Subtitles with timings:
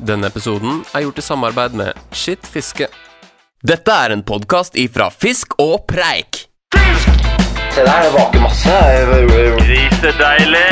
[0.00, 2.86] Denne episoden er gjort i samarbeid med Skitt fiske.
[3.60, 6.46] Dette er en podkast ifra Fisk og Preik.
[6.72, 7.26] Fisk!
[7.74, 8.76] Se der, det vaker masse.
[9.60, 10.70] Grisedeilig!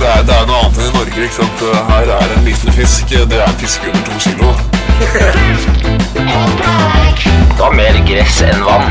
[0.00, 1.18] Det er, det er noe annet enn i Norge.
[1.26, 1.62] ikke sant?
[1.90, 3.12] Her er en liten fisk.
[3.12, 4.48] Det er en fisk under to kilo.
[6.14, 8.88] Det var mer gress enn vann.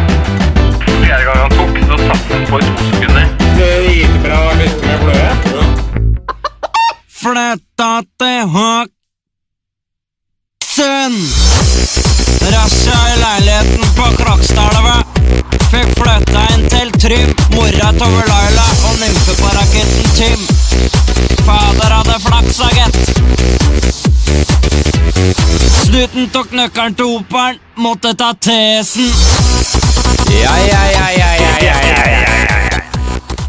[0.85, 3.27] Fjerde gang han tok, så satt han på i to sekunder.
[7.19, 7.91] Flytta
[8.21, 8.39] til
[10.79, 11.33] Hokksund!
[12.51, 15.03] Rasja i leiligheten på Krokstadelva.
[15.71, 20.45] Fikk flytta inn til Trym, mora til Laila og nymfeparaketten Tim.
[21.43, 22.95] Fader hadde flaksa, gitt.
[25.83, 29.11] Snuten tok nøkkelen til operen, måtte ta tesen.
[30.31, 32.81] Ja, ja, ja, ja, ja, ja, ja, ja.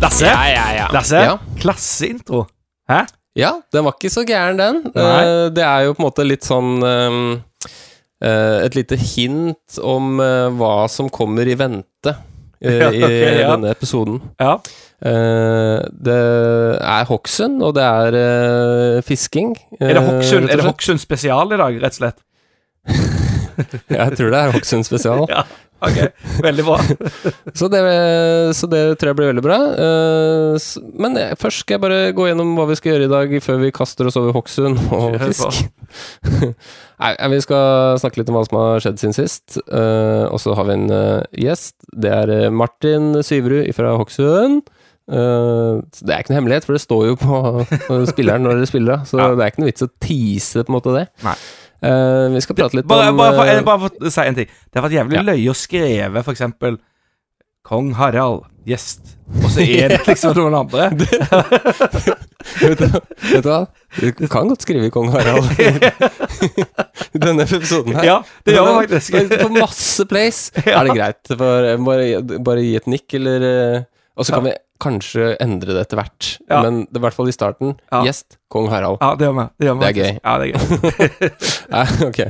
[0.01, 0.87] Lasse, Ja, ja, ja.
[0.93, 1.39] Lasse Ja.
[1.61, 2.47] klasseintro.
[2.91, 3.05] Hæ?
[3.39, 4.81] Ja, den var ikke så gæren, den.
[4.95, 5.21] Nei.
[5.23, 7.21] Eh, det er jo på en måte litt sånn ehm,
[8.25, 12.17] eh, Et lite hint om eh, hva som kommer i vente
[12.59, 13.47] eh, Ja, i ok, ja.
[13.53, 14.19] denne episoden.
[14.43, 14.57] Ja.
[15.01, 15.79] Eh,
[16.09, 16.19] det
[16.83, 19.55] er Hokksund, og det er eh, fisking.
[19.79, 20.67] Er det eh.
[20.67, 22.21] Hokksund spesial i dag, rett og slett?
[24.01, 25.25] Jeg tror det er Hokksund spesial.
[25.31, 25.43] Ja,
[25.85, 25.99] ok.
[26.45, 26.79] Veldig bra.
[27.59, 27.81] Så det,
[28.57, 29.59] så det tror jeg blir veldig bra.
[29.85, 30.67] Eh,
[31.03, 33.73] men først skal jeg bare gå gjennom hva vi skal gjøre i dag, før vi
[33.75, 35.63] kaster oss over Hokksund og fisk.
[37.01, 39.57] Nei, vi skal snakke litt om hva som har skjedd siden sist.
[39.67, 41.77] Eh, og så har vi en eh, gjest.
[41.97, 44.69] Det er Martin Syverud fra Hokksund.
[45.11, 47.39] Uh, det er ikke noe hemmelighet, for det står jo på
[47.89, 49.01] på spilleren når dere spiller.
[49.09, 49.33] Så Ja.
[49.35, 51.03] det er ikke noe vits å tease på en måte det.
[51.27, 51.35] Nei.
[51.83, 54.35] Eh, vi skal prate litt Bare, om bare, for, eh, bare for å si en
[54.37, 54.47] ting.
[54.69, 55.23] Det har vært jævlig Ja.
[55.31, 56.79] løye å skrive eksempel
[57.65, 60.91] Kong Harald, gjest, og så er det liksom noen andre.
[62.61, 62.87] vet, du,
[63.31, 63.59] vet du hva?
[64.01, 68.05] Du kan godt skrive Kong Harald i denne episoden her.
[68.09, 68.17] Ja,
[68.49, 69.17] det gjør man faktisk.
[69.43, 70.81] På masse place Ja.
[70.81, 71.21] er det greit.
[71.31, 72.09] For, bare,
[72.49, 73.83] bare gi et nikk, eller eh,
[74.17, 76.29] Og så kan vi kanskje endre det etter hvert.
[76.51, 76.63] Ja.
[76.65, 77.77] Men det i hvert fall i starten.
[77.93, 78.03] Ja.
[78.07, 78.99] Gjest Kong Harald.
[79.03, 79.47] Ja, det gjør vi.
[79.61, 80.13] Det, Det er gøy.
[80.19, 81.31] Ja, det er gøy.
[81.75, 82.21] Nei, ok.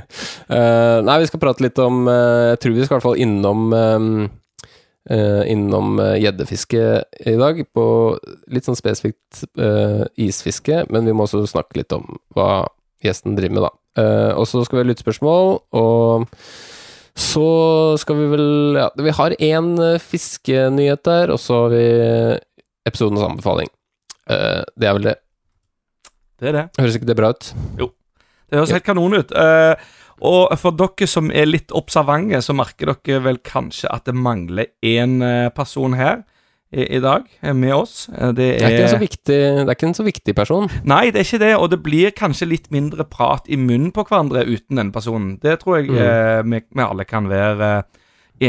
[0.50, 3.20] Uh, nei, vi skal prate litt om uh, Jeg tror vi skal i hvert fall
[3.22, 4.08] innom eh,
[5.14, 6.82] uh, Innom gjeddefiske
[7.30, 7.84] i dag, på
[8.52, 9.46] litt sånn spesifikt
[10.20, 12.66] isfiske, men vi må også snakke litt om hva
[13.00, 14.04] gjesten driver med, da.
[14.36, 16.28] Og så skal vi ha lyttspørsmål, og
[17.20, 17.46] så
[18.00, 18.48] skal vi vel
[18.80, 21.84] Ja, vi har én uh, fiskenyhet der, og så har vi
[22.88, 23.70] episodens anbefaling.
[24.30, 25.16] Uh, det er vel det.
[26.40, 26.66] Det er det.
[26.80, 27.50] Høres ikke det bra ut?
[27.78, 27.90] Jo.
[28.48, 29.34] Det høres helt kanon ut.
[29.36, 29.76] Uh,
[30.20, 34.68] og for dere som er litt observante, så merker dere vel kanskje at det mangler
[34.84, 36.20] én eh, person her
[36.72, 38.06] i, i dag eh, med oss.
[38.12, 40.34] Det Det Det er ikke en så er viktig, det er ikke en så viktig
[40.34, 40.68] person.
[40.84, 44.04] Nei, det er ikke det, og det blir kanskje litt mindre prat i munnen på
[44.06, 45.38] hverandre uten den personen.
[45.42, 45.98] Det tror jeg Mm.
[45.98, 47.82] eh, vi, vi alle kan være eh,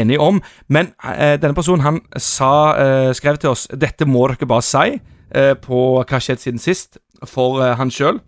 [0.00, 0.42] enige om.
[0.68, 5.00] Men eh, denne personen han sa, eh, skrev til oss dette må dere bare si
[5.34, 8.20] eh, på hva har skjedd siden sist, for eh, han sjøl.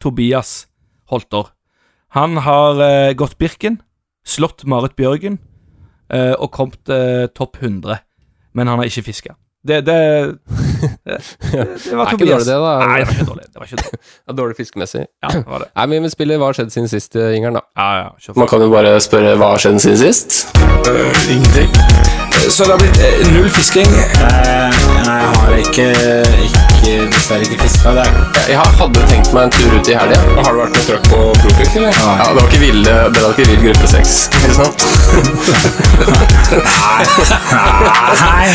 [0.00, 0.66] Tobias
[1.10, 1.50] Holter.
[2.14, 3.80] Han har eh, gått Birken,
[4.24, 5.38] slått Marit Bjørgen
[6.12, 7.98] eh, og kommet eh, topp 100.
[8.58, 9.36] Men han har ikke fiska.
[9.68, 9.98] Det, det,
[10.78, 11.18] det,
[11.52, 12.74] det, det var Er ikke dårlig det, da.
[12.82, 13.46] Nei, det var ikke dårlig.
[13.48, 14.00] Det var ikke dårlig.
[14.28, 15.04] Ja, dårlig fiskemessig.
[15.22, 15.70] Ja, det var det.
[15.76, 17.64] Nei, men vi spiller Hva har skjedd siden sist, eh, Ingeren, da.
[17.78, 18.36] Ja, ja.
[18.36, 20.40] Man kan jo bare spørre hva har skjedd siden sist.
[21.30, 21.70] ingenting.
[22.48, 23.88] Så det har blitt uh, null fisking.
[23.88, 25.86] Nei, jeg har ikke,
[26.46, 27.92] ikke dessverre ikke fiska.
[27.96, 30.20] Det Jeg hadde tenkt meg en tur ut i helga.
[30.38, 31.92] Har du vært med trøkk på Profik, eller?
[31.98, 34.78] Ja, det var ikke vill, det var ikke vill gruppe seks, ikke sant?
[38.28, 38.46] Nei,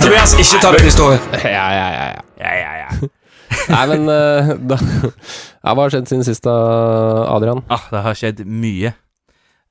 [0.00, 1.20] Tobias, ikke ta den historien.
[1.42, 2.06] Ja, ja, ja.
[2.16, 2.22] ja.
[2.38, 3.08] Ja, ja, ja.
[3.72, 6.54] Nei, men uh, da, ja, Hva har skjedd siden sist, da,
[7.32, 7.62] Adrian?
[7.72, 8.94] Ah, det har skjedd mye.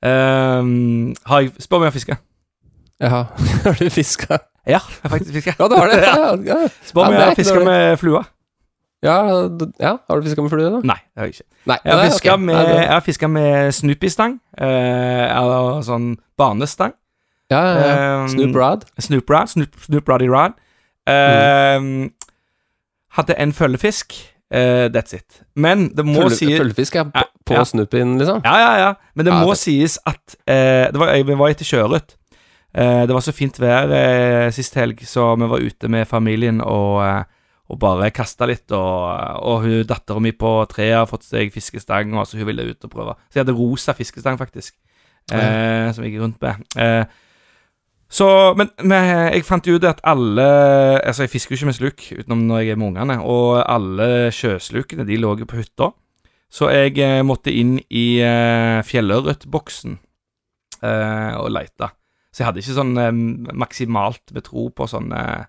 [0.01, 2.19] Um, har jeg Spør om jeg har fiska.
[3.01, 3.25] Ja,
[3.65, 4.37] har du fiska?
[4.65, 5.55] Ja, jeg har faktisk fiska.
[5.57, 5.99] Ja, det har det.
[6.05, 6.61] Ja, ja.
[6.85, 8.23] Spør om jeg har fiska med flua.
[9.01, 10.81] Ja, har du fiska med flue, da?
[10.85, 11.47] Nei, det har jeg ikke.
[11.65, 11.77] Nei.
[11.83, 12.45] Jeg har fiska okay.
[12.45, 12.57] med,
[13.25, 14.35] Nei, med Snoopy-stang.
[14.61, 16.93] Uh, eller sånn banestang.
[17.51, 17.95] Ja, ja, ja.
[18.21, 18.85] Um, Snoop Rod.
[19.01, 19.49] Snoop Rod.
[19.51, 20.53] Snoop, Snoop Roddy Rod.
[21.09, 22.11] Ehm,
[23.17, 24.13] Hadde en følgefisk.
[24.51, 25.41] Uh, that's it.
[25.55, 27.63] Men det må Følge- sies Følgefisk er på, på ja.
[27.63, 28.41] snuppen, liksom?
[28.43, 28.93] Ja, ja, ja.
[29.15, 29.57] Men det Ja, må det.
[29.61, 32.17] sies at uh, det var, Vi var etter sjøørret.
[32.77, 36.59] Uh, det var så fint vær eh, sist helg, så vi var ute med familien
[36.63, 36.99] og,
[37.69, 38.67] og bare kasta litt.
[38.71, 42.67] Og, og hun dattera mi på treet har fått seg fiskestang, og så hun ville
[42.71, 43.15] ut og prøve.
[43.29, 44.75] Så jeg hadde rosa fiskestang, faktisk,
[45.31, 45.91] mm.
[45.95, 47.07] som jeg gikk rundt med.
[48.11, 48.27] Så,
[48.59, 50.43] men, men jeg fant ut at alle
[50.99, 54.07] Altså, jeg fisker jo ikke med sluk utenom når jeg er med ungene, og alle
[54.35, 55.93] sjøslukene de lå jo på hytta.
[56.51, 59.95] Så jeg eh, måtte inn i eh, fjellørretboksen
[60.83, 61.87] eh, og leite.
[62.31, 63.21] Så jeg hadde ikke sånn eh,
[63.63, 65.47] maksimalt med tro på sånn eh,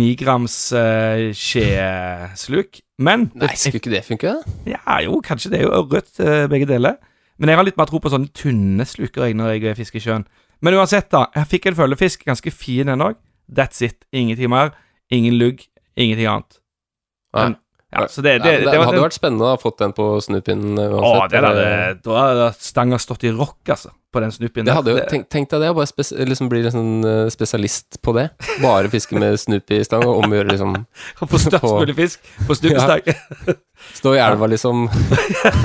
[0.00, 2.80] nigrams eh, skjesluk.
[3.04, 4.34] Men Nei, skulle ikke det funke?
[4.68, 6.96] ja, jo, kanskje det er jo ørret, eh, begge deler.
[7.40, 10.04] Men jeg har litt mer tro på sånne tynne sluker jeg når jeg fisker i
[10.04, 10.26] sjøen.
[10.60, 11.26] Men uansett, da.
[11.36, 13.18] Jeg fikk en følgefisk, ganske fin en òg.
[13.50, 14.04] That's it.
[14.12, 14.74] Ingenting mer.
[15.10, 15.64] Ingen lugg.
[15.96, 16.60] Ingenting annet.
[17.36, 17.56] Men,
[17.90, 20.78] ja, så det, det, det, det hadde vært spennende å ha fått den på snupinnen
[20.78, 21.32] Å, uansett.
[21.32, 24.68] det der, da hadde stanga stått i rock, altså, på den snupinnen.
[24.68, 27.22] Det hadde jo, tenkt tenk, tenk deg det, å bare spes, liksom bli liksom, eh,
[27.34, 28.28] spesialist på det.
[28.62, 30.76] Bare fiske med Snoopy-stang og omgjøre liksom
[31.24, 33.10] Å få størst mulig fisk på snuppestang.
[33.98, 34.86] Stå i elva, liksom.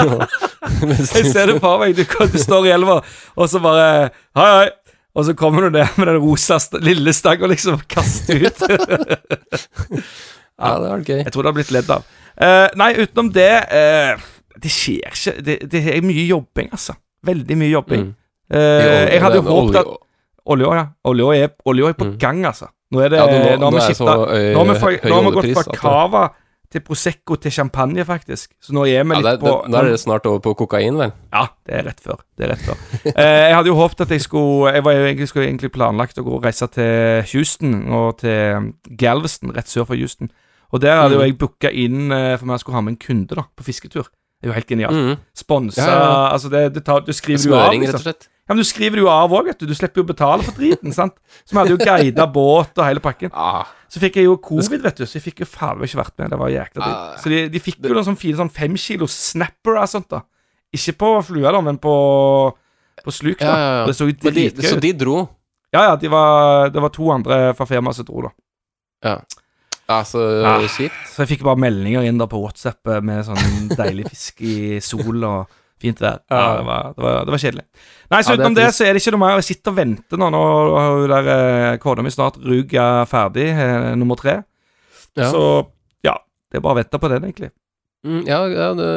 [0.95, 1.93] Jeg ser det for meg.
[1.93, 3.03] Du, du står i elva,
[3.37, 3.85] og så bare
[4.37, 4.65] Hei, hei.
[5.15, 8.59] Og så kommer du ned med den rosa st lille stanga liksom og kaster ut.
[10.55, 11.17] Ja, det var gøy.
[11.19, 12.05] Jeg tror det har blitt ledd av.
[12.35, 14.21] Uh, nei, utenom det uh,
[14.59, 16.95] Det skjer ikke det, det er mye jobbing, altså.
[17.27, 18.05] Veldig mye jobbing.
[18.07, 18.15] Mm.
[18.55, 19.93] Uh, jeg hadde jo håpet at
[20.45, 20.85] Olja, ja.
[21.09, 22.17] Olja er, er på Mm.
[22.21, 22.67] gang, altså.
[22.93, 23.79] Nå er det Ja, nå- Nå har nå
[24.29, 24.53] er
[25.09, 26.23] Nå har vi, gått fra cava
[26.75, 28.51] til Prosecco til champagne, faktisk.
[28.61, 30.53] Så nå er vi Ja, litt det, det, på da er det snart over på
[30.61, 31.13] kokain, vel?
[31.33, 32.19] Ja, det er rett før.
[32.37, 32.81] Det er rett før.
[33.15, 36.25] eh, jeg hadde jo håpet at jeg skulle Jeg var egentlig, skulle egentlig planlagt å
[36.27, 38.69] gå og reise til Houston og til
[38.99, 40.29] Galveston, rett sør for Houston.
[40.75, 41.25] Og der hadde jo Mm.
[41.29, 44.09] jeg booka inn eh, for meg skulle ha med en kunde da på fisketur.
[44.41, 44.97] Det er jo helt genialt.
[44.97, 45.17] Mm.
[45.37, 46.23] Sponsa Ja, ja, ja.
[46.35, 47.69] Altså, det, det tar, du skriver det jo av.
[47.69, 48.01] Smøring, rett Liksom.
[48.01, 48.27] og slett.
[48.45, 49.65] Ja, men du skriver det jo av òg, vet du.
[49.65, 51.15] Du slipper jo å betale for driten, sant.
[51.47, 53.31] Så vi hadde jo guida båt og hele pakken.
[53.33, 53.63] Ah,
[53.95, 56.33] Så fikk jeg jo covid, vet du, så jeg fikk jo faen ikke vært med.
[56.33, 56.87] Det var jækla Ah.
[56.89, 57.21] dritt.
[57.23, 60.19] Så de, de fikk jo noen sånn fine sånn femkilos snapper og sånt, da.
[60.75, 61.93] Ikke på flua, da, men på,
[63.05, 63.39] på sluk.
[63.39, 63.45] da.
[63.47, 63.85] ja, ja, ja.
[63.87, 64.67] Det så jo dritgøy ut.
[64.73, 65.21] så de dro?
[65.71, 68.33] Ja, ja, de var, det var to andre fra firmaet som dro, da.
[69.87, 70.59] Ja, så Ah.
[70.67, 70.97] kjipt.
[71.13, 74.79] Så jeg fikk bare meldinger inn da på WhatsApp eh, med sånn deilig fisk i
[74.81, 75.47] sol og
[75.81, 76.21] fint vær.
[76.31, 76.55] Ja, Ja.
[76.57, 77.65] det, var, det, var, det var kjedelig.
[78.11, 78.77] Nei, så Ja, det utenom det trist.
[78.79, 79.35] så er det ikke noe mer.
[79.41, 80.29] Jeg sitter og venter nå.
[80.33, 80.41] Nå
[80.77, 84.37] har jo der eh, kona mi snart ruga ferdig, eh, nummer tre.
[85.17, 85.29] Ja.
[85.31, 85.41] Så
[86.05, 86.15] ja,
[86.51, 87.51] det er bare å vente på den, egentlig.
[88.05, 88.87] Mm, ja, ja, det,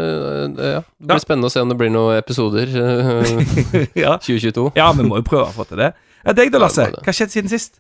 [0.59, 0.81] det, ja.
[1.01, 4.67] det blir spennende å se om det blir noen episoder eh, 2022.
[4.77, 5.93] ja, vi må jo prøve å få til det.
[6.27, 6.85] Ja, deg da, Lasse.
[6.91, 7.05] det det.
[7.07, 7.79] Hva har skjedd siden sist?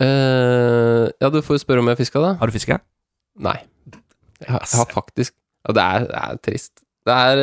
[0.00, 2.30] Uh, ja, du får jo spørre om jeg fiska, da.
[2.40, 2.78] Har du fiska?
[3.44, 3.58] Nei.
[4.40, 5.34] Jeg har, jeg har faktisk
[5.68, 6.72] Og det er, det er trist.
[7.04, 7.42] Det er,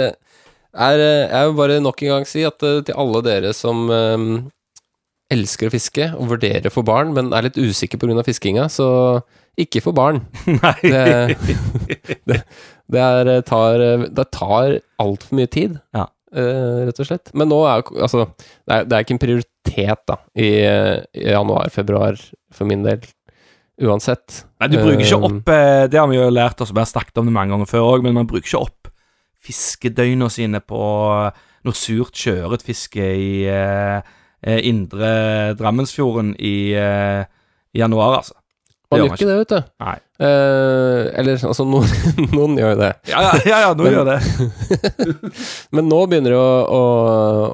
[0.78, 4.28] er Jeg vil bare nok en gang si at eh, til alle dere som eh,
[5.34, 8.24] elsker å fiske og vurderer for barn, men er litt usikker pga.
[8.24, 8.88] fiskinga, så
[9.58, 10.22] ikke for barn.
[10.48, 10.76] Nei.
[10.84, 11.38] Det,
[12.30, 12.42] det,
[12.94, 16.06] det er, eh, tar, det tar altfor mye tid, Ja.
[16.34, 17.34] eh, rett og slett.
[17.34, 18.28] Men nå er Altså,
[18.68, 22.22] det er, det er ikke en prioritet, da, i, eh, i januar-februar
[22.54, 23.02] for min del.
[23.78, 24.40] Uansett.
[24.58, 26.88] Nei, du bruker ikke Eh, opp eh, Det har vi jo lært oss, vi har
[26.90, 28.77] snakket om det mange ganger før òg, men man bruker ikke opp
[29.48, 30.82] fiskedøgna sine på
[31.68, 34.00] noe surt sjøørretfiske i eh,
[34.44, 37.24] eh, indre Drammensfjorden i, eh,
[37.78, 38.38] januar, altså.
[38.88, 39.72] Man gjør ikke det, vet du.
[39.84, 39.96] Nei.
[40.24, 41.90] Eh, eller altså, noen,
[42.38, 42.92] noen gjør jo det.
[43.12, 44.20] Ja, ja, ja, ja nå Men- gjør det.
[45.76, 46.86] Men nå begynner det å, å,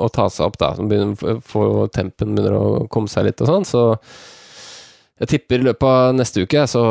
[0.05, 0.75] å ta seg opp, da.
[0.77, 3.87] Begynner, for tempen begynner å komme seg litt og sånn, så
[5.23, 6.83] jeg tipper i løpet av neste uke, så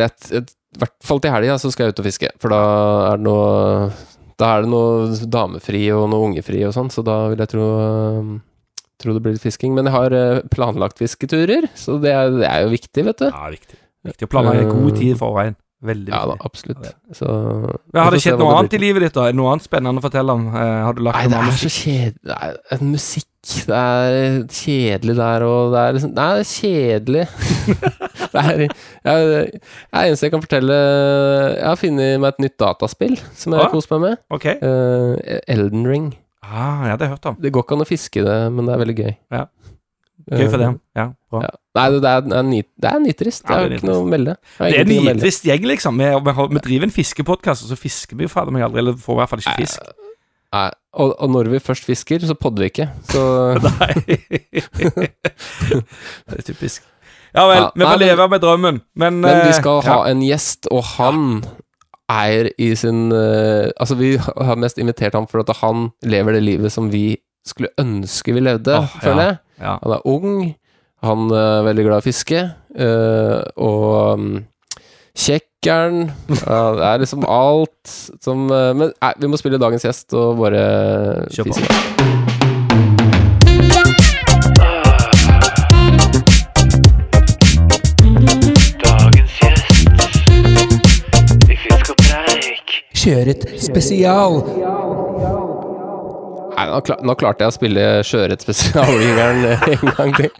[0.00, 0.42] rett I
[0.80, 2.30] hvert fall til helga, så skal jeg ut og fiske.
[2.42, 2.60] For da
[3.14, 3.88] er det noe
[4.38, 7.68] Da er det noe damefri og noe ungefri og sånn, så da vil jeg tro
[8.98, 9.76] Tror det blir litt fisking.
[9.76, 13.28] Men jeg har eh, planlagt fisketurer, så det er, det er jo viktig, vet du.
[13.30, 13.76] Ja, viktig.
[14.08, 15.54] Viktig å planlegge god tid i forveien.
[15.86, 16.48] Veldig Ja da, viktig.
[16.48, 16.88] absolutt.
[17.14, 17.28] Så
[17.94, 19.28] ja, har det skjedd noe det annet i livet ditt, da?
[19.28, 20.48] Er det noe annet spennende å fortelle om?
[20.50, 25.72] Eh, har du lagt Nei, det er så kjedelig musikk Det er kjedelig der, og
[25.72, 27.26] det er liksom Nei, det er kjedelig.
[28.32, 28.72] det er jeg,
[29.06, 29.60] jeg,
[29.94, 30.78] Eneste jeg kan fortelle
[31.54, 34.18] Jeg har funnet meg et nytt dataspill som jeg har ah, kost meg med.
[34.34, 34.58] Okay.
[34.58, 36.10] Uh, Elden Ring.
[36.42, 37.38] Ah, ja, det hørt om.
[37.38, 39.14] Det går ikke an å fiske det, men det er veldig gøy.
[39.36, 39.46] Ja.
[40.28, 40.68] Gøy for det.
[40.98, 41.44] Ja, bra.
[41.46, 41.54] Ja.
[41.78, 43.44] Nei, det er, det er, nitrist.
[43.46, 43.62] det er.
[43.62, 44.34] Ja, det er ikke noe å melde.
[44.58, 46.02] Det er en nitrist gjeng, liksom.
[46.02, 48.82] Vi, vi, har- vi driver en fiskepodkast, og så fisker vi jo fader meg aldri.
[48.82, 49.92] Eller får i hvert fall ikke fisk.
[50.54, 52.88] Nei, og, og når vi først fisker, så podder vi ikke.
[53.10, 53.22] Så
[53.66, 53.92] Nei.
[56.28, 56.86] det er typisk.
[57.36, 59.92] Ja vel, Ja, vi får leve med drømmen, men Men vi eh, skal ja.
[59.92, 61.44] ha en gjest, og han
[62.08, 66.42] er i sin eh, Altså, vi har mest invitert ham for at han lever det
[66.46, 68.88] livet som vi skulle ønske vi levde, ja.
[69.02, 69.36] føler jeg.
[69.60, 69.76] Ja.
[69.82, 70.54] Han er ung,
[71.02, 72.42] han er veldig glad i å fiske,
[72.76, 74.26] eh, og um,
[75.62, 76.10] kjekkeren
[76.46, 77.72] ja, Det er liksom alt
[78.22, 81.58] som eh, Men nei, vi må spille dagens gjest og bare Kjør på.
[92.98, 94.42] Kjøret spesial.
[96.58, 99.44] Nei, nå, klar, nå klarte jeg å spille sjøørretspesialvingeren
[99.76, 100.30] en gang til.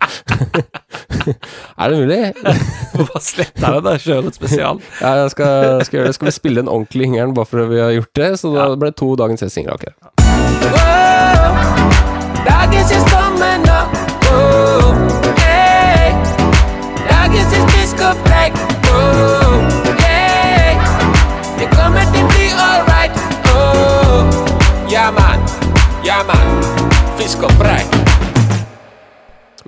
[1.84, 2.18] er det mulig?
[2.98, 4.82] Bare sletta det der, sjøørretspesial.
[4.98, 6.16] Ja, jeg skal, skal gjøre det.
[6.18, 8.32] Skal vi spille den ordentlige hingeren bare for at vi har gjort det?
[8.42, 9.94] Så da ble det to dagens gjestinger akkurat.
[12.48, 13.94] Dagens er coming up.
[14.34, 15.17] Oh,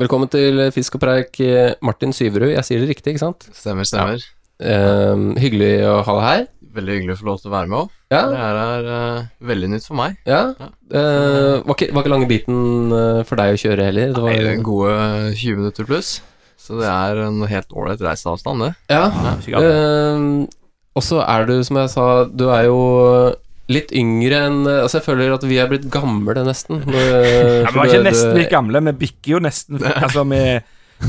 [0.00, 2.48] Velkommen til Fisk og preik, eh, Martin Syverud.
[2.54, 3.44] Jeg sier det riktig, ikke sant?
[3.52, 4.22] Stemmer, stemmer.
[4.56, 6.46] Eh, hyggelig å ha deg her.
[6.78, 7.90] Veldig hyggelig å få lov til å være med òg.
[8.14, 10.16] Ja, Det her er uh, veldig nytt for meg.
[10.24, 10.54] ja.
[10.56, 12.94] Eh, var, ikke, var ikke lange biten
[13.28, 14.14] for deg å kjøre heller?
[14.16, 14.94] Det var Nei, gode
[15.36, 16.22] 20 minutter pluss.
[16.56, 18.72] Så det er en helt ålreit reiseavstand, det.
[18.88, 19.04] ja.
[19.50, 19.60] ja.
[19.60, 20.24] Eh,
[20.96, 22.80] og så er du, som jeg sa, du er jo
[23.70, 26.82] litt yngre enn Altså, jeg føler at vi er blitt gamle, nesten.
[26.86, 30.42] Når, Ja, vi var ikke nesten litt gamle, vi bikker jo nesten Altså, vi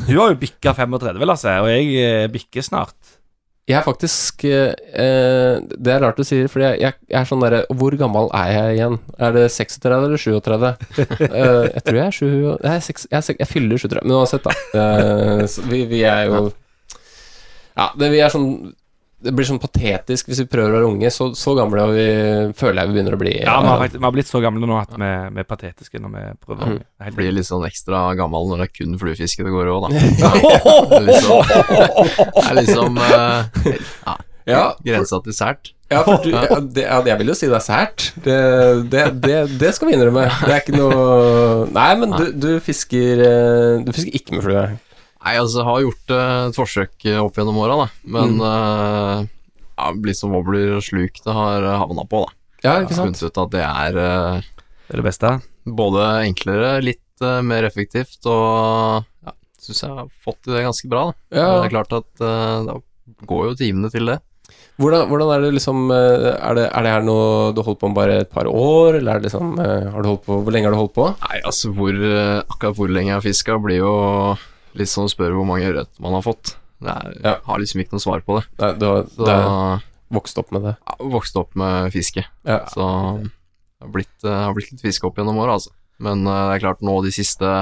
[0.07, 3.17] Du har jo bikka 35, Lasse, og jeg eh, bikker snart.
[3.69, 7.27] Jeg er faktisk eh, eh, Det er rart du sier, for jeg, jeg, jeg er
[7.29, 8.97] sånn derre Hvor gammel er jeg igjen?
[9.21, 10.71] Er det 36 eller 37?
[11.31, 12.25] Eh, jeg tror jeg er 7
[12.65, 14.81] Nei, jeg, jeg, er fyller 37, men uansett, da.
[14.81, 16.41] Eh, vi, vi er jo
[17.77, 18.49] Ja, det, vi er sånn
[19.21, 21.11] det blir sånn patetisk hvis vi prøver å være unge.
[21.13, 22.05] Så, så gamle har vi,
[22.57, 23.35] føler jeg vi begynner å bli.
[23.43, 26.01] Ja, vi har, faktisk, vi har blitt så gamle nå at vi, vi er patetiske
[26.01, 26.71] når vi prøver.
[26.71, 26.79] Mm.
[26.81, 29.75] Det helt Blir litt sånn ekstra gammel når det er kun fluefiske det går i
[29.75, 29.89] òg, da.
[30.91, 34.17] Det er liksom, det er liksom eh, ja,
[34.49, 35.71] Ja, grensa til sært.
[35.91, 38.05] Ja, for du, ja, det, ja, jeg vil jo si det er sært.
[38.23, 38.37] Det,
[38.93, 40.23] det, det, det skal vi innrømme.
[40.45, 44.63] Det er ikke noe Nei, men du, du fisker eh, Du fisker ikke med flue.
[45.21, 47.87] Nei, altså, jeg har gjort eh, et forsøk eh, opp gjennom åra, da.
[48.15, 49.21] Men uh,
[49.77, 52.37] ja, blir som wobbler og sluk det har havna på, da.
[52.61, 53.21] Ja, ikke sant?
[53.21, 54.49] Jeg har funnet ut at det er uh,
[54.87, 55.35] Det er det beste.
[55.81, 60.89] både enklere, litt uh, mer effektivt, og ja, syns jeg har fått til det ganske
[60.89, 61.05] bra.
[61.11, 61.37] Da.
[61.37, 61.47] Ja.
[61.53, 62.11] Det er klart at
[62.65, 62.81] da
[63.29, 64.17] går jo timene til det.
[64.81, 67.97] Hvordan, hvordan er det liksom er det, er det her noe du holdt på med
[67.99, 70.73] bare et par år, eller er det liksom Har du holdt på Hvor lenge har
[70.73, 71.05] du holdt på?
[71.27, 71.99] Nei, altså hvor,
[72.41, 73.93] akkurat hvor lenge jeg har fiska, blir jo
[74.79, 76.55] litt sånn å spørre hvor mange ørret man har fått.
[76.81, 77.35] Det er, Ja.
[77.45, 78.47] Har liksom ikke noe svar på det.
[78.61, 80.75] Nei, du har, Så det jeg vokst opp med det.
[80.87, 82.25] har vokst opp med fiske.
[82.47, 82.65] Ja.
[82.71, 82.81] Så
[83.21, 85.71] det har blitt, jeg har blitt litt fiske opp gjennom åra, altså.
[86.01, 87.53] Men uh, det er klart, nå de siste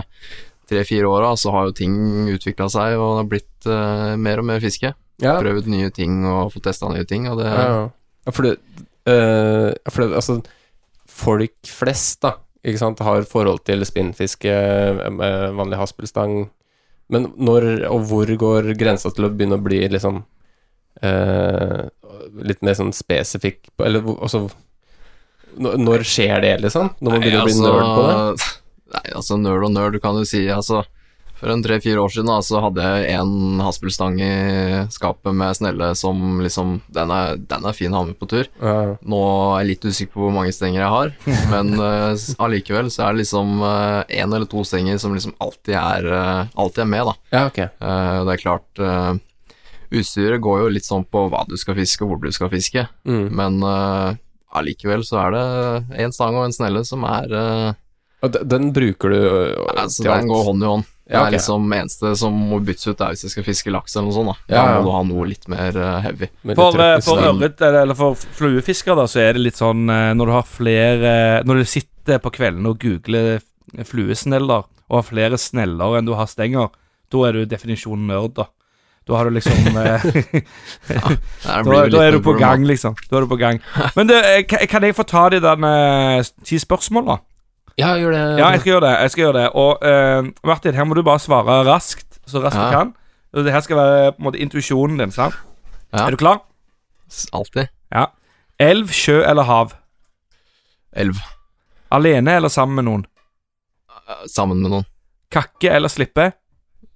[0.69, 1.93] tre-fire åra så har jo ting
[2.31, 4.93] utvikla seg, og det har blitt uh, mer og mer fiske.
[5.19, 7.89] Ja, Prøvd nye ting og fått testa nye ting, og det ja.
[7.89, 8.53] ja for det,
[9.09, 10.37] uh, for det Altså,
[11.09, 14.53] folk flest, da, ikke sant, har forhold til spinnfiske,
[15.57, 16.45] vanlig haspelstang
[17.09, 20.21] Men når og hvor går grensa til å begynne å bli liksom
[21.01, 21.87] eh,
[22.45, 24.43] Litt mer sånn spesifikk Eller altså
[25.59, 26.91] når- skjer det, liksom?
[27.01, 28.49] Når man Nei, begynner å bli altså- nerd på det?
[28.93, 30.83] Nei, altså nerd og nerd, du kan jo si altså
[31.39, 34.31] For en tre-fire år siden da, så hadde jeg en haspelstang i
[34.91, 38.49] skapet med snelle som liksom Den er, den er fin å ha med på tur.
[38.59, 38.97] Ja.
[39.07, 39.21] Nå
[39.55, 41.13] er jeg litt usikker på hvor mange stenger jeg har,
[41.53, 46.09] men eh, allikevel så er det liksom én eller to stenger som liksom alltid er,
[46.11, 47.15] uh, alltid er med, da.
[47.37, 47.69] ja, okay.
[47.79, 49.13] Eh, det er klart eh,
[49.89, 52.83] Utstyret går jo litt sånn på hva du skal fiske og hvor du skal fiske,
[53.09, 53.29] Mm.
[53.33, 54.19] men eh,
[54.59, 55.45] allikevel så er det
[56.03, 57.71] én stang og en snelle som er eh,
[58.43, 59.19] den bruker du
[59.79, 60.87] Altså, den går hånd i hånd.
[61.09, 61.33] Det Ja, er ok.
[61.39, 64.43] liksom eneste som må byttes ut, er hvis jeg skal fiske laks eller noe sånt.
[64.45, 66.27] Da, Ja, da må du ha noe litt mer eh, heavy.
[66.53, 70.29] For, eh, for ørret, eller for fluefisker, da, så er det litt sånn eh, Når
[70.29, 71.13] du har flere
[71.49, 73.41] Når du sitter på kvelden og googler
[73.85, 76.69] fluesneller, og har flere sneller enn du har stenger,
[77.09, 78.45] da er du definisjonen nerd, da.
[79.09, 79.97] Da har du liksom ja,
[81.65, 82.93] da, da er du på gang, liksom.
[83.09, 83.61] Da er du på gang.
[83.97, 84.21] Men det,
[84.69, 85.57] kan jeg få ta de der
[86.45, 87.17] ti spørsmål, da?
[87.79, 88.21] Ja, gjør det.
[88.41, 88.93] Ja, jeg skal gjøre det.
[89.01, 92.59] jeg skal gjøre det Og uh, Martin, her må du bare svare raskt, så raskt
[92.59, 92.93] du kan.
[93.45, 95.35] Det her skal være på en måte intuisjonen din, sant?
[95.93, 96.05] Ja.
[96.07, 96.41] Er du klar?
[97.33, 97.69] Alltid.
[97.93, 98.07] Ja.
[98.59, 99.71] Elv, sjø eller hav?
[100.97, 101.17] Elv.
[101.93, 103.05] Alene eller sammen med noen?
[104.09, 104.85] Eh, Sammen med noen.
[105.33, 106.31] Kakke eller slippe?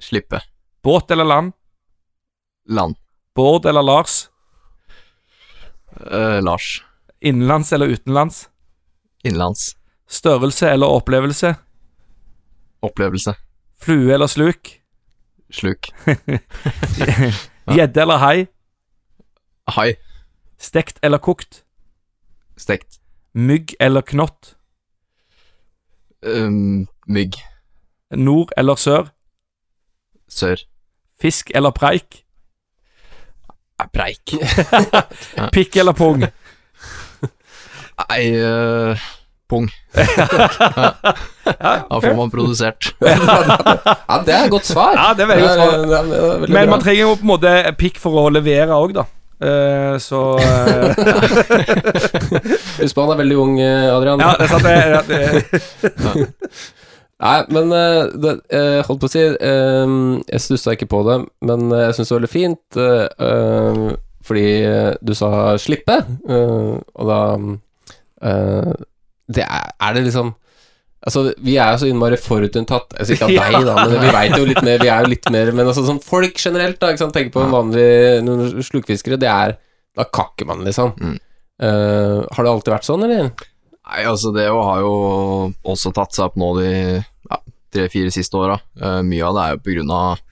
[0.02, 0.42] Slippe.
[0.84, 1.54] Båt eller land?
[2.70, 2.98] Land.
[3.38, 4.28] Bård eller Lars?
[6.12, 6.84] Uh, Lars.
[7.22, 8.50] Innenlands eller utenlands?
[9.24, 9.76] Innenlands.
[10.08, 11.56] Størrelse eller opplevelse?
[12.82, 13.34] Opplevelse.
[13.82, 14.70] Flue eller sluk?
[15.52, 15.88] Sluk.
[17.76, 18.46] Gjedde eller hai?
[19.68, 19.94] Hai.
[20.60, 21.64] Stekt eller kokt?
[22.58, 23.00] Stekt.
[23.34, 24.56] Mygg eller knott?
[26.26, 27.34] Um, mygg.
[28.12, 29.10] Nord eller sør?
[30.30, 30.56] Sør.
[31.22, 32.20] Fisk eller preik?
[33.80, 34.34] Eh, Preik.
[35.56, 36.24] Pikk eller pung?
[38.10, 39.04] Nei, eh,
[39.54, 39.72] pung.
[41.44, 42.94] Da får man produsert.
[43.04, 44.96] Ja, det er et godt svar.
[44.98, 46.46] Ja, det er veldig godt svar.
[46.46, 46.70] Men bra.
[46.72, 49.06] man trenger jo på en måte pikk for å levere òg, da.
[49.44, 50.94] Uh, så eh,
[52.80, 54.22] Husk på han er veldig ung, eh, Adrian.
[54.24, 54.64] Ja, det er sant.
[55.10, 55.18] Det,
[55.82, 56.22] det,
[57.24, 58.34] Nei, men eh, det,
[58.88, 59.98] holdt på å si eh,
[60.30, 61.18] Jeg stussa ikke på det,
[61.50, 63.84] men jeg syns det var veldig fint eh, eh,
[64.24, 64.48] fordi
[65.04, 66.00] du sa 'slippe',
[66.32, 67.20] eh, og da
[68.24, 68.74] eh,
[69.28, 70.34] Det er, er det liksom
[71.04, 74.36] Altså, vi er jo så innmari forutinntatt Altså ikke av deg, da, men vi veit
[74.38, 77.04] jo litt mer, vi er jo litt mer Men altså sånn folk generelt, da, ikke
[77.04, 77.88] sant, tenker på en vanlig
[78.24, 79.58] noen slukfiskere, det er
[80.00, 80.96] Da kakker man, liksom.
[80.98, 81.18] Mm.
[81.64, 83.28] Uh, har det alltid vært sånn, eller?
[83.84, 84.94] Nei, altså det har jo
[85.70, 87.38] også tatt seg opp nå de ja,
[87.76, 88.58] tre-fire siste åra.
[88.80, 90.24] Uh, mye av det er jo på grunn av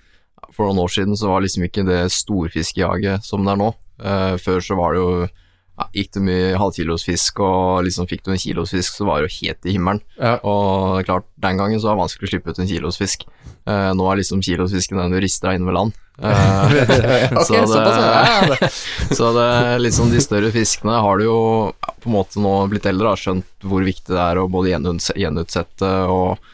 [0.50, 3.70] For noen år siden så var liksom ikke det storfiskejaget som det er nå.
[4.02, 5.12] Uh, før så var det jo
[5.82, 9.38] ja, Gikk det mye halvkilosfisk, og liksom fikk du en kilosfisk, så var det jo
[9.40, 10.02] helt i himmelen.
[10.20, 10.38] Ja.
[10.46, 13.26] Og klart, den gangen så var det vanskelig å slippe ut en kilosfisk.
[13.66, 15.98] Uh, nå er liksom kilosfisken den du rister deg inn ved land.
[16.22, 16.78] Uh,
[17.42, 18.72] Ok, så det, ja, det.
[19.18, 21.40] så det liksom de større fiskene har du jo
[22.02, 25.94] på en måte nå blitt eldre, har skjønt hvor viktig det er å både gjenutsette
[26.12, 26.52] og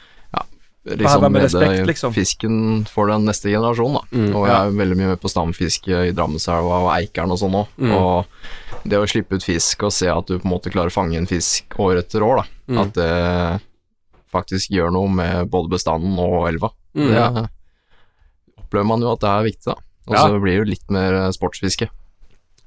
[0.96, 2.14] liksom med respekt, liksom.
[2.16, 4.00] fisken for den neste generasjonen.
[4.00, 4.18] Da.
[4.18, 7.58] Mm, og jeg er veldig mye med på stamfiske i Drammenselva og Eikeren og sånn
[7.60, 7.68] òg.
[7.82, 7.94] Mm.
[7.98, 10.96] Og det å slippe ut fisk og se at du på en måte klarer å
[10.96, 12.78] fange en fisk år etter år, da, Mm.
[12.82, 13.62] at det
[14.32, 16.70] faktisk gjør noe med både bestanden og elva.
[16.96, 17.46] Mm, det ja.
[18.60, 19.78] opplever man jo at det er viktig, da.
[20.08, 20.24] Og Ja.
[20.28, 21.90] så blir det jo litt mer eh, sportsfiske.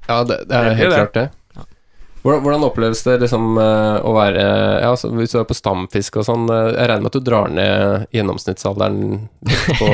[0.09, 0.97] Ja, det, Det er helt det.
[0.99, 1.31] klart det.
[2.23, 6.19] Hvordan, hvordan oppleves det liksom eh, å være Ja, altså, hvis du er på stamfisk
[6.21, 9.01] og sånn eh, Jeg regner med at du drar ned gjennomsnittsalderen
[9.81, 9.91] på,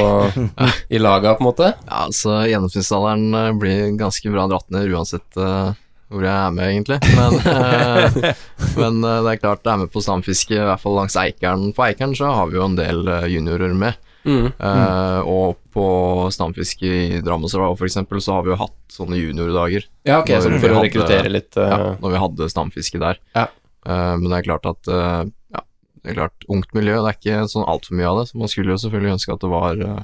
[0.95, 1.73] i laga, på en måte?
[1.85, 5.71] Ja, altså gjennomsnittsalderen eh, blir ganske bra dratt ned uansett uh,
[6.11, 6.99] hvor jeg er med, egentlig.
[7.19, 8.35] Men, uh,
[8.81, 11.73] men uh, det er klart det er med på stamfiske, i hvert fall langs Eikeren.
[11.75, 13.99] På Eikeren så har vi jo en del juniorer med.
[14.27, 14.47] Mm.
[14.59, 15.87] Eh, og på
[16.35, 19.87] stamfiske i Drammenselva for eksempel, så har vi jo hatt sånne juniordager.
[20.09, 21.71] Ja, ok, så for å rekruttere litt Uh...
[21.71, 23.21] Ja, når vi hadde stamfiske der.
[23.37, 23.47] Ja.
[23.87, 25.23] Uh, men det er klart at eh,
[25.55, 25.63] ja,
[26.03, 28.29] det er klart, ungt miljø, det er ikke sånn altfor mye av det.
[28.31, 30.01] Så man skulle jo selvfølgelig ønske at det var eh,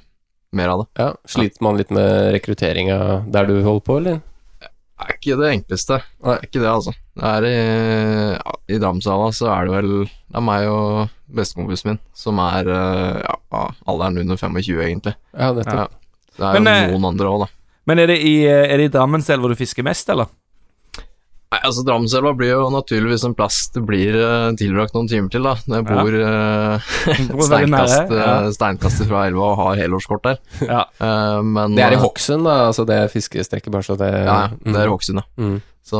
[0.58, 0.88] mer av det.
[1.02, 2.98] ja, Sliter man litt med rekrutteringa
[3.32, 4.20] der du holder på, eller?
[4.62, 5.98] Det er ikke det enkleste.
[6.22, 6.94] Det er ikke det, altså.
[7.18, 7.56] Det er i,
[8.36, 12.68] ja, I Dramsala så er det vel Det er meg og bestekompisen min som er
[12.68, 15.14] eh, ja, alderen under 25, egentlig.
[15.32, 15.88] Ja, nettopp.
[15.88, 15.88] Ja.
[16.36, 17.50] Det er Men, jo eh, noen andre òg, da.
[17.90, 20.30] men er det i, eh, er det i Drammenselva du fisker mest, eller?
[21.52, 25.44] Nei, altså Drammenselva blir jo naturligvis en plass det blir uh, tilbrakt noen timer til,
[25.44, 25.52] da.
[25.68, 25.96] Når jeg Ja.
[25.98, 28.30] bor uh, bor steinkast, ja.
[28.56, 30.38] steinkast fra elva og har helårskort der.
[30.64, 30.86] Ja.
[30.96, 34.78] Uh, men Det er i Hokksund, da, altså det fiskestrekket, bare så det Ja, det
[34.80, 35.28] er Hokksund, ja.
[35.36, 35.60] Mm.
[35.84, 35.98] Så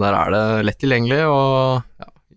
[0.00, 1.95] der er det lett tilgjengelig, og ja,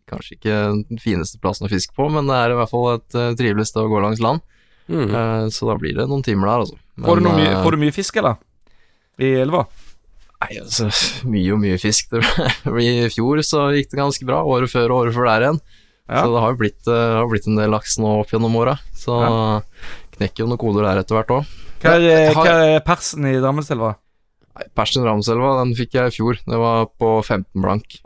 [0.10, 3.18] kanskje ikke den fineste plassen å fiske på, men det er i hvert fall et
[3.18, 4.44] uh, trivelig sted å gå langs land.
[4.90, 5.12] Mm.
[5.14, 6.80] Uh, så da blir det noen timer der, altså.
[6.96, 8.40] Men, Får du, mye, eh, får du mye fisk, eller?
[9.20, 9.66] I elva?
[10.40, 10.90] Nei, altså,
[11.34, 12.18] mye og mye fisk.
[12.90, 15.64] I fjor så gikk det ganske bra, året før og året før der igjen.
[16.10, 16.24] Ja.
[16.24, 18.80] Så det har jo blitt, har blitt en del laks nå opp gjennom åra.
[18.98, 19.14] Så
[20.16, 21.58] knekker jo noen koder der etter hvert òg.
[21.84, 21.94] Hva
[22.34, 23.94] hva er persen i Drammenselva?
[24.76, 26.40] Persen Ramselva, den fikk jeg i fjor.
[26.44, 28.00] Det var på 15 blank.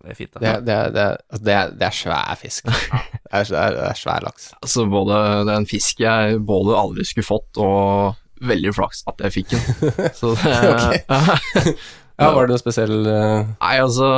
[0.00, 2.64] Det er fint, Det, det, er- det, er- altså, det, er- det er svær fisk.
[3.30, 4.46] Det er, det er, det er svær laks.
[4.58, 9.20] Altså både, Det er en fisk jeg både aldri skulle fått, og veldig flaks at
[9.22, 9.60] jeg fikk den.
[10.18, 11.04] Så det
[12.20, 14.08] Ja, var det noe spesiell eh, Nei, altså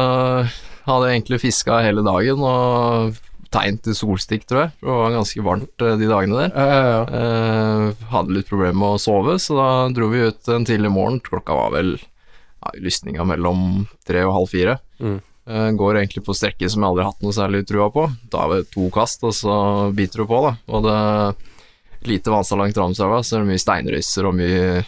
[0.89, 3.19] Hadde egentlig fiska hele dagen og
[3.53, 4.71] tegn til solstikk, tror jeg.
[4.81, 6.55] Det var ganske varmt eh, de dagene der.
[6.57, 7.03] Ja, ja, ja.
[7.21, 11.21] Eh, hadde litt problemer med å sove, så da dro vi ut en tidlig morgen.
[11.23, 14.79] Klokka var vel ja, lysninga mellom tre og halv fire.
[15.05, 15.21] Mm.
[15.47, 18.07] Eh, går egentlig på strekker som jeg aldri har hatt noe særlig trua på.
[18.31, 19.55] Da er det to kast, og så
[19.95, 20.53] biter du på, da.
[20.71, 24.85] Og det er lite vannstand langt Ramsøya, så er det mye steinrøyser og mye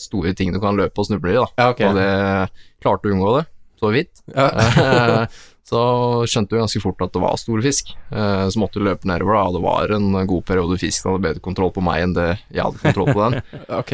[0.00, 1.48] store ting du kan løpe og snuble i, da.
[1.56, 1.88] Ja, okay.
[1.88, 3.46] Og det klarte å unngå det,
[3.80, 4.22] så vidt.
[4.36, 5.24] Ja.
[5.70, 7.92] Eh, så skjønte vi ganske fort at det var store fisk.
[8.10, 11.12] Eh, Så måtte vi løpe nedover, da, og det var en god periode fisk som
[11.12, 13.42] hadde bedre kontroll på meg enn det jeg hadde kontroll på den.
[13.80, 13.92] Ok,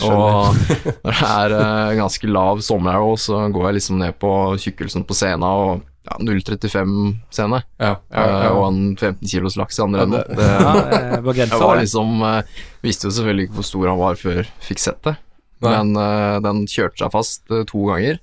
[0.00, 0.56] og
[1.04, 5.04] når det er eh, ganske lav sommer her så går jeg liksom ned på tjukkelsen
[5.04, 7.60] på scena og ja, 0,35-scene.
[7.78, 8.50] Ja, ja, ja.
[8.56, 10.22] Og en 15 kilos laks i andre enden.
[10.28, 12.42] det- Det, Ja, eh, jeg var liksom eh,
[12.82, 15.16] Visste jo selvfølgelig ikke hvor stor han var før fikk sett det.
[15.60, 18.18] Men eh, den kjørte seg fast eh, to ganger.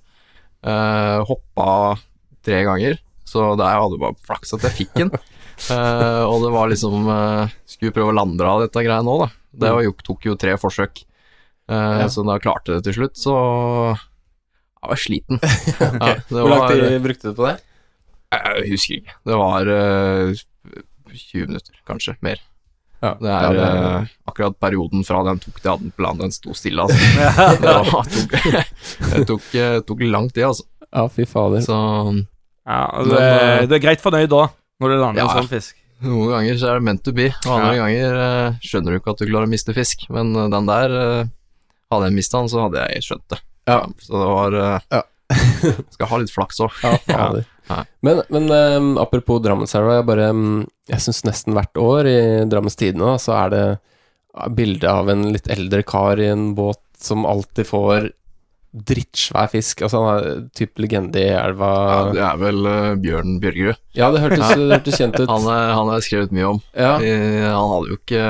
[0.66, 1.98] Uh, hoppa
[2.48, 5.12] tre ganger, så der jeg hadde bare flaks at jeg fikk den.
[5.70, 9.30] uh, og det var liksom uh, Skulle prøve å lande av dette greia nå, da.
[9.58, 11.04] Det jo, tok jo tre forsøk.
[11.68, 12.08] Uh, Ja.
[12.14, 13.34] Så da jeg klarte det til slutt, så
[14.78, 15.40] jeg var sliten.
[15.82, 17.56] ja, det Hvor lang tid brukte du på det?
[18.32, 19.16] Jeg husker ikke.
[19.28, 20.40] Det var eh,
[21.16, 22.14] 20 minutter, kanskje.
[22.24, 22.42] Mer.
[23.02, 26.36] Ja, Det ja, er det eh, akkurat perioden fra den tok til den planen, den
[26.36, 26.98] sto stille, altså.
[27.64, 29.48] det var, tok, tok,
[29.88, 30.68] tok lang tid, altså.
[30.92, 31.64] ja, fy fader.
[31.66, 31.78] Så
[32.68, 34.46] Ja, Men, du, er, eh, du er greit fornøyd da,
[34.84, 35.76] når du lander Ja, en sånn fisk.
[36.04, 37.84] noen ganger så er det meant to be, og andre Ja.
[37.86, 40.04] ganger eh, skjønner du ikke at du klarer å miste fisk.
[40.14, 40.98] Men eh, den der,
[41.92, 43.40] hadde jeg mista den, så hadde jeg skjønt det.
[43.72, 43.80] Ja.
[44.04, 44.58] Så det var
[44.92, 45.02] Ja.
[45.92, 46.76] Skal ha litt flaks òg.
[46.84, 46.98] Ja.
[47.68, 47.82] Ja.
[48.00, 52.78] Men, men um, apropos Drammenselva, jeg bare mm, Jeg syns nesten hvert år i Drammens
[52.80, 53.64] Tidende så er det
[54.56, 58.08] bilde av en litt eldre kar i en båt som alltid får
[58.74, 59.82] drittsvær fisk.
[59.86, 63.80] Altså han er type legende i elva Ja, det er vel uh, Bjørn Bjørgerud.
[63.98, 65.30] Ja, det hørtes, det hørtes kjent ut.
[65.32, 66.60] Han, er- han har jeg skrevet mye om.
[66.78, 67.14] Ja, I,
[67.48, 68.26] Han hadde jo ikke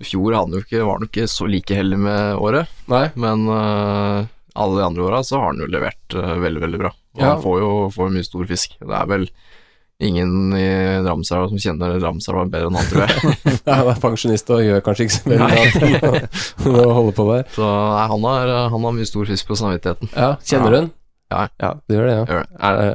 [0.00, 2.68] I fjor hadde han jo ikke, var han jo ikke så like heldig med året,
[2.90, 3.04] nei.
[3.18, 4.24] men uh,
[4.58, 6.92] alle de andre åra så har han jo levert uh, veldig, veldig bra.
[7.18, 7.32] Og Ja.
[7.34, 8.76] Han får jo får mye stor fisk.
[8.78, 9.24] Det er vel
[10.00, 10.66] ingen i
[11.02, 13.32] Drammenselva som kjenner Drammenselva bedre enn han, tror jeg.
[13.68, 16.20] Ja, han er pensjonist og gjør kanskje ikke så veldig bra
[16.62, 17.48] til å holde på der.
[17.56, 20.12] Så nei, han, har, han har mye stor fisk på samvittigheten.
[20.14, 20.88] Ja, kjenner du den?
[21.34, 21.42] Ja.
[21.60, 22.22] ja du gjør det, ja.
[22.30, 22.86] Gjør det.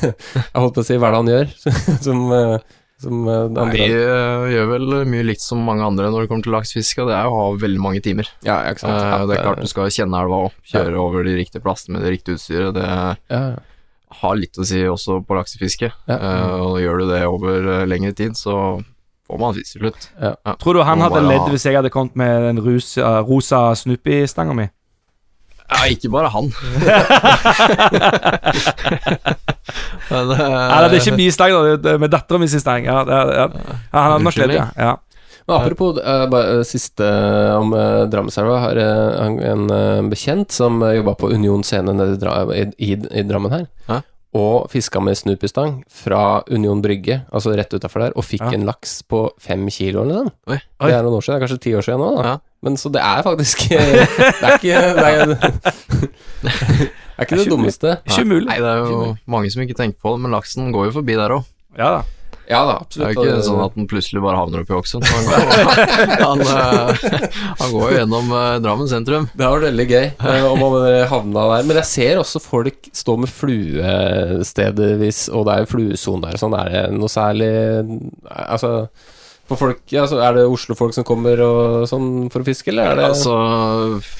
[0.00, 0.16] Det-
[0.48, 1.54] jeg holdt på å si, hva er det han gjør?
[2.08, 2.56] Som, eh,
[3.04, 6.56] som eh, Nei, eh, gjør vel mye likt som mange andre når det kommer til
[6.56, 8.32] laksefiske, og det er å ha veldig mange timer.
[8.48, 8.96] Ja, ja, ikke sant.
[8.96, 11.98] Eh, Ja, det er klart du skal kjenne elva og kjøre over de riktige plassene
[12.00, 12.72] med det riktige utstyret.
[12.80, 13.56] Det ja, ja.
[14.20, 15.90] Har litt å si også på laksefiske.
[16.08, 16.16] Ja.
[16.16, 18.78] Uh, og gjør du det over uh, lengre tid, så
[19.26, 20.08] får man fisk til slutt.
[20.62, 24.54] Tror du han hadde bare ledd hvis jeg hadde kommet med den rosa, rosa Snoopy-stanga
[24.56, 24.68] mi?
[25.66, 26.52] Ja, ikke bare han.
[30.10, 31.54] Men, eh, Nei, det er ikke min stang.
[31.82, 32.86] Det er med dattera mi sin stang.
[32.86, 33.22] Ja, ja.
[33.40, 33.46] ja,
[33.90, 34.92] han hadde nok ledd, ja.
[35.46, 35.52] Ja.
[35.52, 37.06] Men apropos uh, bare, eh, siste
[37.54, 38.58] om uh, Drammenselva.
[38.64, 43.22] Har uh, en, en eh, bekjent som uh, jobba på Union scene i, i, i,
[43.22, 43.66] Drammen her.
[43.86, 44.00] Hæ?
[44.36, 48.50] Og fiska med Snoopy-stang fra Union Brygge, altså rett utafor der, og fikk Ja.
[48.58, 50.34] en laks på fem kilo eller noe.
[50.50, 50.58] Oi.
[50.82, 52.26] Det er noen år siden, det er kanskje ti år siden nå, da.
[52.26, 52.34] Ja.
[52.66, 54.04] Men så det er faktisk eh,
[54.40, 55.26] Det er ikke Det er,
[56.42, 56.52] det
[57.16, 57.96] er ikke det dummeste.
[58.04, 58.48] Ikke umulig.
[58.50, 61.16] Nei, det er jo mange som ikke tenker på det, men laksen går jo forbi
[61.16, 61.48] der òg.
[61.78, 62.04] Ja da.
[62.48, 63.08] Ja da, absolutt.
[63.08, 65.02] Det er jo ikke sånn at han plutselig bare havner oppi Hokksund.
[65.10, 65.46] Han, går-
[66.26, 67.06] han, eh,
[67.58, 69.26] han går jo gjennom eh, Drammen sentrum.
[69.34, 71.66] Det har vært veldig gøy eh, om han havna der.
[71.66, 76.54] Men jeg ser også folk stå med fluestedervis, og det er jo fluesone der sånn.
[76.60, 77.50] Er det noe særlig
[78.30, 78.72] Altså
[79.46, 82.98] for folk, ja, Er det Oslo-folk som kommer og sånn for å fiske, eller er
[82.98, 83.34] det Altså,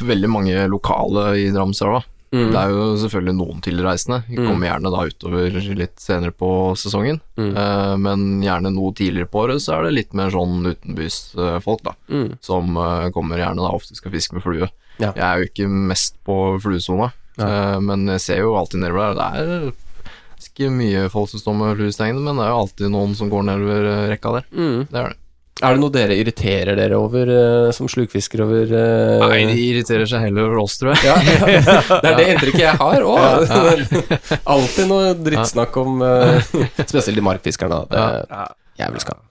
[0.07, 2.05] veldig mange lokale i Drammenselva.
[2.35, 2.51] Mm.
[2.53, 4.19] Det er jo selvfølgelig noen tilreisende.
[4.29, 4.47] De Mm.
[4.49, 7.21] kommer gjerne da utover litt senere på sesongen.
[7.39, 7.53] Mm.
[7.57, 11.95] Eh, men gjerne noe tidligere på året så er det litt mer sånn utenbysfolk, da.
[12.11, 12.39] Mm.
[12.43, 14.69] Som eh, kommer gjerne da ofte skal fiske med flue.
[14.99, 15.12] Ja.
[15.12, 17.47] Jeg er jo ikke mest på fluesona, Ja.
[17.77, 19.33] eh, men jeg ser jo alltid nedover der.
[19.37, 23.15] Det er ikke mye folk som står med fluestengene, men det er jo alltid noen
[23.17, 24.45] som går nedover rekka der.
[24.53, 24.89] Mm.
[24.91, 25.17] Det er det.
[25.64, 29.23] Er det noe dere irriterer dere over uh, som slukfisker over uh...
[29.31, 31.07] Nei, de irriterer seg heller over oss, tror jeg.
[31.09, 31.14] ja,
[32.03, 33.55] Det er det inntrykket jeg har òg.
[34.57, 36.37] Alltid noe drittsnakk om uh,
[36.83, 37.81] Spesielt de markfiskerne.
[37.88, 37.88] da.
[37.88, 38.53] Det er
[38.85, 39.25] jævlig skam.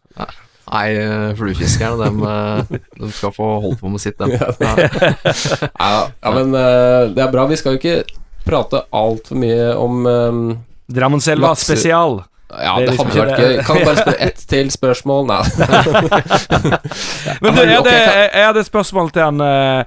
[0.66, 0.86] Nei,
[1.38, 4.34] fluefiskerne, dem, eh, de skal få holde på med sitt, dem.
[4.66, 4.72] Ja,
[5.78, 7.46] ja, ja, men det er bra.
[7.52, 8.00] Vi skal jo ikke
[8.48, 10.48] prate altfor mye om um,
[10.90, 12.24] Drammenselva spesial.
[12.62, 13.58] Ja, Det det liksom hadde vært gøy.
[13.68, 15.28] Kan du bare spørre ett til spørsmål?
[15.32, 15.42] Nei.
[17.42, 19.84] Men du, er det, er hadde, kan- jeg jeg hadde et spørsmål til han uh,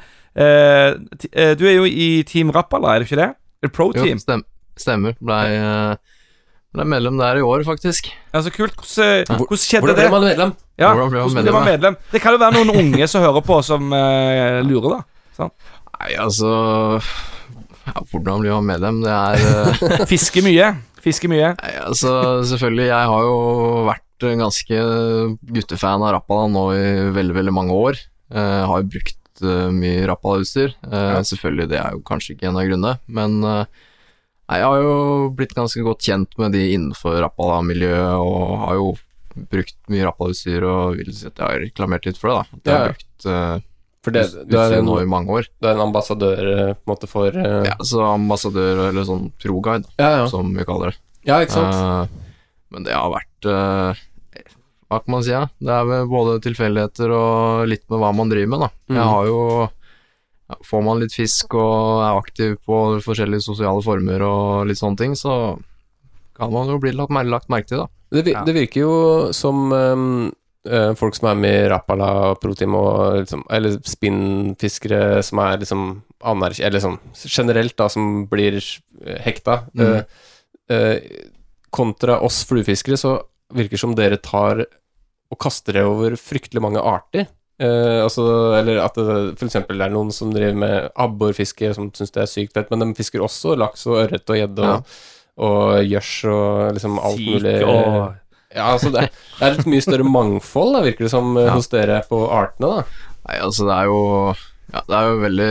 [1.59, 3.31] Du er jo i Team Rappala, er du ikke det?
[3.63, 4.19] Er det Pro Jo, Team?
[4.23, 4.45] stem,
[4.79, 5.17] stemmer.
[5.19, 5.95] Blei eh,
[6.77, 8.11] ble medlem der i år, faktisk.
[8.35, 8.77] Ja, så kult.
[8.77, 10.53] Hvordan, hvordan skjedde Hvordan ble man medlem?
[10.79, 11.49] Ja, Hvordan ble man medlem?
[11.49, 11.97] ble man medlem?
[12.13, 15.49] Det kan jo være noen unge som hører på, som uh, lurer, da.
[15.49, 16.53] Nei, altså
[17.89, 19.01] ja, Hvordan blir man medlem?
[19.03, 19.35] Det er
[19.99, 20.07] uh...
[20.13, 20.71] Fiske mye.
[21.05, 21.53] Fiske mye.
[21.61, 22.13] Nei, altså,
[22.49, 23.39] selvfølgelig, jeg har jo
[23.89, 24.79] vært ganske
[25.55, 28.01] guttefan av Rappala nå i veldig, veldig mange år.
[28.35, 30.75] Eh, har jo brukt eh, mye Rappala-utstyr.
[30.91, 31.21] Ja.
[31.27, 33.85] Selvfølgelig, det er jo kanskje ikke en av grunnene, men eh,
[34.49, 34.95] jeg har jo
[35.37, 38.91] blitt ganske godt kjent med de innenfor Rappala-miljøet, og har jo
[39.53, 42.59] brukt mye Rappala-utstyr, og vil si at jeg har reklamert litt for det, da.
[42.59, 43.67] At jeg har brukt eh,
[44.07, 45.49] For det, du, er en, i mange år.
[45.61, 47.65] du er en ambassadør eh, på en måte for uh...
[47.67, 50.27] Ja, så ambassadør, eller sånn pro-guide, ja, ja.
[50.31, 51.01] som vi kaller det.
[51.27, 51.75] ja, ikke sant?
[51.75, 53.99] Uh, men det har vært uh,
[54.89, 55.43] Hva kan man si, ja?
[55.59, 58.71] Det er vel både tilfeldigheter og litt med hva man driver med, da.
[58.93, 58.97] Mm.
[59.01, 64.23] Jeg har jo ja, Får man litt fisk og er aktiv på forskjellige sosiale former
[64.25, 65.59] og litt sånne ting, så
[66.39, 67.91] kan man jo bli lagt, mer- lagt merke til, da.
[68.15, 68.45] Det, vir- Ja.
[68.47, 68.95] det virker jo
[69.37, 70.07] som eh,
[70.99, 75.87] folk som er med i Rapala, Proteam, og liksom, eller spinnfiskere som er liksom
[76.29, 76.99] anerkjent Eller sånn
[77.31, 79.61] generelt, da, som blir eh, hekta.
[79.79, 79.87] Mm.
[79.89, 81.25] eh, eh,
[81.71, 83.19] kontra oss fluefiskere, så
[83.55, 84.65] virker det som dere tar
[85.29, 87.27] og kaster det over fryktelig mange arter.
[87.61, 88.25] Eh, altså,
[88.59, 92.55] eller at det eksempel er noen som driver med abborfiske, som syns det er sykt
[92.57, 94.97] fett, men de fisker også laks og ørret og gjedde og,
[95.49, 97.57] og gjørs og liksom alt Sik mulig.
[97.67, 98.17] og-
[98.55, 99.09] Ja, altså det,
[99.39, 101.55] det er et mye større mangfold, da, virker det som, eh, Ja.
[101.59, 102.85] hos dere på artene, da.
[103.29, 103.99] Nei, altså det er jo
[104.73, 105.49] Ja, det er jo veldig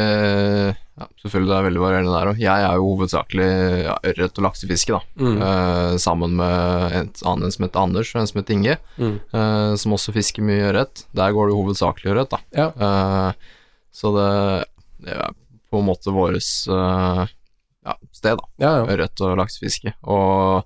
[0.98, 2.40] ja, Selvfølgelig det er veldig varierende der òg.
[2.42, 3.48] Jeg er jo hovedsakelig
[3.86, 5.02] ja, ørret- og laksefiske, da.
[5.22, 5.36] Mm.
[5.46, 9.20] Eh, sammen med en annen som heter Anders, og en som heter Inge, Mm.
[9.34, 11.04] eh, som også fisker mye ørret.
[11.14, 12.40] Der går det jo hovedsakelig ørret, da.
[12.58, 12.68] Ja.
[12.74, 13.34] Eh,
[13.94, 14.66] så det,
[15.06, 15.36] det er
[15.70, 17.28] på en måte våres eh,
[17.86, 18.74] ja, sted, da.
[18.90, 19.94] Ørret og laksefiske.
[20.10, 20.66] Og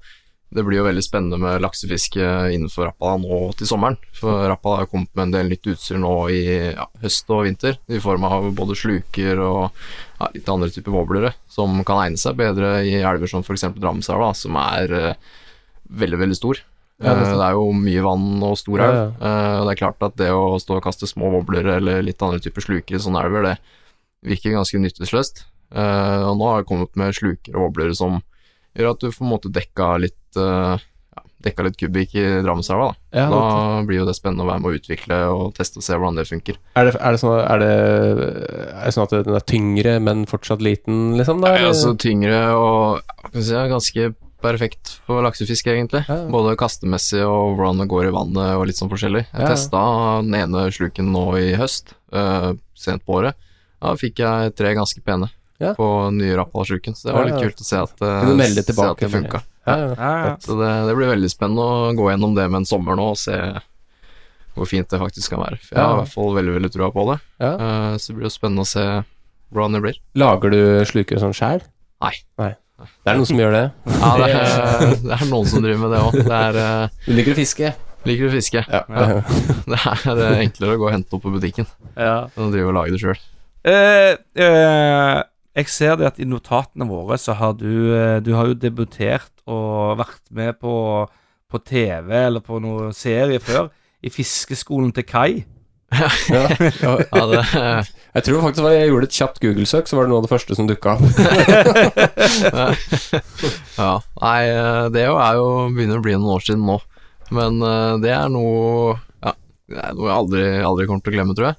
[0.51, 3.95] det blir jo veldig spennende med laksefiske innenfor Rappala nå til sommeren.
[4.17, 6.41] For Rappala har kommet med en del nytt utstyr nå i
[6.73, 9.61] ja, høst og vinter, i form av både sluker og
[10.19, 13.69] ja, litt andre typer våblere som kan egne seg bedre i elver som f.eks.
[13.77, 15.31] Drammenselva, som er uh,
[16.03, 16.59] veldig, veldig stor.
[17.01, 18.99] Ja, det er Eh, det er jo mye vann og stor elv.
[19.21, 22.41] Uh, det er klart at det å stå og kaste små wobblere eller litt andre
[22.43, 23.55] typer sluker i sånne elver, det
[24.33, 25.45] virker ganske nytteløst.
[25.71, 28.19] Uh, og nå har jeg kommet med sluker og wobblere som
[28.77, 32.91] gjør at du får en måte dekka litt uh, ja, dekka litt kubikk i Drammenselva.
[33.11, 33.19] Da.
[33.19, 35.97] Ja, da blir jo det spennende å være med å utvikle og teste og se
[35.97, 36.59] hvordan det funker.
[36.79, 37.71] Er det, er, det sånn, er, det,
[38.71, 41.43] er det sånn at den er tyngre, men fortsatt liten, liksom?
[41.43, 46.01] Da, Nei, altså tyngre og ja, si, ganske perfekt for laksefiske, egentlig.
[46.07, 46.15] Ja.
[46.33, 49.27] Både kastemessig og hvordan det går i vannet og litt sånn forskjellig.
[49.27, 49.51] Jeg Ja.
[49.51, 49.81] testa
[50.23, 53.37] den ene sluken nå i høst, uh, sent på året.
[53.81, 55.29] Da fikk jeg tre ganske pene
[55.61, 55.71] Ja.
[55.77, 58.97] på nye Rappala-sluken, så det var Ja, litt kult å se at, eh, se at
[58.99, 59.41] det funka.
[59.67, 59.89] ja, ja.
[59.93, 60.35] Ja, ja.
[60.41, 63.19] Så det, det blir veldig spennende å gå gjennom det med en sommer nå og
[63.21, 63.37] se
[64.57, 65.59] hvor fint det faktisk kan være.
[65.63, 67.19] For jeg har i hvert fall veldig, veldig trua på det.
[67.39, 67.51] Ja.
[67.53, 68.85] Eh, så det blir jo spennende å se
[69.53, 70.01] hvordan det blir.
[70.19, 71.61] Lager du sluker sånn sjæl?
[72.01, 72.55] Nei.
[73.05, 73.63] Det er noen som gjør det.
[73.93, 76.15] Ja, det er, det er noen som driver med det òg.
[76.25, 77.73] Det er eh, Du liker å fiske?
[78.09, 78.63] Liker å fiske.
[78.65, 78.81] Ja.
[79.69, 82.25] Det er eh, enklere å gå og hente opp på butikken Ja.
[82.33, 83.19] enn å drive og lage det sjøl.
[83.61, 85.21] Eh, eh,
[85.57, 89.31] jeg ser det at i notatene våre så har du eh, Du har jo debutert
[89.51, 90.73] og vært med på,
[91.51, 93.67] på TV eller på noen serie før.
[94.01, 95.43] I Fiskeskolen til Kai.
[95.91, 96.07] Ja.
[96.31, 96.47] Ja.
[97.11, 97.41] Ja, det,
[98.15, 100.31] Jeg tror faktisk at jeg gjorde et kjapt Google-søk, så var det noe av det
[100.31, 101.03] første som dukka opp.
[103.81, 103.93] ja.
[104.21, 106.77] Nei, eh, det er jo begynner å bli noen år siden nå.
[107.35, 109.31] Men eh, det er noe Ja,
[109.71, 111.57] det er noe jeg aldri, aldri kommer til å glemme, tror jeg.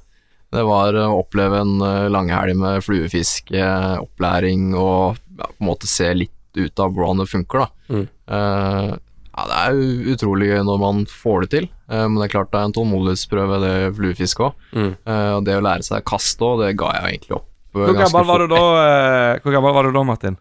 [0.53, 3.63] Det var eh, å oppleve en eh, langhelg med fluefiske,
[4.03, 7.69] opplæring og ja, på en måte se litt ut av hvordan det funker, da.
[7.89, 8.03] Mm.
[8.29, 8.91] Uh,
[9.33, 12.51] ja, det er utrolig gøy når man får det til, uh, men det er klart
[12.53, 14.67] det er en tålmodighetsprøve, det fluefisket òg.
[14.77, 14.91] Mm.
[15.39, 17.49] og det å lære seg kaste òg, det ga jeg egentlig opp.
[17.73, 20.37] eh, Hvor gammel var du da, eh, Hvor gammel var du da, Martin?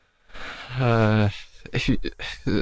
[0.75, 1.31] Uh,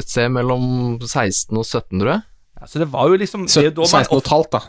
[0.05, 2.21] se mellom 16 og 17, tror jeg.
[2.60, 4.52] Ja, så det var jo liksom det er jo da man 16 og et halvt,
[4.52, 4.60] da.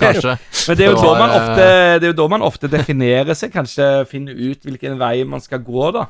[0.00, 0.34] Kanskje.
[0.68, 1.66] Men det er, jo da man ofte,
[2.00, 5.60] det er jo da man ofte definerer seg, kanskje finner ut hvilken vei man skal
[5.66, 6.06] gå, da.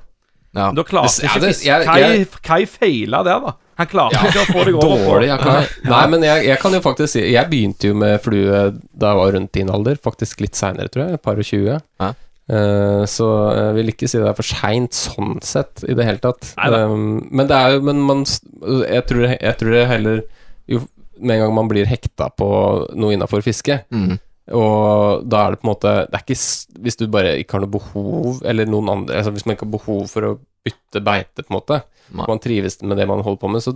[0.53, 0.68] Ja.
[0.68, 3.55] Men da klarte Det- ja, ikke det- jeg- Kai, jeg- Kai feila der, da.
[3.81, 5.29] Han klarte ikke å få deg over på Dårlig.
[5.33, 8.59] Jeg kan, nei, men jeg, jeg kan jo faktisk si Jeg begynte jo med flue
[8.92, 9.96] da jeg var rundt din alder.
[9.96, 11.14] Faktisk litt seinere, tror jeg.
[11.18, 11.79] Et par og tjue.
[12.05, 12.11] Ja.
[12.53, 16.20] Eh, så jeg vil ikke si det er for seint sånn sett, i det hele
[16.20, 16.53] tatt.
[16.59, 16.83] Neida.
[16.85, 20.22] Um, men det er jo Men man Jeg tror, jeg tror det heller
[20.68, 20.81] Jo
[21.22, 22.46] med en gang man blir hekta på
[22.96, 24.18] noe innafor fiske, Mm.
[24.53, 27.61] og da er det på en måte Det er ikke Hvis du bare ikke har
[27.62, 31.42] noe behov, eller noen andre altså Hvis man ikke har behov for å bytte beite,
[31.42, 31.77] på en måte,
[32.14, 32.25] Nei.
[32.29, 33.72] man trives med det man holder på med, så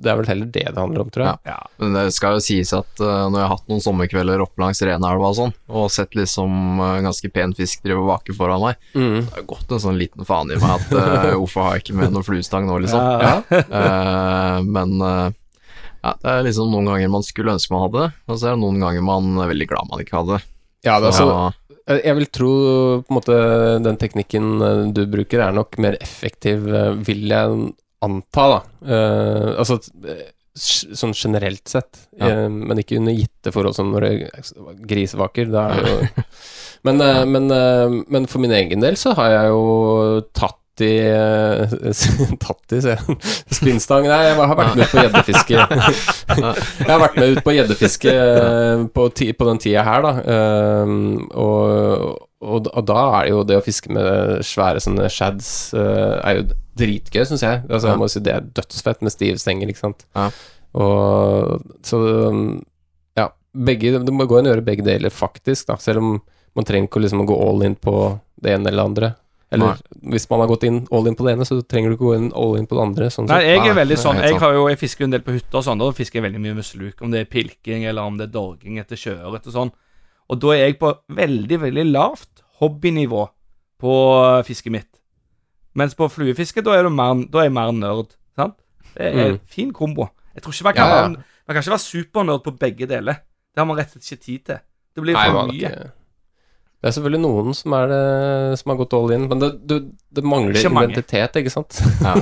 [0.00, 1.36] det er vel heller det det handler om, tror jeg.
[1.50, 1.58] Ja.
[1.82, 4.80] Men det skal jo sies at uh, når jeg har hatt noen sommerkvelder oppe langs
[4.80, 8.80] Renelva og sånn, og sett liksom uh, ganske pen fisk drive og vake foran meg,
[8.96, 9.18] Mm.
[9.26, 11.98] det har gått en sånn liten faen i meg at uh, hvorfor har jeg ikke
[12.00, 13.04] med noe fluestang nå, liksom.
[13.20, 13.34] Ja.
[13.52, 14.96] Eh, men
[16.04, 18.62] ja, det er liksom noen ganger man skulle ønske man hadde og så er det
[18.62, 20.40] noen ganger man er veldig glad man ikke hadde.
[20.86, 22.50] Ja, det er altså, Så, Jeg jeg vil tro
[23.02, 23.36] på en måte
[23.84, 28.60] den teknikken eh, du bruker er nok mer effektiv, eh, vil jeg anta, da.
[28.80, 29.76] Uh, altså
[30.08, 32.46] eh, sånn generelt sett, Ja.
[32.46, 35.50] uh, men ikke under gitte forhold som når det er grisevaker.
[35.52, 36.24] Da er det jo
[36.88, 40.92] men, uh, men, eh, men for min egen del så har jeg jo tatt i
[41.02, 41.74] eh,
[42.44, 42.80] Tatt i.
[43.52, 45.66] Spinnstang Nei, jeg har vært med på gjeddefiske.
[46.80, 50.12] Jeg har vært med ut på gjeddefiske eh, på, på den tida her, da.
[50.34, 55.50] Ehm, og, og, og da er det jo det å fiske med svære sånne shads
[55.76, 56.46] eh, er jo
[56.80, 57.62] dritgøy, syns jeg.
[57.68, 60.06] Altså, jeg må si Det er dødsfett med stive stenger, ikke sant.
[60.16, 60.30] Ja.
[60.80, 61.98] Og så
[63.18, 65.78] Ja, begge Det må gå an å gjøre begge deler, faktisk, da.
[65.82, 66.20] Selv om
[66.56, 67.94] man trenger ikke å liksom gå all in på
[68.42, 69.12] det ene eller andre.
[69.52, 69.78] Eller
[70.12, 72.16] hvis man har gått inn all in på det ene, så trenger du ikke gå
[72.16, 73.08] inn all in på det andre.
[73.10, 75.32] Sånn Nei, jeg er veldig sånn Jeg har jo, jeg fisker jo en del på
[75.34, 75.80] hytta og sånn.
[75.82, 77.02] og Da fisker jeg veldig mye med sluk.
[77.02, 79.72] Om det er pilking, eller om det er dorging etter sjøørret og sånn.
[80.30, 83.28] Og da er jeg på veldig, veldig lavt hobbynivå
[83.80, 83.92] på
[84.46, 84.88] fisket mitt.
[85.74, 88.14] Mens på fluefiske, da er, du mer, da er jeg mer nerd.
[88.38, 88.54] Sant?
[88.94, 89.40] Det er en Mm.
[89.46, 90.08] fin kombo.
[90.34, 91.02] Jeg tror ikke man kan, Ja, ja.
[91.02, 93.14] være- man kan ikke være supernerd på begge deler.
[93.54, 94.58] Det har man rett og slett ikke tid til.
[94.94, 95.70] Det blir Nei, for Nei, mye.
[95.70, 95.90] ikke-
[96.80, 97.96] Det er selvfølgelig noen som, er det,
[98.56, 99.74] som har gått all in, men det, du,
[100.16, 101.76] det mangler Ikke identitet, ikke sant?
[102.00, 102.14] Ja.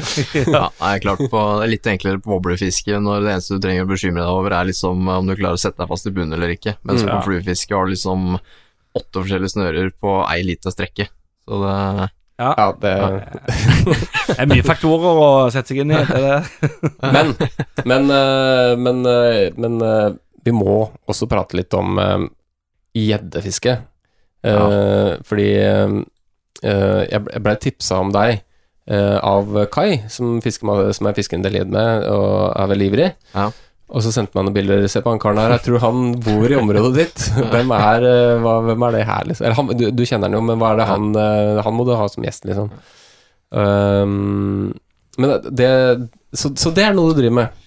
[0.54, 3.82] ja, er klart på, det er litt enklere på wobblerfiske når det eneste du trenger
[3.82, 6.36] å bekymre deg over, er liksom om du klarer å sette deg fast i bunnen
[6.38, 6.76] eller ikke.
[6.86, 7.08] Mens Mm.
[7.10, 7.22] på Ja.
[7.26, 8.36] fluefiske har du liksom
[8.94, 11.08] åtte forskjellige snører på ei lita strekke.
[11.48, 12.92] Så det Ja, det,
[14.30, 15.98] Det er mye faktorer å sette seg inn i.
[16.06, 16.38] Det det.
[17.14, 17.34] men
[17.84, 20.14] men, eh, men, eh, men eh,
[20.46, 20.78] vi må
[21.10, 22.24] også prate litt om eh,
[22.94, 23.76] gjeddefiske.
[24.44, 25.94] Eh, Fordi eh,
[27.10, 28.42] jeg ble- jeg blei tipsa om deg
[28.88, 32.88] eh, av Kai, som, fisker, med- som jeg fisker en del med og er veldig
[32.92, 33.10] ivrig.
[33.34, 33.50] Ja.
[33.94, 34.86] Og så sendte man noen bilder.
[34.88, 37.24] Se på han karen her, jeg tror han bor i området ditt.
[37.52, 38.06] Hvem er,
[38.42, 39.44] hva, hvem er det her, liksom?
[39.46, 41.10] Eller han, du, du kjenner han jo, men hva er det han
[41.68, 42.72] Han må du ha som gjest, liksom.
[43.54, 44.72] Um,
[45.20, 45.68] men det
[46.34, 47.60] så, så det er noe du driver med?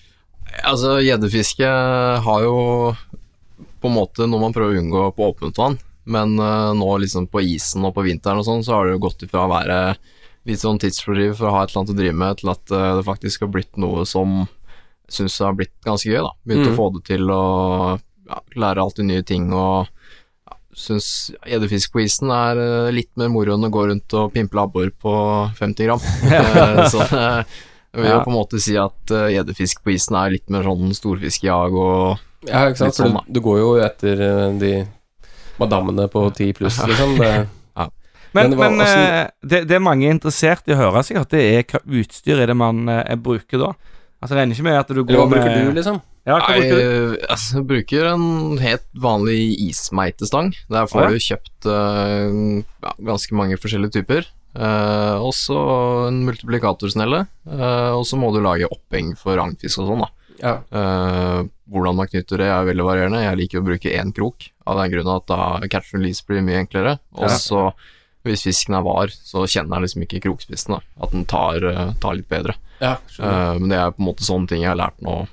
[0.68, 1.68] Altså, gjeddefiske
[2.26, 2.56] har jo
[3.78, 7.28] på en måte noe man prøver å unngå på åpent vann, men uh, nå liksom
[7.32, 9.80] på isen og på vinteren og sånn, så har det jo gått ifra å være
[10.48, 12.94] litt sånn tidsfordriv for å ha et eller annet å drive med, til at uh,
[13.00, 14.46] det faktisk har blitt noe som
[15.12, 16.34] syns har blitt ganske gøy, da.
[16.48, 16.74] Begynt Mm.
[16.74, 17.44] å få det til å
[18.28, 21.08] ja, lære alltid nye ting og ja, syns
[21.48, 24.92] edderfisk på isen er eh, litt mer moro enn å gå rundt og pimple abbor
[25.00, 25.14] på
[25.60, 26.04] 50 gram.
[26.92, 30.68] Så jeg vil jo på en måte si at gjeddefisk på isen er litt mer
[30.68, 32.20] sånn storfiskejag og
[32.52, 33.00] Ja, ikke sant?
[33.00, 34.26] Sånn, du, du går jo etter
[34.60, 34.74] de
[35.62, 37.18] madammene på 10 pluss, liksom.
[37.22, 37.32] Det,
[38.36, 41.46] Men, Men hva- men eh, det, det er mange interessert i å høre sikkert, det
[41.48, 43.72] er hva utstyr er det man eh, bruker da?
[44.20, 45.18] Altså, det regner ikke med at du går med...
[45.18, 46.00] hva med bruker du, liksom?
[46.28, 46.84] Ja, hva Nei, bruker du?
[47.16, 48.26] eh, altså, jeg bruker en
[48.60, 49.40] helt vanlig
[49.70, 50.52] ismeitestang.
[50.74, 51.12] Der får ja.
[51.14, 52.42] du kjøpt uh,
[52.84, 54.28] ja, ganske mange forskjellige typer.
[54.58, 55.58] Uh, og så
[56.10, 57.24] en multiplikatorsnelle.
[57.46, 60.34] Uh, og så må du lage oppheng for ragnfisk og sånn, da.
[60.42, 60.56] Ja.
[60.74, 63.24] Uh, hvordan man knytter det er veldig varierende.
[63.24, 65.40] Jeg liker å bruke én krok, av den grunn at da
[65.72, 66.98] catch and release blir mye enklere.
[67.16, 67.38] Og Ja.
[67.40, 67.62] så,
[68.28, 70.82] hvis fisken er var, så kjenner jeg liksom ikke krokspissen, da.
[71.02, 72.56] At den tar, eh, tar litt bedre.
[72.82, 72.98] ja.
[73.20, 75.28] Eh, men det er på en måte sånne ting jeg har lært nå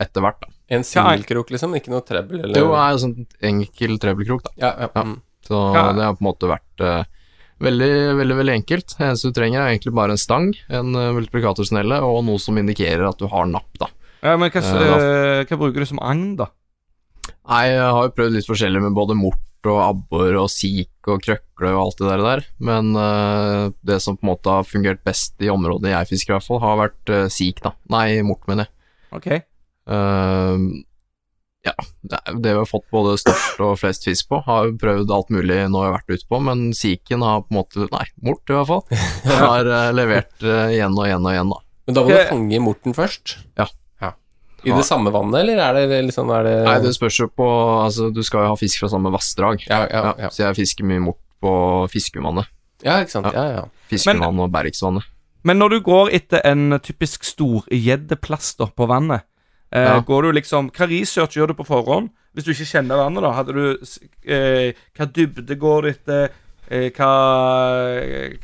[0.00, 0.48] etter hvert, da.
[0.70, 1.72] En singelkrok, liksom?
[1.74, 2.44] Ikke noe treble?
[2.44, 2.60] Eller?
[2.60, 4.50] Jo, er sånn enkel trebbelkrok, da.
[4.58, 4.88] ja, ja.
[4.94, 5.02] Ja.
[5.02, 5.16] Mm.
[5.46, 5.92] Så Ja.
[5.92, 7.04] det har på en måte vært uh,
[7.60, 8.94] veldig, veldig veldig enkelt.
[8.96, 12.56] Det eneste du trenger, er egentlig bare en stang, en uh, multiplikatorsnelle og noe som
[12.60, 13.88] indikerer at du har napp, da.
[14.22, 16.46] Ja, men hva, eh, hva bruker du som agn, da?
[17.48, 21.22] Nei, jeg har jo prøvd litt forskjellig med både mort og abbor og sik og
[21.24, 22.44] krøkle og alt det der, der.
[22.64, 26.36] men uh, det som på en måte har fungert best i området jeg fisker, i
[26.38, 27.74] hvert fall, har vært uh, sik, da.
[27.92, 28.72] Nei, mort, mener jeg.
[29.16, 29.28] Ok.
[29.90, 30.80] Uh,
[31.66, 31.74] ja,
[32.08, 35.58] det, vi har fått både størst og flest fisk på, har jo prøvd alt mulig
[35.68, 38.56] nå jeg har vært ute på, men siken har på en måte Nei, mort i
[38.56, 39.02] hvert fall.
[39.44, 41.60] Har levert igjen og igjen og igjen, da.
[41.84, 43.36] Men da må du fange morten først?
[43.60, 43.68] Ja.
[44.64, 46.54] I det samme vannet, eller er det liksom er det...
[46.66, 47.46] Nei, det spørs jo på
[47.84, 49.62] Altså, du skal jo ha fisk fra samme vassdrag.
[49.68, 50.30] Ja, ja, Ja, ja.
[50.30, 51.52] Så jeg fisker mye mort på
[51.92, 52.46] Fiskevannet.
[52.84, 53.30] ja, ikke sant.
[53.32, 53.64] Ja, ja.
[53.88, 55.06] Fiskumvannet og Bergsvannet.
[55.42, 59.22] Men når du går etter en typisk storgjeddeplass da, på vannet,
[59.72, 60.00] eh, Ja.
[60.00, 62.10] går du liksom Hva research gjør du på forhånd?
[62.34, 63.64] Hvis du ikke kjenner vannet, da, hadde du
[64.28, 66.28] eh, Hva dybde går du etter?
[66.70, 67.08] Eh, hva,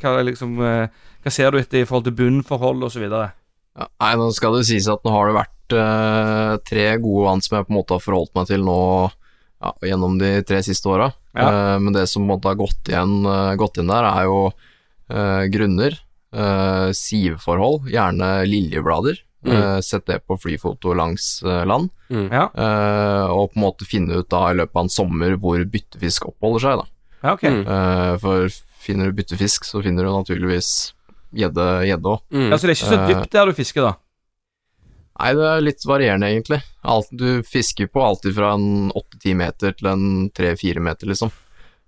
[0.01, 0.87] hva liksom eh,
[1.23, 3.05] Hva ser du etter i forhold til bunnforhold osv.?
[3.07, 7.41] Ja, nei, nå skal det sies at nå har det vært eh, tre gode vann
[7.41, 8.77] som jeg på en måte har forholdt meg til nå
[9.11, 11.11] ja, gjennom de tre siste åra.
[11.37, 11.47] Ja.
[11.49, 14.27] Uh, men det som på en måte har gått igjen, eh, gått inn der, er
[14.29, 14.39] jo
[15.09, 15.95] eh, grunner,
[16.35, 19.19] eh, siveforhold, gjerne liljeblader.
[19.47, 19.53] Mm.
[19.55, 22.29] Eh, Sett det på flyfoto langs land, Mm.
[22.31, 22.45] Ja.
[22.55, 26.29] eh, og på en måte finne ut da i løpet av en sommer hvor byttefisk
[26.29, 26.77] oppholder seg.
[26.79, 26.85] da.
[27.23, 27.49] ja, okay.
[27.51, 27.65] Mm.
[27.67, 28.47] Eh, for
[28.79, 30.93] finner du byttefisk, så finner du naturligvis
[31.35, 31.65] gjedde
[32.07, 32.21] òg.
[32.31, 32.49] Mm.
[32.51, 33.95] Ja, så det er ikke så dypt der du fisker, da?
[35.17, 36.61] Nei, det er litt varierende, egentlig.
[36.85, 40.07] Alt, du fisker på alltid fra en 8-10 meter til en
[40.37, 41.33] 3-4 meter, liksom.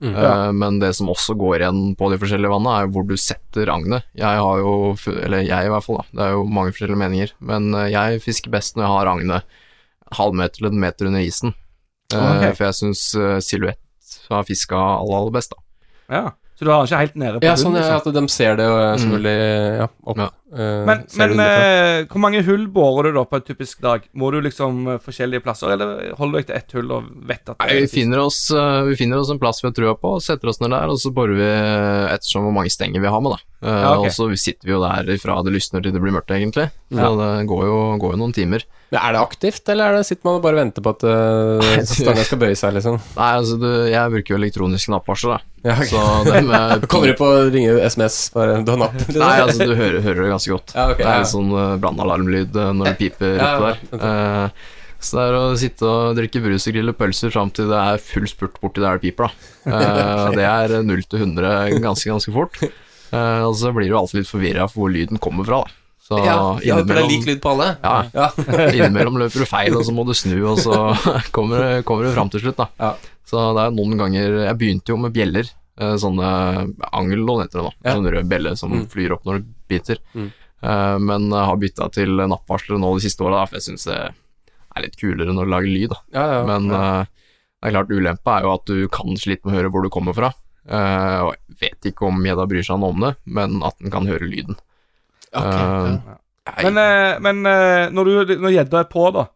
[0.02, 0.16] Mm.
[0.16, 3.70] Eh, men det som også går igjen på de forskjellige vannene, er hvor du setter
[3.74, 4.08] agnet.
[4.18, 7.34] Jeg har jo, eller jeg i hvert fall, da, det er jo mange forskjellige meninger,
[7.52, 9.58] men eh, jeg fisker best når jeg har agnet
[10.18, 11.54] halvmeter til en meter under isen.
[12.10, 12.50] Okay.
[12.50, 13.86] Uh, For jeg syns uh, silhuett
[14.32, 15.66] har fiska aller, aller best, da.
[16.10, 16.24] Ja.
[16.60, 17.62] Så du har den ikke helt nede på Ja, bunnen.
[17.64, 20.18] sånn ja, sånn at de ser det, og selvfølgelig ja, opp.
[20.20, 20.26] Ja.
[20.60, 24.04] eh, Men, men eh, hvor mange hull borer du da på en typisk dag?
[24.20, 27.54] Må du liksom eh, forskjellige plasser, eller holder du deg til ett hull og vet
[27.54, 30.12] at Nei, vi finner, oss, eh, vi finner oss en plass vi har trua på,
[30.26, 33.24] setter oss ned der, og så borer vi eh, ettersom hvor mange stenger vi har
[33.24, 33.40] med, da.
[33.64, 34.10] Eh, Ja, ok.
[34.10, 36.68] Og så sitter vi jo der fra det lysner til det blir mørkt, egentlig.
[36.92, 38.68] Så det går jo, går jo noen timer.
[38.90, 41.84] Men Er det aktivt, eller er det, sitter man og bare venter på at uh,
[41.86, 42.98] stanga skal bøye seg, liksom?
[43.20, 45.40] Nei, altså, du, jeg bruker jo elektronisk nappvarsel, da.
[45.60, 45.92] Ja, okay.
[45.92, 48.98] Så med Kommer du på å ringe SMS bare du har napp?
[48.98, 49.22] liksom?
[49.22, 50.74] Nei, altså, du hører, hører det ganske godt.
[50.74, 54.04] Ja, okay, det er litt sånn uh, brannalarmlyd eh, når det piper Ja, oppe der.
[54.04, 57.80] Uh, så det er å sitte og drikke brus og grille pølser fram til det
[57.80, 59.48] er full spurt borti der det piper, da.
[59.80, 62.58] Eh, det er 0 til 100 ganske, ganske fort.
[62.64, 65.76] Eh, og så blir du alltid litt forvirra for hvor lyden kommer fra, da.
[66.10, 67.68] Så Ja, ja, for det er lik lyd på alle?
[67.84, 67.98] Ja.
[68.16, 68.30] Ja.
[68.74, 70.74] Innimellom løper du feil, og så må du snu, og så
[71.36, 72.66] kommer, det- kommer du fram til slutt, da.
[72.82, 72.96] Ja.
[73.30, 75.46] Så det er noen ganger Jeg begynte jo med bjeller.
[75.80, 76.30] eh, Sånne
[76.92, 77.74] angelån heter det nå.
[77.86, 77.94] Ja.
[77.94, 78.88] Sånn rød bjelle som Mm.
[78.90, 80.02] flyr opp når du biter.
[80.16, 80.32] Mm.
[80.64, 84.00] Eh, Men jeg har bytta til nappvarslere nå de siste åra, for jeg syns det
[84.76, 85.90] er litt kulere når du lager lyd.
[85.94, 86.00] Da.
[86.18, 86.82] Ja, ja, Men ja.
[87.02, 87.06] eh,
[87.62, 89.90] det er klart ulempa er jo at du kan slite med å høre hvor du
[89.94, 90.34] kommer fra.
[90.70, 93.92] Eh, og jeg vet ikke om gjedda bryr seg noe om det, men at den
[93.94, 94.58] kan høre lyden.
[95.36, 96.18] Ok, Eh, ja.
[96.64, 99.28] Men, eh, men eh, når du når gjedda er på, da,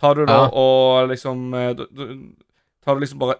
[0.00, 0.48] tar du da Ja.
[0.56, 2.04] og liksom eh, du, du,
[2.84, 3.36] Tar du liksom bare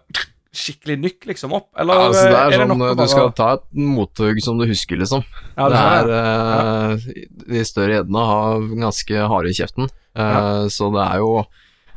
[0.55, 2.99] skikkelig nykk liksom opp, eller Ja, altså, det eh, er, det sånn, nok å Du
[3.01, 5.25] bare skal ta et mothugg som du husker, liksom.
[5.57, 10.65] Ja, det det er, er eh, De større gjeddene har ganske harde i kjeften, eh,
[10.71, 11.31] så det er jo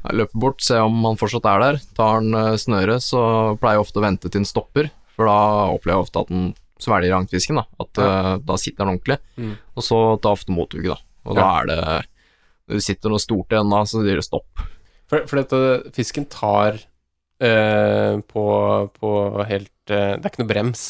[0.08, 1.78] jeg løper bort, se om han fortsatt er der.
[1.98, 3.20] Tar han eh, snøret, så
[3.60, 5.38] pleier jeg ofte å vente til den stopper, for da
[5.74, 6.44] opplever jeg ofte at den
[6.82, 7.60] svelger agnfisken.
[7.60, 7.66] Da.
[7.84, 9.18] At eh, da sitter den ordentlig.
[9.36, 9.56] Mm.
[9.74, 11.04] Og så tar ofte mothugget, da.
[11.28, 11.80] Og da er det
[12.68, 14.62] Når det sitter noe stort igjen da, så sier det stopp.
[15.08, 16.76] For, for dette, fisken tar
[17.40, 18.46] uh, på,
[18.92, 19.12] på
[19.48, 20.86] helt uh, Det er ikke noe brems.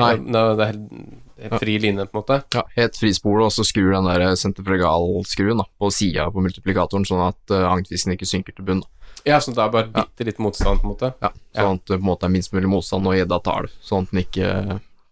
[0.00, 0.14] Nei.
[0.18, 1.10] Det, det er helt,
[1.44, 2.40] helt fri line, på en måte.
[2.56, 7.26] Ja, helt frispole, og så skrur den der sentrifugalskruen da, på sida på multiplikatoren, sånn
[7.28, 8.82] at uh, agnfisken ikke synker til bunn.
[9.28, 11.12] Ja, så det er bare bitte litt motstand, på en måte.
[11.20, 13.74] Ja, sånn at det på en måte er minst mulig motstand og gjedda tar det,
[13.84, 14.52] sånn at den ikke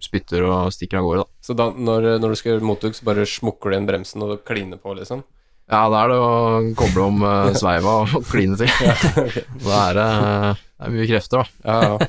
[0.02, 1.24] spytter og stikker av gårde.
[1.24, 1.42] da.
[1.42, 4.38] Så da, når, når du skal gjøre mothugg, så bare smukker du igjen bremsen og
[4.46, 5.24] kliner på, liksom?
[5.68, 6.30] Ja, da er det å
[6.78, 8.70] koble om uh, sveiva og kline til.
[9.66, 11.44] Da er det, eh, det er mye krefter, da.
[11.68, 12.08] Ja, ja.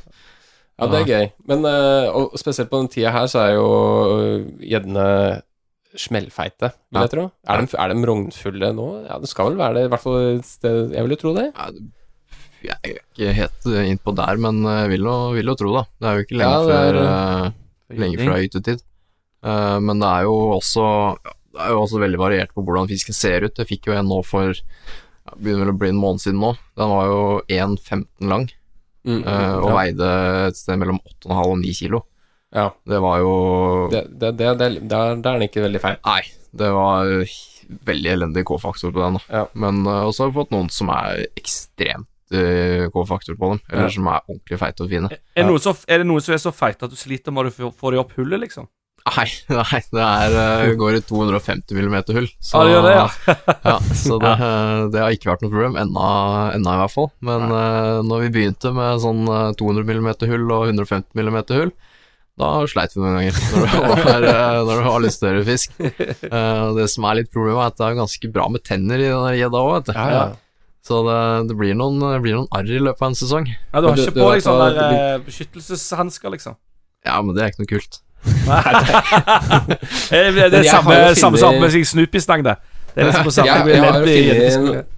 [0.79, 1.27] ja det er gøy.
[1.51, 3.67] Men eh, og spesielt på den tida her, så er jo
[4.15, 5.07] øh, gjeddene
[5.99, 7.23] smellfeite, vil jeg tro.
[7.49, 8.87] Er de, er de rognfulle nå?
[9.09, 11.33] Ja, det skal vel være det, i hvert fall et sted Jeg vil jo tro
[11.35, 11.47] det.
[11.57, 11.87] Det-
[12.69, 15.83] Jeg er ikke helt innpå der, men jeg vil jo, vil jo tro, da.
[15.99, 17.51] Det er jo ikke lenge Ja, er, før
[17.89, 18.83] Lenge fra hyttetid.
[19.45, 20.83] Uh, men det er jo også
[21.23, 23.57] Det er jo også veldig variert på hvordan fisken ser ut.
[23.57, 26.53] Jeg fikk jo en nå for ja, Begynner vel å bli en måned siden nå.
[26.79, 28.49] Den var jo 1,15 lang.
[29.07, 29.75] Mm, uh, og ja.
[29.77, 30.09] veide
[30.49, 32.03] et sted mellom 8,5 og 9 kilo.
[32.55, 32.67] Ja.
[32.83, 33.33] Det var jo
[33.93, 35.99] Det, det, det, det, der, er den ikke veldig feil.
[36.05, 36.21] Nei,
[36.59, 37.09] det var
[37.89, 39.19] veldig elendig K-faktor på den.
[39.29, 39.45] Ja.
[39.53, 44.09] Men uh, også har vi fått noen som er ekstremt K-faktor på dem, eller som
[44.11, 45.09] er ordentlig feite og fine.
[45.33, 47.71] Er, noe så, er det noen som er så feit at du sliter med å
[47.73, 48.69] få- dem opp hullet, liksom?
[49.07, 49.25] Nei,
[49.59, 52.27] nei det er, uh, går i 250 mm hull.
[52.27, 53.35] Ja, det gjør det, ja.
[53.71, 56.09] ja, så det, uh, det har ikke vært noe problem, ennå
[56.55, 57.09] ennå i hvert fall.
[57.25, 61.73] Men uh, når vi begynte med sånn uh, 200 mm hull og 150 mm hull,
[62.39, 65.73] da sleit vi noen ganger når du har uh, når du har litt større fisk.
[65.79, 69.41] Det som er litt problemet, er at det er ganske bra med tenner i den
[69.41, 69.97] gjedda òg, vet du.
[69.97, 70.29] Ja, ja.
[70.89, 71.17] Så det,
[71.51, 73.45] det, blir noen, det blir noen arr i løpet av en sesong.
[73.45, 74.79] Ja, Du har du- ikke du på deg sånne blir...
[74.81, 76.55] det eh, beskyttelseshansker, liksom?
[77.05, 77.99] Ja, men det er ikke noe kult.
[78.49, 78.61] Nei,
[80.09, 82.57] det er det er samme, har samme som med Snoopy-stang, det.
[82.95, 84.97] Det er liksom på samme Jeg, jeg har jo funnet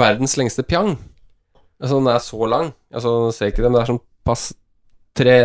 [0.00, 0.96] verdens lengste pjang.
[1.76, 2.72] Altså, den er så lang.
[2.94, 4.46] Altså, ser ikke det, men det er sånn pass
[5.16, 5.36] tre,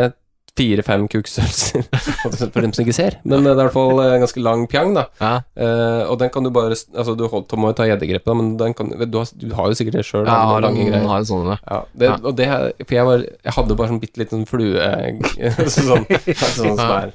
[0.57, 1.85] fire, fem kukkstørrelser.
[2.53, 3.17] For dem som ikke ser.
[3.23, 5.07] Men det er i hvert fall en ganske lang pjang, da.
[5.21, 8.33] Ja, Uh, og den kan du bare Altså, du holdt, må jo ta gjeddegrepet, da,
[8.37, 10.23] men den kan, du, har, du har jo sikkert det sjøl.
[10.25, 11.57] jeg har en, har en sånn ja.
[11.67, 12.15] Ja, det, Ja.
[12.23, 12.47] og det
[12.79, 14.91] For jeg, var, jeg hadde bare sånn bitte liten flue
[15.75, 17.13] sånn, sånn som er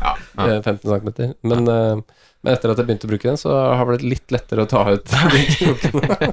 [0.00, 0.14] ja,
[0.46, 1.34] eh, 15 cm.
[1.46, 4.34] Men, uh, men etter at jeg begynte å bruke den, så har det blitt litt
[4.34, 6.32] lettere å ta ut de krokene.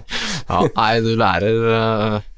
[0.50, 2.33] Ja, nei, du lærer uh ja,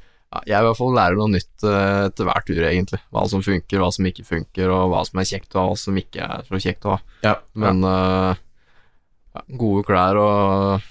[0.45, 2.99] Jeg i hvert fall lærer noe nytt eh, etter hver tur, egentlig.
[3.11, 5.77] Hva som funker, hva som ikke funker, og hva som er kjekt å ha, hva
[5.79, 6.99] som ikke er så kjekt å ha.
[7.23, 8.35] Ja, Men eh,
[9.35, 10.81] ja, gode klær og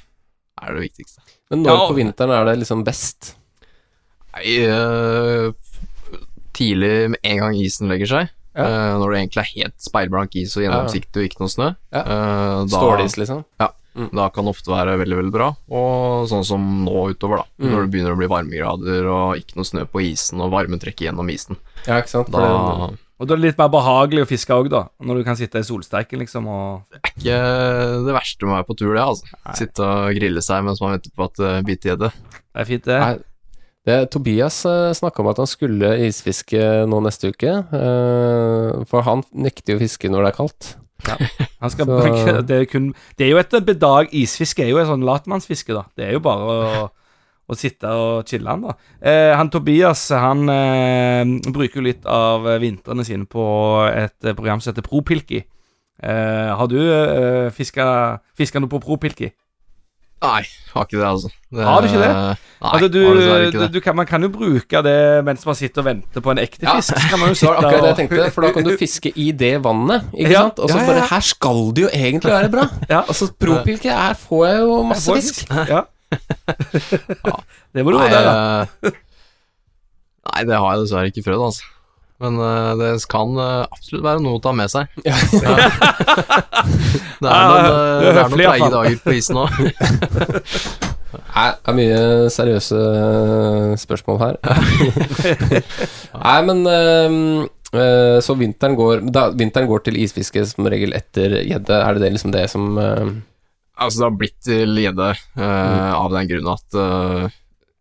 [0.64, 1.20] er det viktigste.
[1.50, 1.88] Men når Ja.
[1.90, 3.34] på vinteren er det liksom best?
[4.34, 5.52] Nei, uh,
[6.54, 8.64] tidlig med en gang isen legger seg, Ja.
[8.64, 12.02] eh, når det egentlig er helt speilblank is og gjennomsiktig og ikke noe snø Ja.
[12.02, 13.44] da- Stålis, liksom?
[13.94, 14.08] Mm.
[14.12, 15.48] Da kan det ofte være veldig, veldig bra.
[15.70, 17.46] Og sånn som nå utover, da.
[17.62, 17.70] Mm.
[17.70, 21.06] Når det begynner å bli varmegrader og ikke noe snø på isen, og varmen trekker
[21.08, 21.56] gjennom isen.
[21.86, 22.30] Ja, ikke sant?
[22.34, 24.88] Da det- Og da er det litt mer behagelig å fiske òg, da.
[25.00, 26.82] Når du kan sitte i solsteiken, liksom, og
[27.14, 27.36] ikke
[28.04, 29.24] det verste med å være på tur, det, altså.
[29.54, 32.10] Sitte og grille seg mens man venter på at det biter gjedde.
[32.10, 32.98] Det er fint, det.
[33.00, 33.18] Nei,
[33.86, 36.58] det, Tobias uh, snakka om at han skulle isfiske
[36.90, 37.52] nå neste uke.
[37.70, 40.74] eh, for han nekter jo å fiske når det er kaldt.
[41.86, 45.04] Så- bruke det er, kun, det er jo et bedag Isfiske er jo et sånn
[45.06, 45.84] latmannsfiske, da.
[45.96, 46.84] Det er jo bare å,
[47.48, 48.74] å sitte og chille, han, da.
[49.00, 53.44] Eh, han Tobias han eh, bruker jo litt av vintrene sine på
[53.92, 55.44] et program som heter Propilki.
[56.02, 59.30] Eh, har du eh, fiska noe på Propilki?
[60.24, 60.42] Nei,
[60.74, 61.28] har ikke det, altså.
[61.54, 62.10] Det, Har du ikke det?
[62.14, 63.68] Nei, altså, du, ikke det.
[63.74, 64.94] du kan, man kan jo bruke det
[65.26, 66.96] mens man sitter og venter på en ekte Ja, fisk.
[66.96, 68.72] Så kan man jo Det var sitte akkurat det jeg tenkte, for da kan du
[68.80, 70.62] fiske i det vannet, ikke Ja, sant?
[70.64, 71.04] Og så ja, ja, bare.
[71.12, 72.64] Her skal det jo egentlig være bra.
[72.94, 73.02] Ja.
[73.04, 75.44] Altså, propilke, her får jeg jo masse fisk.
[75.70, 75.84] Ja.
[77.74, 78.66] det må du vurdere.
[78.88, 78.98] eh,
[80.30, 81.70] nei, det har jeg dessverre ikke prøvd, altså.
[82.22, 84.90] Men uh, det kan uh, absolutt være noe å ta med seg.
[85.04, 85.14] Ja.
[87.24, 89.52] Det er noen, er det er noen treige dager på isen òg.
[91.34, 92.00] Nei, det er mye
[92.34, 92.80] seriøse
[93.80, 94.38] spørsmål her.
[96.18, 97.18] Nei, men ehm,
[97.70, 101.78] eh, Så vinteren går da, Vinteren går til isfiske som regel etter gjedde.
[101.78, 105.46] Er det det liksom det som Altså, det har blitt til gjedde mm.
[106.02, 106.78] av den grunn at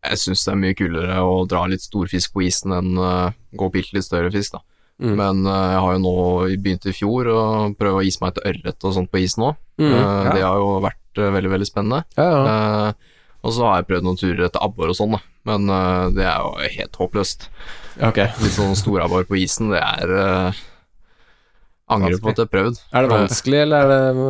[0.04, 3.68] jeg syns det er mye kulere å dra litt storfisk på isen enn uh, gå
[3.70, 4.64] og pilte litt større fisk, da.
[5.02, 5.16] Mm.
[5.18, 6.18] Men eh, jeg har jo nå
[6.62, 7.42] begynt i fjor å
[7.78, 9.58] prøve å ise meg et ørret og sånt på isen òg.
[9.82, 10.34] Mm, ja.
[10.36, 12.04] Det har jo vært eh, veldig, veldig spennende.
[12.20, 12.44] Ja, ja.
[12.54, 15.24] Eh, og så har jeg prøvd noen turer etter abbor og sånn, da.
[15.50, 17.50] Men eh, det er jo helt håpløst.
[18.12, 18.30] Okay.
[18.46, 20.62] Litt sånn storabbor på isen, det er uh,
[21.94, 22.80] Angrer på at jeg har prøvd.
[22.90, 24.24] Er det vanskelig, eller er det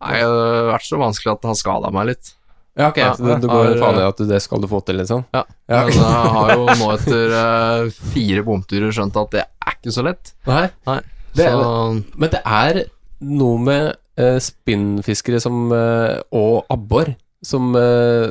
[0.00, 2.32] Nei, det har vært så vanskelig at det har skada meg litt.
[2.78, 2.98] Ja, ok.
[3.02, 5.24] Ja, så du, du går har, faen i at det skal du få til, liksom?
[5.34, 5.42] Ja.
[5.68, 9.94] Ja, Men jeg har jo nå etter uh, fire bomturer skjønt at det er ikke
[9.96, 10.32] så lett.
[10.48, 10.68] Nei.
[10.86, 11.00] Nei.
[11.36, 12.80] Det er- Men det er
[13.20, 13.90] noe med
[14.20, 17.12] uh, spinnfiskere som, uh, og abbor
[17.42, 17.70] som,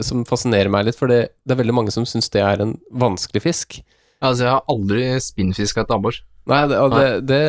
[0.06, 2.76] som fascinerer meg litt, for det, det er veldig mange som syns det er en
[2.94, 3.80] vanskelig fisk.
[4.22, 6.20] Altså, jeg har aldri spinnfiska et abbor.
[6.50, 7.40] Nei, det, og det, det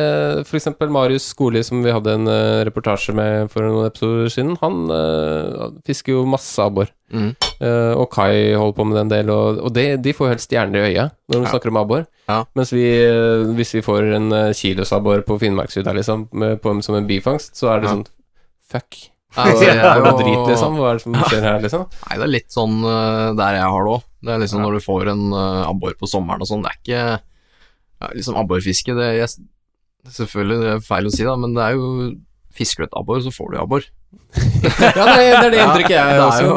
[0.45, 4.55] For eksempel Marius Skoli, som vi hadde en uh, reportasje med for noen episoder siden,
[4.61, 6.91] han uh, fisker jo masse abbor.
[7.11, 7.31] Mm.
[7.59, 10.47] Uh, og Kai holder på med den del, og, og det, de får jo helst
[10.51, 11.51] stjerner i øyet når de Ja.
[11.55, 12.05] snakker om abbor.
[12.29, 12.37] Ja.
[12.55, 12.85] Mens vi,
[13.57, 17.73] hvis vi får en uh, kilosabbor på Finnmarksvidda, liksom, med, på, som en bifangst, så
[17.73, 17.95] er det Ja.
[17.97, 18.05] sånn
[18.71, 19.01] Fuck.
[19.35, 20.77] Jeg er jo- drit, liksom?
[20.79, 21.87] Hva er det som skjer her, liksom?
[22.05, 22.77] Nei, det er litt sånn
[23.39, 24.05] der jeg har det òg.
[24.21, 25.25] Det er liksom når du får en
[25.65, 27.03] abbor på sommeren og sånn, det er ikke
[28.01, 29.29] ja, Liksom abborfiske, det jeg,
[30.09, 31.89] Selvfølgelig, det er feil å si, da, men det er jo
[32.51, 33.85] Fisker du et abbor, så får du abbor.
[34.97, 36.55] Ja, det, det er det inntrykket jeg er også jo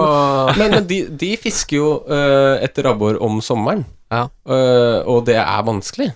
[0.58, 4.24] Men, men de, de fisker jo uh, etter abbor om sommeren, Ja.
[4.48, 6.08] uh, og det er vanskelig,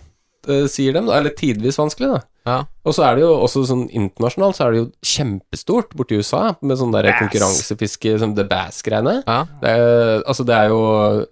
[0.51, 1.05] uh, sier de.
[1.15, 2.25] Eller tidvis vanskelig, da.
[2.49, 2.59] Ja.
[2.89, 6.55] Og så er det jo også sånn internasjonalt, så er det jo kjempestort borti USA,
[6.65, 7.19] med sånn der Bass.
[7.21, 9.19] konkurransefiske, som The Bass-greiene.
[9.29, 9.43] Ja.
[10.25, 10.81] Altså, det er jo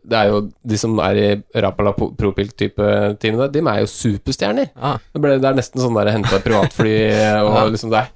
[0.05, 1.29] Det er jo de som er i
[1.65, 2.91] Rapala Propil-type
[3.23, 4.69] teamene, de er jo superstjerner.
[4.77, 4.93] Ja.
[5.15, 6.97] Det, ble, det er nesten sånn der henta privatfly,
[7.47, 7.65] og Ja.
[7.73, 8.11] liksom det er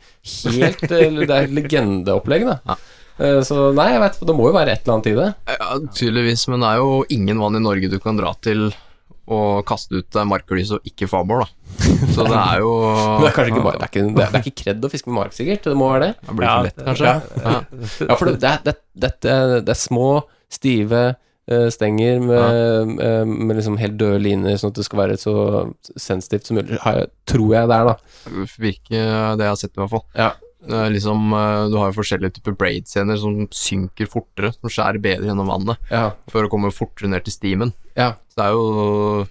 [0.60, 2.58] helt eh, Det er legendeopplegg, da.
[2.68, 2.76] Ja.
[3.20, 5.30] Eh, Så nei, jeg veit Det må jo være et eller annet i det.
[5.56, 8.68] Ja, tydeligvis, men det er jo ingen vann i Norge du kan dra til
[9.30, 11.48] og kaste ut marklys og ikke fabor, da.
[12.14, 12.74] Så det er jo
[13.22, 15.34] det er kanskje ikke det er ikke, det er, ikke kred å fiske med mark,
[15.36, 15.64] sikkert.
[15.70, 16.12] Det må være det.
[16.26, 17.16] Det blir Ja, for lett, kanskje.
[17.46, 17.56] Ja.
[18.10, 18.18] Ja.
[18.20, 18.76] For det, det,
[19.06, 19.12] det,
[19.66, 20.10] det er små,
[20.50, 25.18] stive eh, stenger med, eh, med liksom helt døde liner, sånn at det skal være
[25.20, 25.34] så
[25.94, 26.80] sensitivt som mulig.
[27.30, 27.98] Tror jeg det er, da.
[28.26, 30.06] Det virker det jeg har sett, i hvert fall.
[30.18, 30.32] Ja.
[30.68, 35.24] Er liksom, eh, du har jo forskjellige typer braid-scener som synker fortere, som skjærer bedre
[35.30, 36.10] gjennom vannet, Ja.
[36.28, 37.72] for å komme fortere ned til stimen.
[37.96, 38.12] ja.
[38.28, 39.26] Så det er jo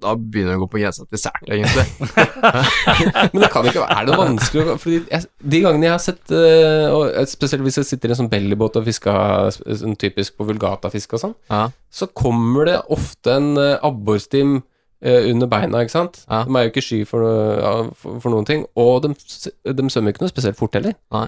[0.00, 1.82] Da begynner det å gå på grensa til sært, egentlig.
[3.34, 6.30] Men det kan ikke være Er det vanskelig Fordi jeg, De gangene jeg har sett
[6.30, 9.50] eh, og Spesielt hvis jeg sitter i en sånn bellybåt og fisker
[9.82, 11.64] sånn typisk på vulgatafiske og sånn, Ja.
[11.90, 13.50] så kommer det ofte en
[13.82, 14.62] abborstim eh,
[15.02, 16.22] under beina, ikke sant?
[16.28, 16.44] Ja.
[16.48, 18.64] De er jo ikke sky for, noe- ja, for, for noen ting.
[18.78, 20.96] Og de, de svømmer ikke noe spesielt fort heller.
[21.14, 21.26] Nei.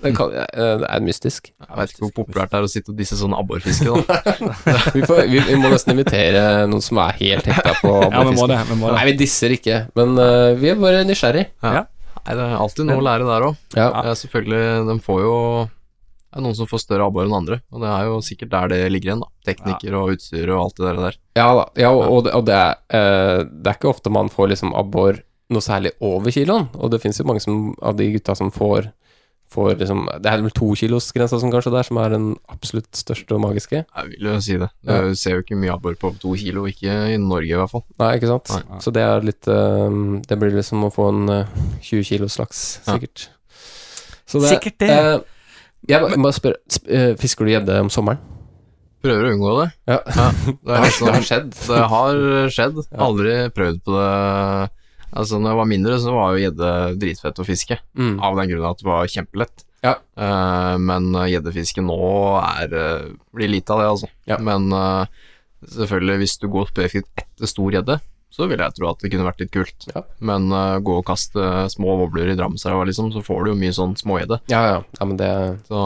[0.00, 1.50] Det, kan, eh, det er mystisk.
[1.60, 4.20] Jeg vet ikke hvor populært det er å sitte og disse sånne abborfiske, da.
[4.96, 8.60] Vi, får, vi, vi må nesten invitere noen som er helt hekta på Ja, abborfiske.
[8.80, 11.44] Ja, Nei, vi disser ikke, men uh, vi er bare nysgjerrig.
[11.60, 11.82] Ja.
[12.16, 13.60] Nei, det er alltid noe å lære der òg.
[13.76, 13.90] Ja.
[14.08, 15.34] Ja, selvfølgelig, de får jo
[16.30, 18.68] Det er noen som får større abbor enn andre, og det er jo sikkert der
[18.70, 19.30] det ligger igjen, da.
[19.50, 21.16] Teknikker og utstyr og alt det der.
[21.40, 24.30] Ja da, ja, og, og det, og det, er, eh, det er ikke ofte man
[24.30, 25.18] får liksom abbor
[25.50, 28.92] noe særlig over kiloen, og det finnes jo mange som, av de gutta som får,
[29.50, 33.42] får liksom Det er vel tokilosgrensa som kanskje der, som er den absolutt største og
[33.42, 33.80] magiske?
[33.82, 34.68] Jeg vil jo si det.
[34.86, 37.82] Du ser jo ikke mye abbor på to kilo, ikke i Norge i hvert fall.
[37.98, 38.54] Nei, ikke sant?
[38.54, 38.78] Nei.
[38.86, 39.98] Så det er litt eh,
[40.30, 41.58] Det blir liksom å få en eh,
[41.90, 42.94] 20 kilos laks, Ja.
[42.94, 43.26] sikkert.
[44.30, 44.90] Det, Sikkert det.
[44.94, 45.18] eh,
[45.88, 48.18] jeg må- bare spør, sp eh, Fisker du gjedde om sommeren?
[49.00, 49.68] Prøver å unngå det.
[49.88, 49.98] Ja.
[50.04, 51.54] Det, er det har skjedd.
[51.56, 52.18] det har
[52.52, 52.82] skjedd.
[53.00, 54.10] Aldri prøvd på det.
[55.10, 57.78] Altså, når jeg var mindre, så var jo gjedde dritfett å fiske.
[57.96, 58.18] Mm.
[58.22, 59.64] Av den grunn at det var kjempelett.
[59.82, 59.94] Ja.
[60.20, 61.96] Eh, men eh, gjeddefiske nå
[62.44, 64.10] er eh, blir lite av det, altså.
[64.28, 64.36] Ja.
[64.44, 65.06] Men eh,
[65.64, 67.96] selvfølgelig, hvis du går spesifikt etter stor gjedde,
[68.30, 69.86] så ville jeg tro at det kunne vært litt kult.
[69.90, 70.04] Ja.
[70.24, 73.76] Men uh, gå og kaste små wobbler i Drammenselva, liksom, så får du jo mye
[73.76, 74.40] sånn smågjedde.
[74.52, 74.82] Ja, ja.
[74.98, 75.80] ja men det er Så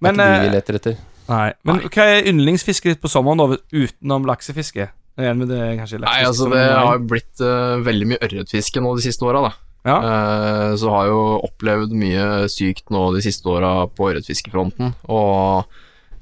[0.00, 0.98] Men, ikke de vi eh, leter etter.
[1.28, 1.48] nei.
[1.68, 4.88] Men hva er yndlingsfisket ditt på sommeren, da, utenom laksefiske?
[5.20, 9.28] Er det, kanskje Nei, altså det har blitt uh, veldig mye ørretfiske nå de siste
[9.28, 9.52] åra, da.
[9.82, 9.96] Ja.
[9.98, 14.94] Eh, så har jeg jo opplevd mye sykt nå de siste åra på ørretfiskefronten.
[15.10, 15.66] Og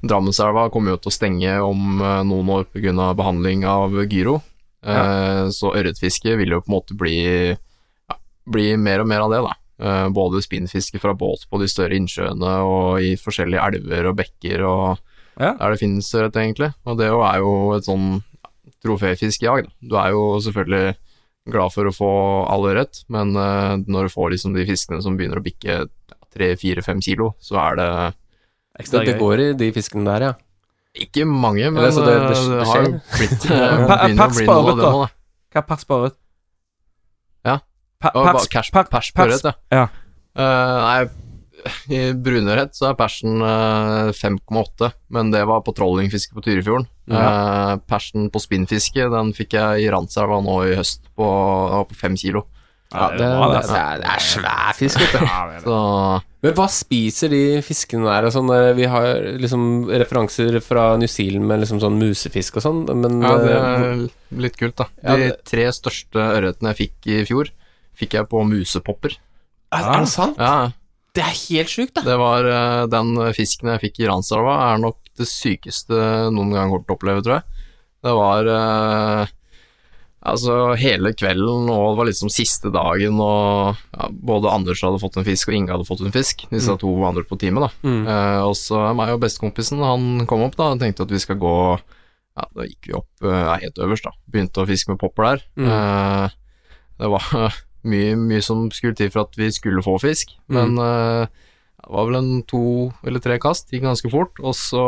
[0.01, 3.11] Drammenselva kommer jo til å stenge om eh, noen år pga.
[3.17, 4.39] behandling av gyro.
[4.83, 7.17] Eh, Så ørretfiske vil jo på en måte bli,
[8.09, 8.15] ja,
[8.49, 9.53] bli mer og mer av det, da.
[9.81, 14.65] Eh, både spinnfiske fra båt på de større innsjøene og i forskjellige elver og bekker
[14.67, 14.99] og
[15.39, 15.53] Ja.
[15.57, 16.73] der det finnes ørret, egentlig.
[16.85, 18.21] Og det er jo et sånn
[18.83, 19.69] troféfiskejag.
[19.81, 20.95] Du er jo selvfølgelig
[21.51, 22.09] glad for å få
[22.51, 25.87] all ørret, men eh, når du får liksom de fiskene som begynner å bikke
[26.31, 27.89] tre, fire, fem kilo, så er det
[28.79, 30.33] Ekstra Det, det går i de fiskene der, ja.
[30.95, 33.47] Ikke mange, men Eller, så det- det- eh, det har jo blitt
[33.87, 34.91] Pa- eh, pers på ørret, da.
[35.51, 36.15] Hva er pers på ørret?
[37.45, 37.57] Ja.
[38.01, 38.47] Pers,
[38.89, 39.53] pers på ørret, ja.
[39.71, 39.87] ja.
[40.35, 41.09] Eh, nei,
[41.93, 46.87] i brunørret så er persen eh, 5,8, men det var på trollingfiske på Tyrifjorden.
[47.11, 51.27] Eh, persen på spinnfiske, den fikk jeg i Randselva nå i høst på,
[51.87, 52.45] på 5 kilo.
[52.91, 55.61] Ja det, det, det, er, det er svær fisk, vet du.
[55.63, 55.75] Så
[56.43, 58.27] Men hva spiser de fiskene der?
[58.27, 59.07] Og sånn, eh, vi har
[59.39, 59.63] liksom
[60.01, 64.43] referanser fra New Zealand med liksom sånn musefisk og sånn, men Ja, det eh, er
[64.43, 64.89] litt kult, da.
[65.05, 67.53] De tre største ørretene jeg fikk i fjor,
[67.97, 69.15] fikk jeg på musepopper.
[69.71, 70.39] er, er det sant?
[70.41, 70.71] Ja,
[71.15, 72.05] Det er helt sjukt, da.
[72.07, 75.95] det var eh, den fisken jeg fikk i Ransalva, er nok det sykeste
[76.31, 77.67] noen gang har oppleve, tror jeg.
[78.01, 78.47] Det var
[80.21, 85.15] Altså, hele kvelden, og det var liksom siste dagen, og ja, både Anders hadde fått
[85.17, 86.43] en fisk, og Inge hadde fått en fisk.
[86.51, 87.71] Disse to andre på teamet, da.
[87.81, 88.03] Mm.
[88.05, 91.41] Uh, og så meg og bestekompisen, han kom opp da, og tenkte at vi skal
[91.41, 91.55] gå
[92.37, 94.13] Ja, da gikk vi opp uh, helt øverst, da.
[94.29, 95.41] Begynte å fiske med popper der.
[95.57, 95.71] Mm.
[95.73, 97.31] Uh, det var
[97.95, 101.25] mye, mye som skulle til for at vi skulle få fisk, men uh,
[101.81, 102.63] det var vel en to
[103.01, 104.85] eller tre kast, gikk ganske fort, og så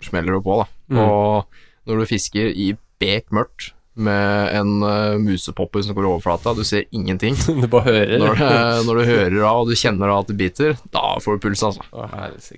[0.00, 0.66] smeller det på, da.
[0.96, 1.04] Mm.
[1.04, 6.54] Og når du fisker i bek mørkt med en uh, musepopper som går i overflata,
[6.56, 7.36] du ser ingenting.
[7.62, 8.18] Du bare hører.
[8.22, 11.36] Når, det- når du hører av og du kjenner av at det biter, da får
[11.38, 11.84] du puls, altså.
[11.92, 12.08] Å.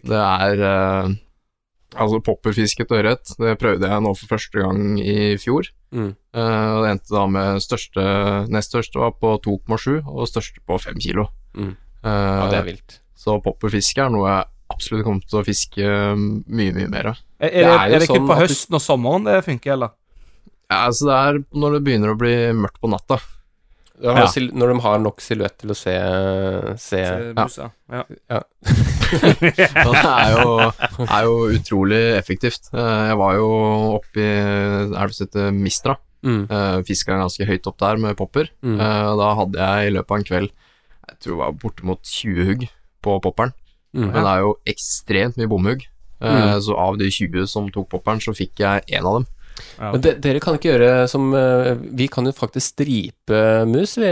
[0.05, 1.15] Det er uh,
[1.95, 5.69] Altså, popperfisket ørret, det prøvde jeg nå for første gang i fjor.
[5.95, 6.09] Mm.
[6.35, 8.03] Uh, det endte da med største
[8.51, 11.29] Nest største var på 2,7, og største på 5 kilo.
[11.55, 11.77] Mm.
[12.03, 12.97] Eh, Ja, det er vilt.
[13.15, 15.87] Så popperfiske er noe jeg absolutt kommer til å fiske
[16.19, 17.21] mye, mye mer av.
[17.39, 19.95] Er, er, Det er er det ikke sånn på høsten og sommeren det funker, eller?
[20.71, 23.19] Ja, altså det er når det begynner å bli mørkt på natta.
[23.95, 24.25] Du Ja.
[24.27, 25.93] Når de har nok silhuett til å se,
[26.83, 27.01] se
[27.37, 27.69] Musa.
[27.93, 28.03] Ja.
[28.33, 28.41] ja.
[29.45, 30.57] det er jo,
[31.05, 32.71] er jo utrolig effektivt.
[32.75, 33.49] Eh, Jeg var jo
[34.01, 34.33] oppe i
[34.89, 35.97] elva som heter Mistra.
[36.25, 36.43] mm.
[36.51, 38.49] Uh, Fiska ganske høyt opp der med popper.
[38.65, 38.79] Mm.
[38.81, 40.51] Eh, da hadde jeg i løpet av en kveld
[41.05, 42.67] Jeg tror det var bortimot 20 hugg
[43.05, 43.53] på popperen.
[43.95, 44.09] Mm.
[44.11, 45.85] Men det er jo ekstremt mye bomhugg.
[45.85, 45.91] Eh,
[46.25, 46.61] Mm.
[46.65, 49.27] Så av de 20 som tok popperen, så fikk jeg én av dem.
[49.79, 53.41] Men de, dere kan ikke gjøre som eh, Vi kan jo faktisk stripe
[53.71, 54.11] mus, vi.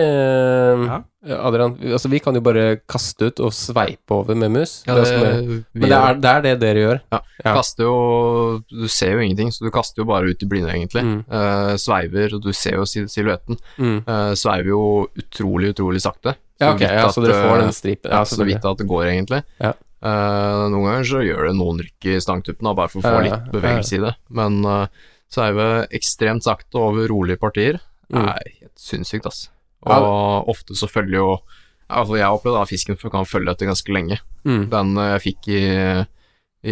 [1.23, 1.77] Adrian.
[1.95, 4.73] Altså, vi kan jo bare kaste ut og sveipe over med mus.
[4.89, 5.43] Ja, Det er det, er-
[5.75, 7.01] men det er, det er det dere gjør.
[7.13, 7.55] Ja, Ja.
[7.55, 11.03] kaster jo Du ser jo ingenting, så du kaster jo bare ut i blinde, egentlig.
[11.05, 11.25] Mm.
[11.31, 13.59] Uh, sveiver, og du ser jo sil- silhuetten.
[13.79, 14.03] Mm.
[14.07, 16.35] Uh, sveiver jo utrolig, utrolig sakte.
[16.61, 18.11] Ja, Så ok, vidt ja, så at, dere får eh, den stripen.
[18.11, 19.43] Ja, Ja, så vidt at det går, egentlig.
[19.61, 19.73] Ja.
[20.03, 23.11] Uh, noen ganger så gjør det noen rykk i stangtuppen, da, bare for å få
[23.13, 24.15] Ja, ja, litt bevegelse i det.
[24.31, 24.87] Men uh,
[25.33, 25.67] sveive
[25.97, 27.81] ekstremt sakte over rolige partier
[28.13, 28.27] Mm.
[28.29, 29.47] er helt sinnssykt, ass.
[29.87, 31.29] Ja, Og ofte så følger jo
[31.93, 34.17] Altså, jeg har opplevd at fisken kan følge etter ganske lenge.
[34.49, 34.63] Mm.
[34.73, 35.63] Den eh, jeg fikk i,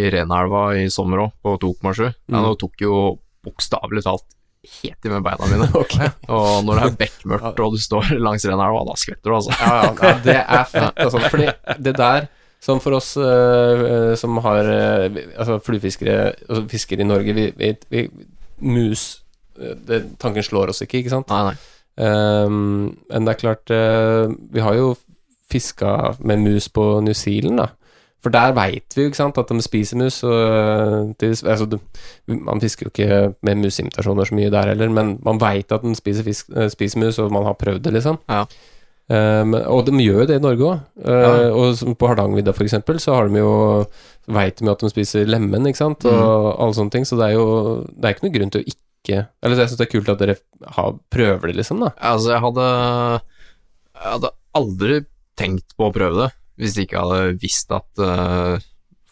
[0.00, 2.56] i Renelva i sommer òg, på 2,7, den Mm.
[2.56, 4.24] tok jo bokstavelig talt
[4.82, 5.68] helt i med beina mine.
[5.82, 5.96] Ok.
[6.28, 9.56] Og når det er bekmørkt og du står langs Renelva, da skvetter du, altså.
[9.60, 11.22] Ja, ja, ja, det er fett, altså.
[11.32, 11.48] Fordi
[11.88, 12.28] det der,
[12.60, 17.74] som for oss uh, som har uh, Altså fluefiskere, altså fiskere i Norge, vi, vi,
[17.92, 18.06] vi
[18.60, 19.22] Mus
[19.60, 21.30] eh, det, Tanken slår oss ikke, ikke sant?
[21.32, 21.58] Nei, nei.
[22.00, 24.94] Um, men det er klart uh, Vi har jo
[25.50, 27.66] fiska med mus på New Zealand, da.
[28.22, 31.64] For der veit vi jo, ikke sant, at de spiser mus, og øh, de, altså,
[31.66, 31.78] du,
[32.28, 35.94] Man fisker jo ikke med musimitasjoner så mye der heller, men man veit at den
[35.94, 38.18] spiser, fisk, spiser mus, og man har prøvd det, liksom.
[38.28, 38.44] Ja.
[39.10, 40.82] Um, og de gjør jo det i Norge òg.
[41.02, 41.48] Ja.
[41.50, 43.54] Og på Hardangervidda, eksempel, så har de jo
[44.30, 46.60] veit de at de spiser lemen, ikke sant, og Mm.
[46.62, 47.04] alle sånne ting.
[47.08, 47.46] Så det er jo
[47.90, 50.18] Det er ikke noe grunn til å ikke Eller jeg syns det er kult at
[50.22, 50.36] dere
[50.76, 51.90] har, prøver det, liksom, da.
[51.98, 52.66] Altså, jeg hadde
[53.96, 55.00] Jeg hadde aldri
[55.40, 56.30] tenkt på å prøve det
[56.60, 58.58] hvis ikke jeg hadde visst at uh,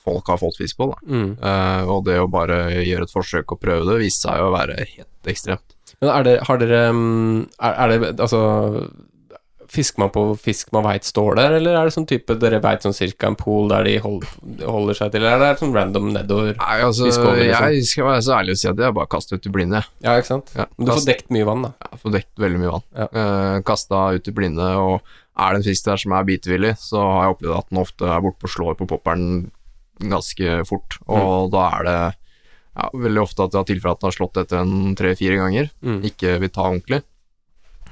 [0.05, 0.99] folk har fått fisk på det.
[1.09, 1.31] Mm.
[1.41, 4.53] Uh, og det å bare gjøre et forsøk og prøve det, viste seg jo å
[4.53, 5.65] være helt ekstremt.
[6.03, 8.43] Men er det, har dere mm, er, er det Altså
[9.69, 12.85] Fisker man på fisk man veit står der, eller er det sånn type dere veit
[12.87, 14.23] sånn cirka en pool der de hold,
[14.65, 16.55] holder seg til, eller er det sånn random nedover?
[16.57, 17.67] Nei, altså, over, liksom.
[17.77, 19.83] jeg skal være så ærlig å si at jeg bare kastet ut i blinde.
[20.05, 20.53] Ja, ikke sant?
[20.57, 21.73] Ja, Men du får dekt mye vann, da.
[21.85, 22.87] Jeg får dekt veldig mye vann.
[22.97, 23.09] Ja.
[23.13, 27.05] Uh, kasta ut i blinde, og er det en fisk der som er bitevillig, så
[27.05, 29.29] har jeg opplevd at den ofte er borte på slår på popperen
[29.99, 31.99] ganske fort, og da er det
[32.79, 35.71] ja, veldig ofte at jeg har tilfellet at den har slått etter en tre-fire ganger,
[35.83, 36.01] Mm.
[36.09, 37.03] ikke vil ta ordentlig.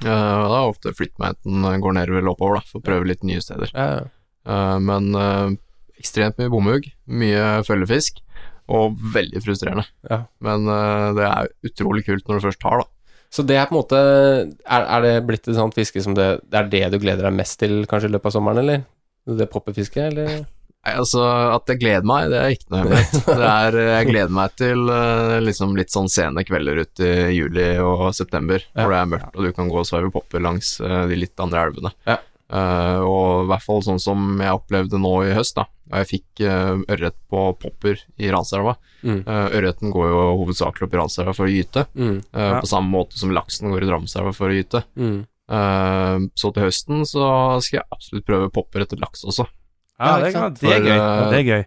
[0.05, 3.25] Eh, og da er ofte flyttmeiten går nedover eller oppover, da, for å prøve litt
[3.27, 3.73] nye steder.
[3.73, 4.05] Ja.
[4.47, 5.49] Eh, men uh,
[5.97, 8.21] ekstremt mye bomhugg, mye følgefisk,
[8.67, 9.87] og veldig frustrerende.
[10.09, 10.25] Ja.
[10.43, 12.91] Men eh, det er utrolig kult når du først tar, da.
[13.31, 16.27] Så det er på en måte Er, er det blitt et sånt fiske som det,
[16.47, 18.85] det er det du gleder deg mest til kanskje i løpet av sommeren, eller?
[19.27, 20.45] Det poppefisket, eller?
[20.85, 21.23] Nei, altså,
[21.55, 23.25] At jeg gleder meg, det er ikke noe hemmelighet.
[23.41, 27.65] Det er, jeg gleder meg til eh, liksom litt sånn sene kvelder ut i juli
[27.83, 31.03] og september, hvor det er mørkt og du kan gå og sveive popper langs eh,
[31.09, 31.91] de litt andre elvene.
[32.07, 32.19] Ja.
[32.47, 35.65] Uh, og i hvert fall sånn som jeg opplevde nå i høst, da.
[35.97, 38.77] Jeg fikk uh, ørret på popper i Ranselva.
[39.03, 39.17] Mm.
[39.27, 42.21] Uh, ørreten går jo hovedsakelig opp i Ranselva for å gyte, Mm.
[42.31, 42.61] ja.
[42.63, 44.85] på samme måte som laksen går i Dramselva for å gyte.
[44.95, 45.25] Mm.
[46.35, 47.27] Så til høsten så
[47.63, 49.45] skal jeg absolutt prøve popper etter laks også.
[49.99, 50.59] Ja, det, er, sant?
[50.61, 50.91] det er gøy.
[50.93, 51.63] eh, Ja, det er gøy.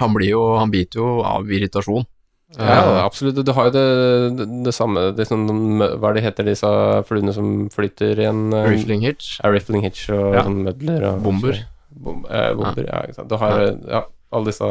[0.00, 2.04] Han blir jo Han biter jo av irritasjon.
[2.56, 3.40] Ja, Eh, absolutt.
[3.44, 5.48] Du har jo det, det, det samme det sånn,
[5.98, 6.68] Hva er det heter disse
[7.08, 9.40] fluene som flyter i en eh, Rifling hitch.
[9.42, 10.44] Ja, Riffling hitch og Ja.
[10.46, 11.58] sånn mødler og Bomber.
[11.90, 13.02] Bom, eh, bomber, ja.
[13.08, 13.28] ikke sant.
[13.32, 13.58] Du har
[13.88, 14.02] ja,
[14.32, 14.68] alle disse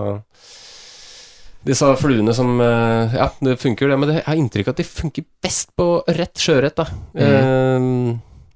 [1.65, 4.81] disse fluene som eh, Ja, det funker jo, det, men jeg har inntrykk av at
[4.83, 6.85] de funker best på rett sjøørret, da.
[7.17, 7.87] Eh,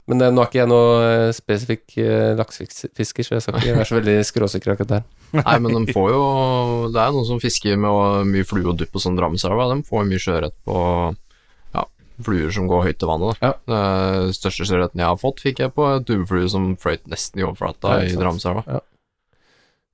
[0.10, 3.78] men det, nå er ikke jeg noe eh, spesifikk uh, laksefisker, så jeg skal ikke
[3.78, 5.08] være så veldig skråsikker akkurat der.
[5.38, 6.22] Nei, men de får jo
[6.90, 9.70] Det er noen som fisker med mye flue og dupp og sånn Drammenselva.
[9.70, 10.80] De får mye sjøørret på
[11.78, 11.86] ja,
[12.26, 13.44] fluer som går høyt til vannet.
[13.46, 13.54] Ja.
[13.70, 17.46] Den største sjøørreten jeg har fått, fikk jeg på en dubbeflue som fløyt nesten i
[17.46, 18.66] overflata Ja, i Drammenselva.
[18.66, 18.89] Drammenselva.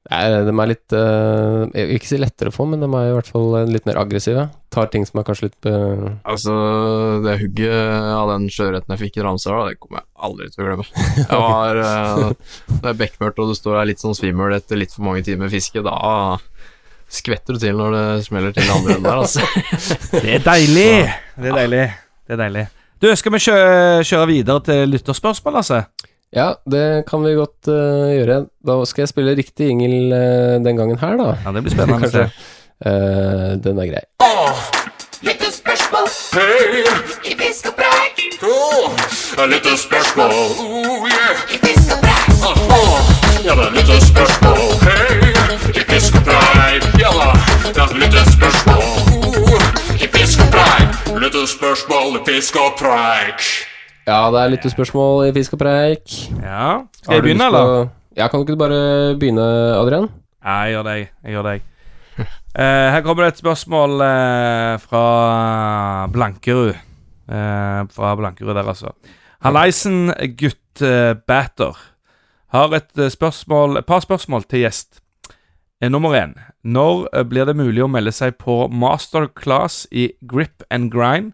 [0.06, 3.08] Nei, de er litt eh, Jeg vil ikke si lettere å få, men de er
[3.10, 4.44] i hvert fall eh, litt mer aggressive.
[4.74, 6.54] Tar ting som er kanskje litt eh, Altså,
[7.26, 10.68] det hugget av den sjøørreten jeg fikk i Ramsar, det kommer jeg aldri til å
[10.70, 10.88] glemme.
[11.24, 14.94] Jeg var eh, Det er bekmørkt, og du står der litt sånn svimmel etter litt
[14.94, 15.82] for mange timer fiske.
[15.86, 16.38] Da
[17.16, 19.46] skvetter du til når det smeller til den andre enden der, altså.
[20.26, 20.90] Det er deilig.
[21.34, 21.86] Det er deilig.
[22.26, 22.68] Det er deilig.
[23.02, 25.82] Du, skal vi kjøre, kjøre videre til lytterspørsmål, Lasse?
[26.36, 28.42] Ja, det kan vi godt uh, gjøre.
[28.68, 31.32] Da skal jeg spille riktig jingle uh, den gangen her, da.
[31.46, 32.30] Ja, det blir spennende.
[32.86, 34.02] Eh, den er grei.
[35.24, 36.08] Lyttespørsmål
[37.24, 38.20] i fisk og preik.
[39.48, 41.40] Litt spørsmål, oh yeah.
[41.56, 42.28] I pisk og preik.
[43.46, 43.96] Ja, det er.
[45.72, 47.30] I pisk og preik, ja da.
[47.78, 48.84] Ja, litt spørsmål,
[49.32, 49.64] oh.
[50.04, 51.00] I pisk og preik.
[51.24, 53.48] Litt spørsmål i pisk og preik.
[54.06, 56.18] Ja, det er litt spørsmål i Fisk og preik.
[56.44, 56.86] Ja.
[57.02, 57.90] Skal jeg begynne, eller?
[58.16, 59.46] Ja, kan du ikke bare begynne,
[59.80, 60.10] Adrian?
[60.46, 60.96] Ja, jeg gjør det.
[61.26, 61.56] Jeg gjør det.
[62.20, 65.06] uh, her kommer det et spørsmål uh, fra
[66.14, 66.76] Blankerud.
[67.26, 68.94] Uh, fra Blankerud der, altså.
[69.46, 71.78] Halleisen gutt eh, Batter
[72.56, 75.02] har et eh, spørsmål Et par spørsmål til gjest.
[75.82, 76.34] Eh, nummer én.
[76.64, 81.34] Når eh, blir det mulig å melde seg på masterclass i grip and grind?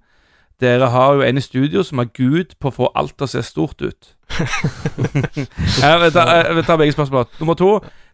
[0.61, 3.31] Dere har jo en i studio som er gud på å få alt til å
[3.31, 4.11] se stort ut.
[5.81, 7.25] Jeg vil ta, jeg vil ta begge spørsmål.
[7.41, 7.71] Nummer to.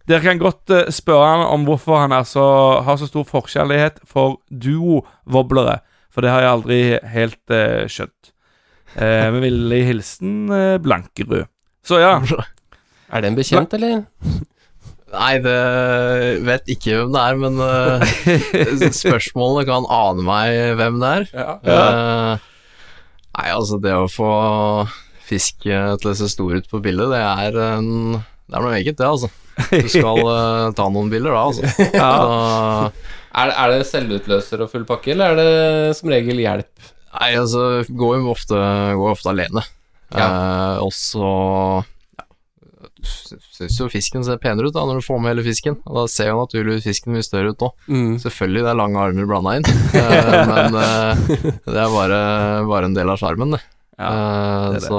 [0.07, 2.45] Dere kan godt eh, spørre han om hvorfor han er så,
[2.87, 5.81] har så stor forkjærlighet for duo-voblere.
[6.13, 6.79] For det har jeg aldri
[7.13, 8.31] helt eh, skjønt.
[8.95, 11.49] Eh, med vennlig hilsen eh, Blankerud.
[11.85, 12.15] Så ja.
[13.13, 14.01] Er det en bekjent, eller?
[15.13, 15.57] Nei, det
[16.43, 21.27] vet ikke hvem det er, men uh, spørsmålene kan ane meg hvem det er.
[21.63, 22.47] Eh,
[23.37, 24.31] nei, altså, det å få
[25.27, 28.75] fisk eh, til å se stor ut på bildet, det er en Det er noe
[28.75, 29.31] eget, det, altså.
[29.71, 31.71] Du skal uh, ta noen bilder da, altså.
[31.71, 36.93] Så, Er, er det selvutløser og full pakke, eller er det som regel hjelp?
[37.17, 38.57] nei, altså, går jo ofte,
[38.97, 39.63] går ofte alene.
[40.13, 40.27] Ja.
[40.27, 41.96] Eh, og så ja,
[43.05, 45.77] syns jo fisken ser penere ut da når du får med hele fisken.
[45.85, 47.69] Og da ser jo naturligvis fisken mye større ut nå.
[47.91, 48.13] Mm.
[48.23, 49.67] Selvfølgelig det er lange armer blanda inn,
[50.01, 51.23] eh, men eh,
[51.67, 52.19] det er bare,
[52.69, 53.61] bare en del av sjarmen, det.
[53.97, 54.87] Ja, Eh, det det.
[54.91, 54.97] Så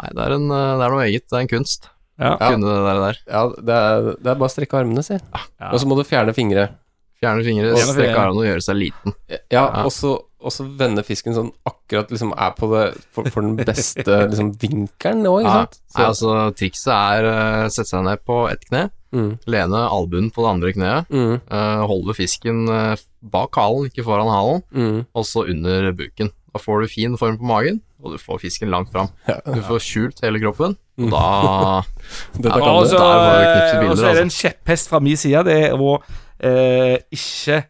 [0.00, 1.24] Nei, det er, en, det er noe eget.
[1.28, 1.88] Det er en kunst.
[2.20, 2.30] Ja.
[2.40, 3.00] Kunne det der.
[3.02, 3.18] der.
[3.28, 5.18] Ja, det er, det er bare å strekke armene, si.
[5.18, 5.40] Ja.
[5.74, 6.68] Og så må du fjerne fingre.
[7.20, 9.12] Fjerne fingre, strekke armene og gjøre seg liten.
[9.28, 9.64] Ja, Ja.
[9.84, 13.58] og så og så vende fisken sånn akkurat liksom er på det for, for den
[13.58, 15.78] beste liksom vinkelen òg, ikke sant?
[15.96, 18.86] Nei, altså, trikset er uh, sette seg ned på ett kne,
[19.16, 24.06] mm, lene albuen på det andre kneet, mm, uh, holde fisken uh, bak halen, ikke
[24.06, 24.98] foran halen, mm.
[25.12, 26.32] og så under buken.
[26.50, 29.10] Da får du fin form på magen, og du får fisken langt fram.
[29.28, 31.26] Du får skjult hele kroppen, og da
[32.42, 32.90] Dette Ja, kan Og du.
[32.90, 34.22] så Der du og så er det altså.
[34.24, 35.44] en kjepphest fra min side.
[35.46, 35.92] Det er å
[36.40, 37.60] eh, ikke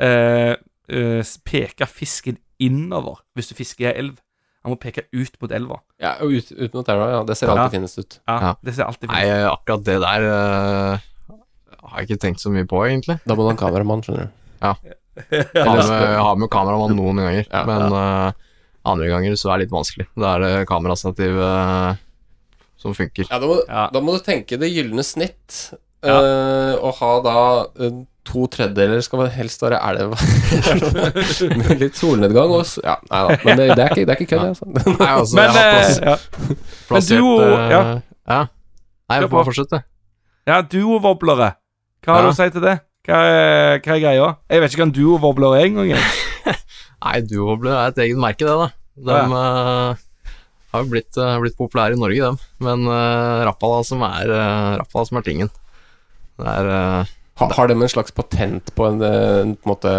[0.00, 0.54] eh,
[0.88, 4.18] eh, peke fisken innover hvis du fisker i ei elv.
[4.62, 5.80] Han må peke ut mot elva.
[5.98, 7.22] Ja, og ut, ut mot elva, ja.
[7.26, 7.68] Det ser alltid Ja.
[7.80, 8.20] finest ut.
[8.28, 8.54] Ja, Ja.
[8.62, 9.32] Det ser alltid finest ut.
[9.32, 10.98] Nei, akkurat det der uh,
[11.82, 13.18] har jeg ikke tenkt så mye på, egentlig.
[13.26, 14.30] Da må du ha en kameramann, skjønner du.
[14.62, 17.64] Jeg har med, jeg har med kameramann noen ganger, Ja.
[17.66, 18.32] men uh,
[18.86, 20.06] andre ganger så er det litt vanskelig.
[20.16, 21.94] Da er det kamerastativ uh,
[22.78, 23.26] som funker.
[23.30, 23.88] Ja, da må, Ja.
[23.92, 25.72] da må du tenke det gylne snitt.
[26.02, 26.16] Ja.
[26.18, 27.34] eh, og ha da
[27.78, 27.98] eh,
[28.28, 30.12] to tredjedeler skal helst være elv.
[31.58, 33.38] Med litt solnedgang og Ja, nei da.
[33.46, 34.68] Men det, det, er ikke, det er ikke kødd, altså.
[34.68, 36.56] Nei, altså, Men, jeg har plass, eh, ja.
[36.90, 37.80] plassert du og- eh, ja.
[38.36, 38.40] ja.
[39.10, 39.82] Nei, vi får fortsette.
[40.48, 41.50] ja, duovoblere.
[42.02, 42.28] Hva har Ja.
[42.28, 42.76] du å si til det?
[43.06, 44.28] Hva er, hva er greia?
[44.50, 45.92] Jeg vet ikke hva en duovobler er engang.
[47.02, 48.68] Nei, duobler er et eget merke, det, da.
[49.02, 49.96] De uh,
[50.72, 52.38] har jo blitt, uh, blitt populære i Norge, dem.
[52.62, 55.50] Men uh, Rappala som er uh, Rappala som er tingen.
[56.38, 57.10] Det er
[57.42, 59.92] eh, Ha, har de en slags patent på en, en, på en måte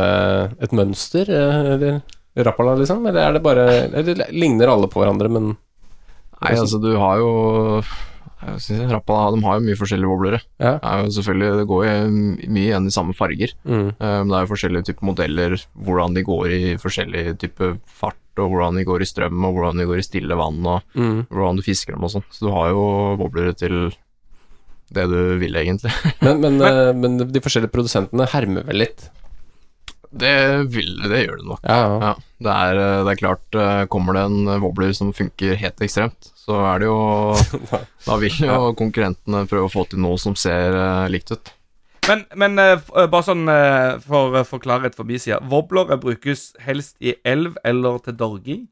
[0.64, 2.02] et mønster, eh, eller
[2.36, 3.04] Rappala, liksom?
[3.06, 5.52] Eller er det bare Eller ligner alle på hverandre, men
[6.42, 7.84] Nei, altså, du har jo
[8.44, 10.40] jeg Rappala de har jo mye forskjellige boblere.
[10.60, 10.74] Ja.
[11.08, 12.10] Det Det går jo
[12.52, 13.54] mye igjen i samme farger.
[13.64, 13.88] mm.
[14.00, 18.50] Eh, det er jo forskjellige typer modeller, hvordan de går i forskjellig type fart, og
[18.52, 21.28] hvordan de går i strøm, og hvordan de går i stille vann, og Mm.
[21.32, 22.24] hvordan du fisker dem og sånn.
[22.32, 23.94] Så du har jo boblere til
[24.94, 25.94] det du vil, egentlig.
[26.26, 29.08] Men, men, men, men de forskjellige produsentene hermer vel litt?
[30.14, 30.36] Det
[30.70, 31.64] vil det gjør det nok.
[31.66, 31.96] Ja, ja.
[32.04, 32.12] Ja,
[32.46, 36.30] det er, eh, det er klart, eh, kommer det en wobbler som funker helt ekstremt,
[36.38, 37.00] så er det jo
[38.08, 41.54] Da vil jo konkurrentene prøve å få til noe som ser eh, likt ut.
[42.08, 45.40] Men, men eh, eh, bare sånn eh, for, å forklare et forbisida.
[45.50, 48.66] Woblere brukes helst i elv eller til dorging?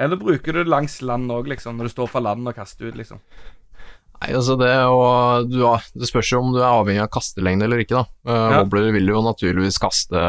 [0.00, 2.88] Eller bruker du det langs land òg, liksom, når du står fra land og kaster
[2.88, 3.20] ut, liksom?
[4.20, 5.62] Nei, altså det, og du
[5.96, 8.04] det spørs jo om du er avhengig av kastelengde eller ikke, da.
[8.28, 8.58] Uh, Ja.
[8.60, 10.24] Wobbler vil jo naturligvis kaste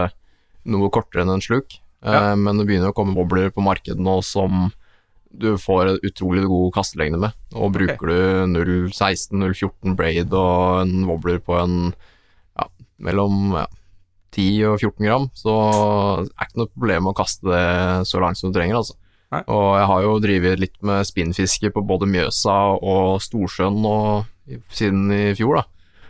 [0.71, 1.75] noe kortere enn en sluk,
[2.05, 2.35] eh, Ja.
[2.35, 4.71] men det begynner å komme wobbler på markedet nå som
[5.33, 7.33] du får utrolig god kastelengde med.
[7.55, 11.93] Og bruker du 0,16-0,14 braid og en wobbler på en
[12.59, 12.67] ja,
[12.99, 13.65] mellom ja,
[14.35, 15.55] 10 og 14 gram, så
[16.23, 18.95] er det ikke noe problem å kaste det så langt som du trenger, altså.
[19.31, 19.43] Nei.
[19.47, 24.25] Og jeg har jo drevet litt med spinnfiske på både Mjøsa og Storsjøen og,
[24.75, 25.67] siden i fjor, da.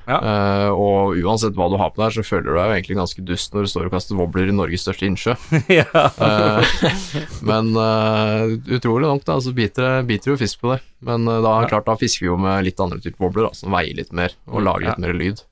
[0.09, 0.17] Ja.
[0.17, 3.21] Uh, og uansett hva du har på deg, så føler du deg jo egentlig ganske
[3.23, 5.35] dust når du står og kaster wobbler i Norges største innsjø.
[5.71, 6.73] Eh,
[7.45, 10.79] men uh, utrolig nok, da, så biter, det- biter jo fisk på det.
[11.05, 11.67] Men da, Ja.
[11.69, 14.33] klart, da fisker vi jo med litt andre typer wobbler, da, som veier litt mer
[14.49, 15.05] og lager litt Ja.
[15.05, 15.45] mer lyd.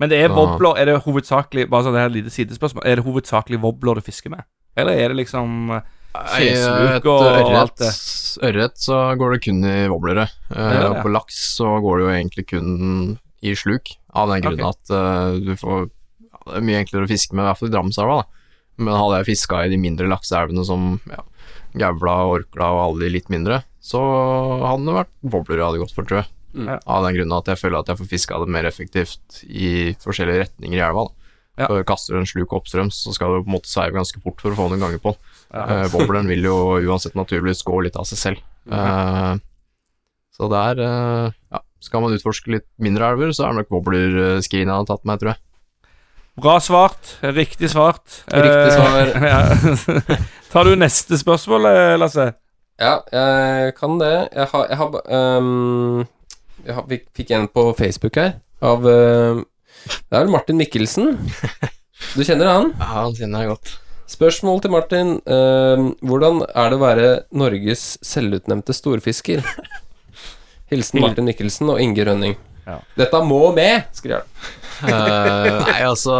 [0.00, 3.04] Men det er wobbler Er det hovedsakelig Bare sånn det her lite sidespørsmål Er det
[3.06, 4.42] hovedsakelig wobbler du fisker med?
[4.76, 5.70] Eller er det liksom
[6.14, 7.90] Et og ørret, alt det.
[8.46, 10.28] ørret så går det kun i wobblere.
[10.52, 10.88] Eh, Ja, ja.
[10.92, 12.70] og På laks så går det jo egentlig kun
[13.44, 14.70] i sluk, av den grunn okay.
[14.70, 17.68] at eh, du får ja, Det er mye enklere å fiske med, i hvert fall
[17.68, 18.46] i Drammenselva, da.
[18.84, 21.22] Men hadde jeg fiska i de mindre lakseelvene som ja,
[21.78, 24.00] Gaula, Orkla og alle de litt mindre, så
[24.64, 26.30] hadde det vært wobbler jeg hadde gått for, tror jeg.
[26.54, 26.68] Mm.
[26.70, 26.78] Ja.
[26.86, 29.70] Av den grunn at jeg føler at jeg får fiska det mer effektivt i
[30.02, 31.08] forskjellige retninger i elva.
[31.10, 31.23] da.
[31.60, 31.68] Ja.
[31.86, 34.58] Kaster en sluk oppstrøms, så skal du på en måte sveive ganske fort for å
[34.58, 35.34] få noen ganger på den.
[35.54, 35.64] Ja.
[35.70, 38.40] Uh, Bobleren vil jo uansett naturligvis gå litt av seg selv.
[38.66, 39.36] Uh,
[40.34, 43.74] så det er eh, ja, Skal man utforske litt mindre elver, så er det nok
[43.76, 45.42] wobblerskrinet jeg har tatt meg, tror jeg.
[46.42, 47.12] Bra svart.
[47.22, 48.16] Riktig svart.
[48.26, 49.12] Riktig Eh, svar.
[49.30, 50.18] ja.
[50.54, 52.32] Tar du neste spørsmål, eh, Lasse?
[52.82, 54.10] Ja, jeg kan det.
[54.34, 56.00] Jeg har, jeg har ehm,
[56.66, 58.32] Jeg har, fikk, fikk en på Facebook her,
[58.64, 59.44] av ehm,
[59.84, 61.14] Det er vel Martin Mikkelsen.
[62.14, 62.70] Du kjenner han?
[62.80, 63.72] Ja, han kjenner jeg godt.
[64.14, 65.12] Spørsmål til Martin.
[65.26, 69.40] ehm, hvordan er det å være Norges selvutnevnte storfisker?
[70.72, 72.36] Hilsen Martin Mikkelsen og Inge Rønning.
[72.66, 72.78] Ja.
[72.96, 74.28] Dette må med, skriver han.
[74.88, 76.14] uh, nei, altså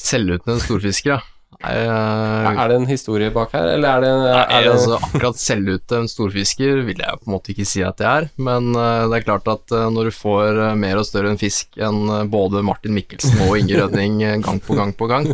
[0.00, 1.20] Selvutnevnt storfisker, ja.
[1.60, 5.36] Eh, Er det en historie bak her, eller er det, Nei, er det altså, akkurat
[5.36, 9.18] selvutnevnt storfisker vil jeg på en måte ikke si at jeg er, men eh, det
[9.18, 12.96] er klart at eh, når du får mer og større en fisk enn både Martin
[12.96, 15.28] Mikkelsen og Inge Rønning eh, gang på gang på gang,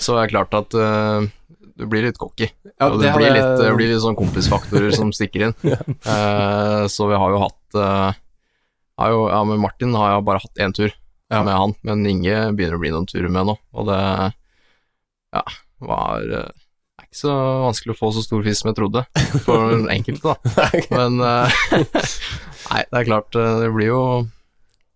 [0.00, 2.50] så er det klart at du blir litt cocky.
[2.76, 5.56] Ja, og det det blir litt, det blir litt sånn kompisfaktorer som stikker inn.
[6.92, 7.78] Så vi har jo hatt
[9.00, 10.90] har jo, Ja, med Martin har jeg bare hatt én tur
[11.32, 11.40] Ja.
[11.46, 13.96] med han, men Inge begynner å bli noen turer med nå, og det
[15.30, 15.44] ja,
[15.80, 16.50] var eh,
[17.00, 19.04] det er ikke så vanskelig å få så stor fisk som jeg trodde,
[19.46, 20.82] for enkelte, da.
[20.92, 21.62] Men eh,
[22.70, 24.02] Nei, det er klart, eh, det blir jo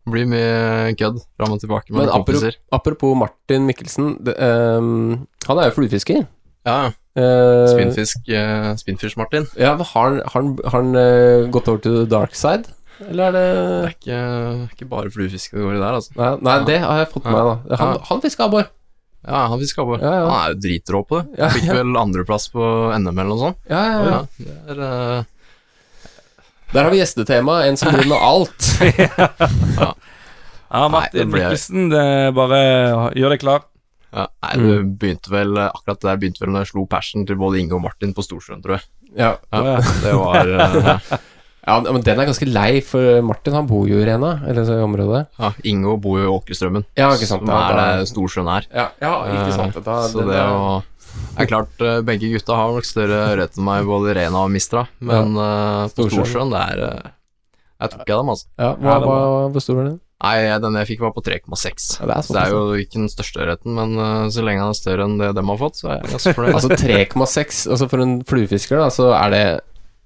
[0.05, 5.61] det blir mye kødd fram og tilbake Men apropos, apropos Martin Mikkelsen, det, um, han
[5.63, 6.27] er jo fluefisker.
[6.69, 6.93] Ja, ja.
[7.15, 9.47] Uh, Spinnfisk, uh, Spinnfish-Martin.
[9.57, 12.69] Ja, har han, har har han eh, gått over til the dark side?
[13.09, 16.13] Eller er det Det er ikke, ikke bare fluefiske det går i der, altså.
[16.19, 17.77] Nei, nei det har jeg fått med meg, da.
[17.81, 18.03] Han, Ja.
[18.11, 18.69] han fisker abbor.
[19.25, 20.01] Ja, han fiska abbor.
[20.03, 20.25] Ja, ja.
[20.29, 21.39] Han er jo dritrå på det.
[21.41, 21.77] Ja, Fikk ja.
[21.79, 22.65] vel andreplass på
[22.99, 23.61] NM eller noe sånt.
[23.71, 24.19] Ja, ja, ja.
[24.45, 26.11] Ja, det er, eh,
[26.75, 27.61] Der har vi gjestetema.
[27.69, 29.95] En som driver med alt.
[30.75, 31.85] Ja, Martin det Mikkelsen,
[32.35, 32.57] bare
[33.15, 33.61] gjør deg klar.
[34.11, 37.39] ja, nei, det begynte vel Akkurat det der begynte vel når jeg slo persen til
[37.39, 38.89] både Inge og Martin på Storsjøen, tror jeg.
[39.15, 39.29] Ja.
[39.55, 41.15] Ja, det var eh,
[41.65, 44.77] ja, men den er ganske lei, for Martin han bor jo i Rena, eller så
[44.77, 45.23] i området.
[45.41, 47.47] Ja, Ingo bor jo i Åkerstrømmen, Ja, ikke sant.
[47.47, 48.69] som da, er det der Storsjøen her.
[48.75, 49.79] Ja, ja ikke sant.
[49.85, 50.83] Da, Eh, så det å
[51.35, 54.51] det er klart, eh, begge gutta har nok større ørret enn meg, både Rena og
[54.55, 56.51] Mistra, men eh, på Storsjøen.
[56.51, 57.13] Det er uh,
[57.83, 58.49] Jeg tok jeg dem, altså.
[58.59, 59.19] ja, hva, hva,
[59.55, 60.01] Hvor stor var den?
[60.25, 61.89] Nei, den jeg fikk var på 3,6.
[62.01, 64.79] Ja, det det er jo ikke den største ørreten, men uh, så lenge den er
[64.79, 66.55] større enn det dem har fått, så er jeg ganske fornøyd.
[66.59, 69.45] Altså 3,6 Altså For en fluefisker, da, så er det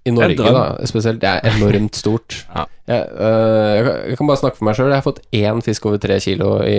[0.08, 2.40] i Norge, da, spesielt, det er enormt stort.
[2.56, 2.64] Ja.
[2.88, 4.88] Jeg, øh, jeg, kan- jeg kan bare snakke for meg sjøl.
[4.94, 6.78] Jeg har fått én fisk over tre kilo i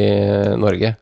[0.57, 0.95] Norge,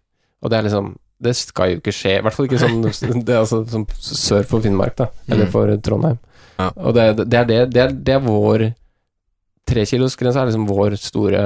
[0.44, 2.12] og det er liksom Det skal jo ikke skje.
[2.20, 2.82] I hvert fall ikke sånn
[3.26, 5.52] Det er altså sånn sør for Finnmark, da, eller Mm.
[5.56, 6.20] for Trondheim.
[6.60, 6.68] Ja.
[6.78, 8.68] Og det, det er det Det er, det er vår
[9.68, 11.42] Trekilosgrensa er liksom vår store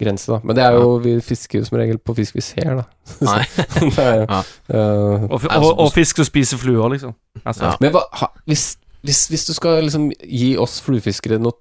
[0.00, 0.40] grense, da.
[0.44, 2.84] Men det er jo Vi fisker jo som regel på fisk vi ser, da.
[3.28, 3.44] Nei.
[3.94, 4.40] det er jo Ja.
[4.74, 7.14] øh, Og, og, og fisk som spiser fluer, liksom.
[7.44, 7.76] Altså, Ja.
[7.80, 11.60] Men hva, ha, hvis, hvis, hvis du skal liksom gi oss fluefiskere noen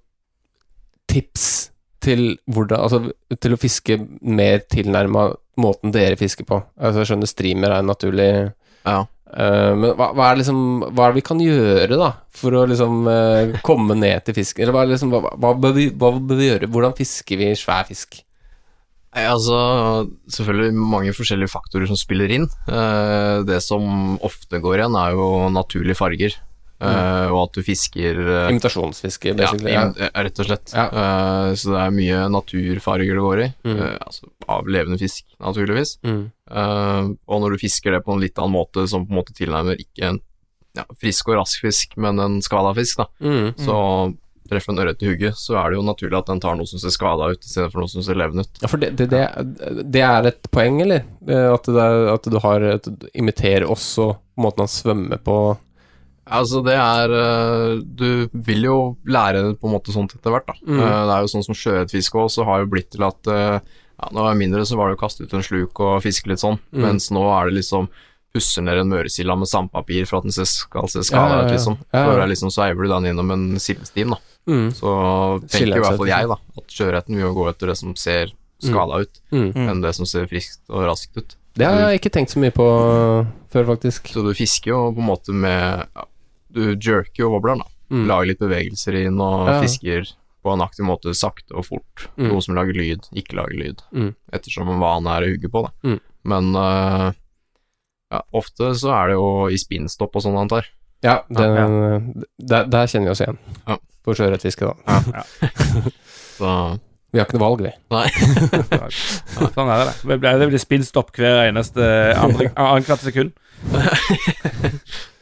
[1.11, 1.47] tips
[2.03, 5.29] til hvordan Altså til å fiske mer tilnærma
[5.61, 8.29] måten dere fisker på Altså Jeg skjønner streamer er naturlig
[8.87, 9.03] Ja.
[9.33, 12.65] Uh, Men hva, hva er liksom Hva er det vi kan gjøre, da, for å
[12.69, 14.65] liksom uh, komme ned til fisken?
[14.65, 16.69] Eller hva, liksom, hva, hva, bør vi, hva bør vi gjøre?
[16.73, 18.21] Hvordan fisker vi svær fisk?
[19.13, 19.57] Nei, altså
[20.31, 22.47] Selvfølgelig mange forskjellige faktorer som spiller inn.
[22.65, 26.37] Eh, det som ofte går igjen, er jo naturlige farger.
[26.82, 29.71] Eh, og at du fisker eh, Imitasjonsfiske, ja, basically.
[29.71, 30.74] Ja, im- eh, rett og slett.
[30.76, 30.88] Ja.
[30.91, 33.47] Uh, så det er mye naturfarger det går i.
[33.63, 33.78] Mm.
[33.80, 35.93] Uh, altså, av levende fisk, naturligvis.
[36.03, 36.26] Mm.
[36.51, 39.36] Uh, og når du fisker det på en litt annen måte, som på en måte
[39.38, 40.19] tilnærmer ikke en
[40.76, 43.53] ja, frisk og rask fisk, men en skada fisk, da, Mm.
[43.63, 43.78] så
[44.49, 46.82] treffer en ørret i hugget, så er det jo naturlig at den tar noe som
[46.82, 48.59] ser skada ut, istedenfor noe som ser levende ut.
[48.61, 49.21] Ja, for det, det, det,
[49.93, 51.05] det er et poeng, eller?
[51.24, 54.09] At, det er, at du har et, imiterer også
[54.43, 55.38] måten han svømmer på
[56.26, 60.53] Altså, det er øh, Du vil jo lære på en måte sånt etter hvert, da.
[60.63, 60.80] Mm.
[60.80, 63.59] Eh, det er jo sånn som sjøørretfiske òg, så har jo blitt til at øh,
[63.59, 66.28] ja, Når jeg var mindre, så var det å kaste ut en sluk og fiske
[66.32, 66.82] litt sånn, Mm.
[66.88, 67.89] mens nå er det liksom
[68.34, 71.76] pusser ned en møresilla med sandpapir for at den skal se skada ut, liksom.
[71.93, 74.17] Er liksom, så eiver du den gjennom en sildestim, da.
[74.49, 74.71] mm.
[74.74, 74.89] Så
[75.53, 78.32] tenker i hvert fall jeg, da, at sjøørreten vil jo gå etter det som ser
[78.63, 79.51] skada ut, Mm.
[79.69, 81.36] enn det som ser friskt og raskt ut.
[81.53, 82.65] Det har jeg ikke tenkt så mye på
[83.53, 84.07] før, faktisk.
[84.09, 85.86] Så du fisker jo på en måte med
[86.53, 87.69] Du jerker jo wobbleren, da.
[87.93, 88.05] Mm.
[88.09, 89.57] Lager litt bevegelser inn og Ja.
[89.63, 90.07] fisker
[90.43, 92.07] på en aktiv måte sakte og fort.
[92.17, 92.27] Mm.
[92.29, 93.83] Noe som lager lyd, ikke lager lyd.
[93.95, 94.09] Mm.
[94.35, 95.71] Ettersom hva han er å hugge på, da.
[95.87, 95.99] Mm.
[96.33, 97.09] Men uh,
[98.11, 100.71] ja, ofte så er det jo i spinnstopp og sånn, antar jeg.
[101.03, 101.47] Ja, det,
[102.39, 103.39] Der, der kjenner vi oss igjen.
[103.67, 103.77] Ja.
[104.03, 105.23] På sjøørretfiske, da.
[106.37, 106.49] Så
[107.13, 107.71] Vi har ikke noe valg, vi.
[107.93, 108.07] nei.
[109.53, 109.95] Sånn er det.
[110.17, 111.85] Det blir, spinnstopp hver eneste
[112.17, 113.31] andre, annethvert sekund.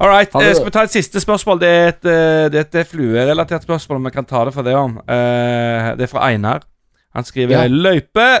[0.00, 0.30] All right.
[0.34, 1.58] Eh, Skal vi ta et siste spørsmål?
[1.60, 4.74] Det er et, eh, det er et fluerelatert spørsmål, vi kan ta det for det
[4.78, 4.98] om.
[5.08, 6.62] Eh, Det er fra Einar.
[7.14, 7.66] Han skriver Ja.
[7.66, 8.40] Løype!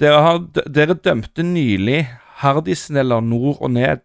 [0.00, 2.08] Dere, har, dere dømte nylig
[2.40, 4.00] hardisneller nord og ned.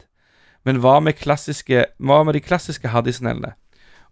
[0.66, 3.53] Men hva med, klassiske, hva med de klassiske hardisnellene?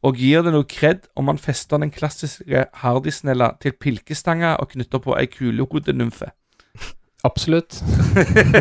[0.04, 5.00] Og gir det noe kred om man fester den klassiske hardisnella til pilkestanga og knytter
[5.00, 6.32] på ei kulehodenymfe?
[7.28, 7.82] Absolutt.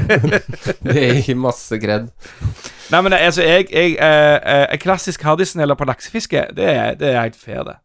[0.86, 2.10] det gir masse kred.
[2.90, 7.12] Nei, men altså, jeg, jeg eh, eh, En klassisk hardisneller på laksefiske, det er, det
[7.12, 7.78] er helt fair, det.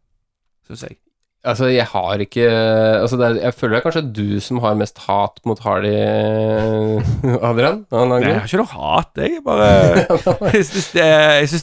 [0.66, 0.98] Syns jeg.
[1.42, 5.00] Altså, jeg har ikke altså er, Jeg føler det er kanskje du som har mest
[5.08, 5.90] hat mot Hardy,
[7.48, 7.80] Adrian?
[7.90, 9.40] en annen Nei, jeg har ikke noe hat, jeg.
[9.42, 9.66] Bare
[10.54, 11.08] Jeg syns det,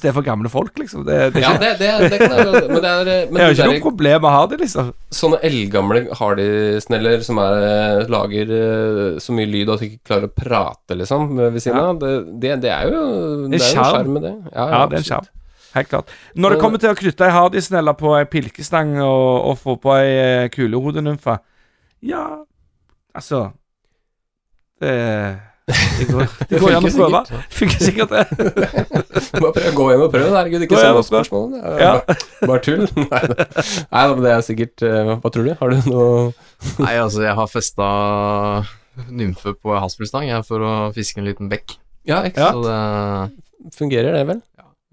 [0.04, 1.06] det er for gamle folk, liksom.
[1.08, 3.86] Det, det Ja, det, det, kan jeg Men det er men jeg har ikke noe
[3.88, 4.92] problem med å ha det, liksom.
[5.16, 10.36] Sånne eldgamle Hardy-sneller som er, lager eh, så mye lyd at de ikke klarer å
[10.36, 13.00] prate, liksom, ved siden av, det, er jo Det er jo
[13.48, 14.38] en skjerm med det.
[14.52, 15.36] Ja, Ja, det er en absolutt.
[15.76, 16.10] Helt klart.
[16.36, 19.94] Når det kommer til å knytte ei hardisnelle på ei pilkestang og, og få på
[20.00, 21.36] ei eh, kulehodenymfe
[22.10, 22.24] Ja,
[23.14, 23.52] altså
[24.80, 24.94] Det,
[25.70, 27.20] det går, det går an å prøve.
[27.54, 28.24] Funker sikkert, det.
[29.44, 30.64] Bare prøv, gå hjem og prøv, herregud.
[30.66, 31.44] Ikke send oss spørsmål.
[31.54, 31.92] Det er Ja.
[32.08, 32.86] bare- Bare tull.
[33.12, 33.46] Nei, da.
[33.92, 35.52] Nei men det er sikkert eh, Hva tror du?
[35.60, 36.10] Har du noe
[36.80, 37.90] Nei, altså, jeg har festa
[39.14, 41.78] nymfe på ei haspelstang jeg, for å fiske en liten bekk.
[42.10, 42.50] Ja, ikke Ja.
[42.50, 42.66] sant?
[42.66, 42.72] Så
[43.70, 44.42] det Fungerer det vel?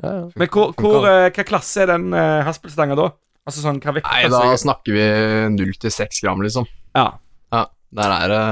[0.03, 0.25] Ja, ja.
[0.37, 3.11] Men hvor, hvor, eh, hva klasse er den uh, haspelstanga da?
[3.47, 5.05] Altså sånn, hva Nei, da da snakker vi
[5.55, 6.67] null til seks gram, liksom.
[6.99, 7.13] Ja.
[7.55, 7.63] Ja,
[7.95, 8.43] der er det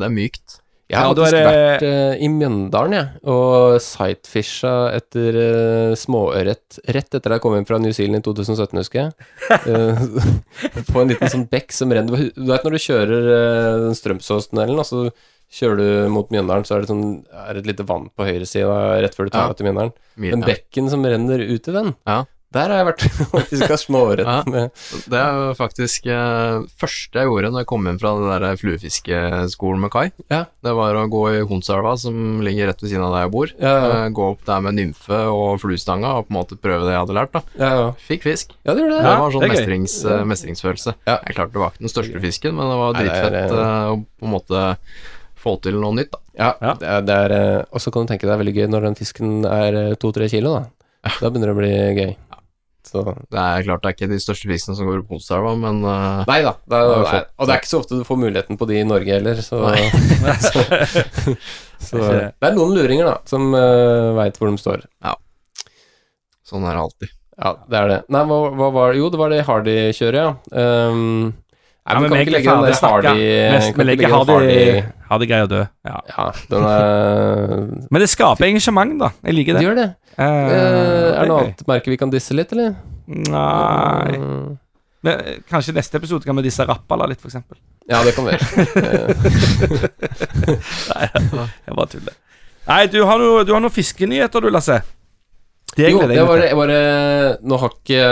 [0.00, 0.60] Det er mykt.
[0.86, 6.78] Jeg har Ja, faktisk det- vært uh, i Mjøndalen, jeg, og sightfisha etter uh, småørret
[6.94, 9.10] rett etter jeg kom inn fra New Zealand i 2017, husker jeg.
[9.66, 9.98] Uh,
[10.92, 14.86] på en liten sånn bekk som renner Du vet når du kjører uh, Strømsåstunnelen, og
[14.86, 15.08] så
[15.52, 19.00] kjører du mot Mjøndalen, så er det, sånn, er det et lite vann på høyresida
[19.02, 19.48] rett før du tar Ja.
[19.52, 19.92] deg til Mjøndalen.
[20.16, 22.24] Men bekken som renner ut i den, Ja.
[22.52, 23.02] der har jeg vært
[23.36, 24.42] faktisk småørret Ja.
[24.46, 24.70] med
[25.10, 29.80] Det er faktisk eh, første jeg gjorde når jeg kom hjem fra det der fluefiskeskolen
[29.80, 30.10] med Kai.
[30.32, 30.44] Ja.
[30.64, 33.52] Det var å gå i Honselva, som ligger rett ved siden av der jeg bor.
[33.60, 34.04] Ja, ja.
[34.06, 37.02] Eh, gå opp der med nymfe og fluestanga og på en måte prøve det jeg
[37.04, 37.32] hadde lært.
[37.32, 37.90] da Ja, ja.
[38.08, 38.54] Fikk fisk.
[38.66, 38.98] ja det det.
[38.98, 39.98] Det Ja, var sånn det mestrings,
[40.32, 40.94] mestringsfølelse.
[41.06, 41.18] Ja.
[41.26, 44.24] Jeg klarte det var ikke den største fisken, men det var dritfett eh, å på
[44.26, 44.76] en måte
[45.40, 46.12] få til noe nytt.
[46.12, 46.74] da Ja, Ja.
[46.80, 48.68] det er, det er eh, Og så kan du tenke deg det er veldig gøy
[48.72, 51.10] når den fisken er eh, to-tre kilo, da.
[51.20, 52.14] Da begynner det å bli gøy.
[52.86, 55.80] Så Det er klart det er ikke de største fiskene som går på Honselva, men
[55.82, 56.52] uh, Nei da.
[56.70, 58.76] Det er, det er, og det er ikke så ofte du får muligheten på de
[58.78, 59.58] i Norge heller, så,
[60.44, 60.62] så,
[61.88, 64.86] så Det er noen luringer, da, som uh, veit hvor de står.
[65.02, 65.16] Ja.
[66.46, 67.14] sånn er det alltid.
[67.36, 67.98] Ja, det er det.
[68.14, 70.30] Nei, hva, hva var det Jo, det var det Hardy-kjøret, ja.
[70.94, 71.34] Um,
[71.86, 72.74] nei, Ja, men kan vi er ikke legge den der.
[72.82, 75.62] Hardy kan hardy, greier dø.
[75.86, 75.96] Ja.
[76.10, 76.76] Ja, den er
[77.94, 79.10] Men det skaper engasjement, da.
[79.22, 79.66] Jeg liker Det det.
[79.68, 79.88] gjør det.
[80.16, 82.74] Uh, uh, er det noe annet merke vi kan disse litt, eller?
[83.06, 84.56] Nei Mm.
[85.06, 87.58] Men, eh, Kanskje neste episode kan vi disse Rappala litt, eksempel.
[87.86, 88.32] Ja, det kan vi.
[90.90, 92.16] Nei, jeg bare tuller.
[92.66, 94.80] Nei, du har noe, du har noen fiskenyheter, du, Lasse.
[95.74, 96.56] Det Jo, det jeg var det til.
[96.60, 96.76] bare
[97.42, 98.04] Nå har ikke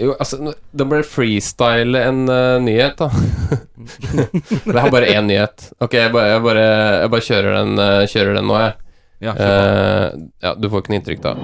[0.00, 3.10] Jo, altså, det ble freestyle en uh, nyhet, da.
[4.64, 5.68] jeg har bare én nyhet.
[5.78, 6.64] Ok, jeg bare, jeg bare,
[7.04, 8.74] jeg bare kjører, den, uh, kjører den nå, jeg.
[9.24, 9.44] Ja, uh.
[9.44, 10.08] Eh,
[10.42, 11.34] ja, du får ikke noe inntrykk, da.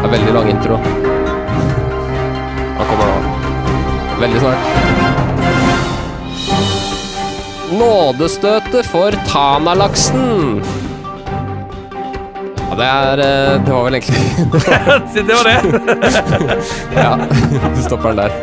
[0.00, 1.19] Det er veldig lang intro.
[4.20, 4.58] Veldig snart.
[7.70, 10.60] Nådestøtet for Tanalaksen.
[12.70, 14.20] Ja, det er eh, Det var vel egentlig
[15.28, 16.58] det var det.
[16.94, 17.16] Ja,
[17.74, 18.36] du stopper den der.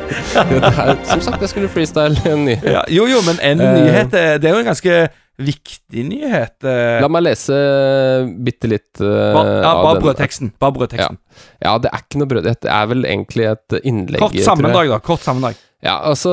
[0.52, 2.68] Jo, det er, som sagt, jeg skulle freestyle en nyhet.
[2.74, 3.78] Ja, jo, jo, men en Eh.
[3.82, 4.98] nyhet eh, Det er jo en ganske
[5.38, 6.66] viktig nyhet.
[6.66, 7.54] La meg lese
[8.42, 10.50] bitte litt uh, Bare, ja, bare brødteksten.
[10.58, 11.20] Bare brødteksten.
[11.62, 12.48] Ja, det er ikke noe brød.
[12.66, 14.18] Det er vel egentlig et innlegg.
[14.24, 14.98] Kort sammendrag, da.
[15.06, 15.60] Kort sammendrag.
[15.86, 16.32] Ja, altså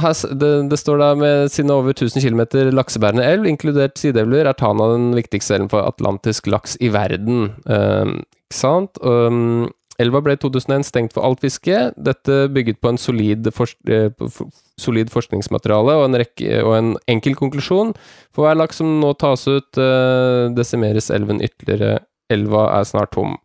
[0.00, 4.56] her, det, det står da med sine over 1000 km laksebærende elv, inkludert sideelver, er
[4.56, 7.50] Tana den viktigste elven for atlantisk laks i verden.
[7.68, 8.14] Um,
[8.48, 8.96] ikke sant?
[9.04, 9.68] Um,
[10.00, 11.82] elva ble i 2001 stengt for alt fiske.
[12.00, 14.48] Dette bygget på en solid, for, uh, på
[14.80, 17.92] solid forskningsmateriale og en, rekke, og en enkel konklusjon.
[18.32, 22.06] For hver laks som nå tas ut, uh, desimeres elven ytterligere.
[22.32, 23.36] Elva er snart tom.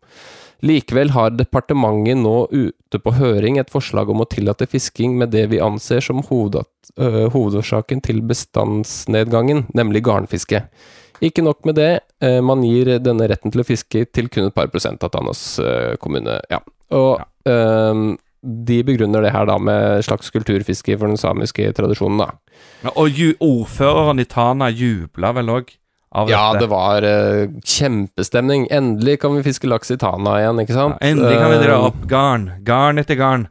[0.64, 5.50] Likevel har departementet nå ute på høring et forslag om å tillate fisking med det
[5.52, 10.64] vi anser som øh, hovedårsaken til bestandsnedgangen, nemlig garnfiske.
[11.24, 11.92] Ikke nok med det,
[12.24, 15.60] øh, man gir denne retten til å fiske til kun et par prosent av Tanos
[15.60, 16.40] øh, kommune.
[16.52, 16.62] Ja.
[16.96, 17.20] Og
[17.50, 22.32] øhm, de begrunner det her da med slags kulturfiske for den samiske tradisjonen, da.
[22.84, 25.76] Ja, og ju, ordføreren i Tana jubla vel òg
[26.14, 26.64] av Ja, dette.
[26.64, 28.68] det var uh, kjempestemning.
[28.72, 30.98] Endelig kan vi fiske laks i Tana igjen, ikke sant?
[31.02, 32.46] Ja, endelig kan vi dra Eh, opp garn.
[32.68, 33.48] Garn etter garn.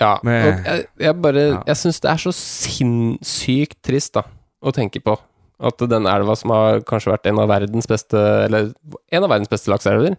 [0.00, 1.62] Ja, Med- og jeg, jeg bare Ja.
[1.66, 4.22] Jeg syns det er så sinnssykt trist, da,
[4.64, 5.16] å tenke på.
[5.64, 8.72] At den elva som har kanskje vært en av verdens beste Eller
[9.14, 10.16] en av verdens beste lakseelver,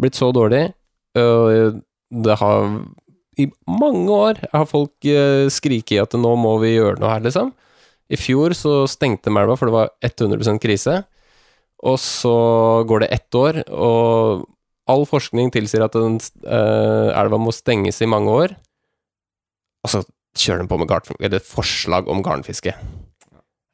[0.00, 0.72] blitt så dårlig.
[1.18, 1.82] Og
[2.24, 2.80] det har
[3.38, 7.52] I mange år har folk skriket skriket at nå må vi gjøre noe her, liksom.
[8.10, 11.04] I fjor så stengte de elva, for det var 100% krise.
[11.86, 12.34] Og så
[12.90, 14.46] går det ett år, og
[14.90, 18.54] all forskning tilsier at den, uh, elva må stenges i mange år.
[19.86, 20.02] Og så
[20.38, 22.74] kjører den på med et forslag om garnfiske.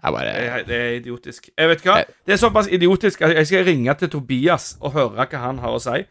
[0.05, 1.49] Jeg bare Det er, det er idiotisk.
[1.59, 5.25] Jeg vet hva, Det er såpass idiotisk at jeg skal ringe til Tobias og høre
[5.25, 6.05] hva han har å si.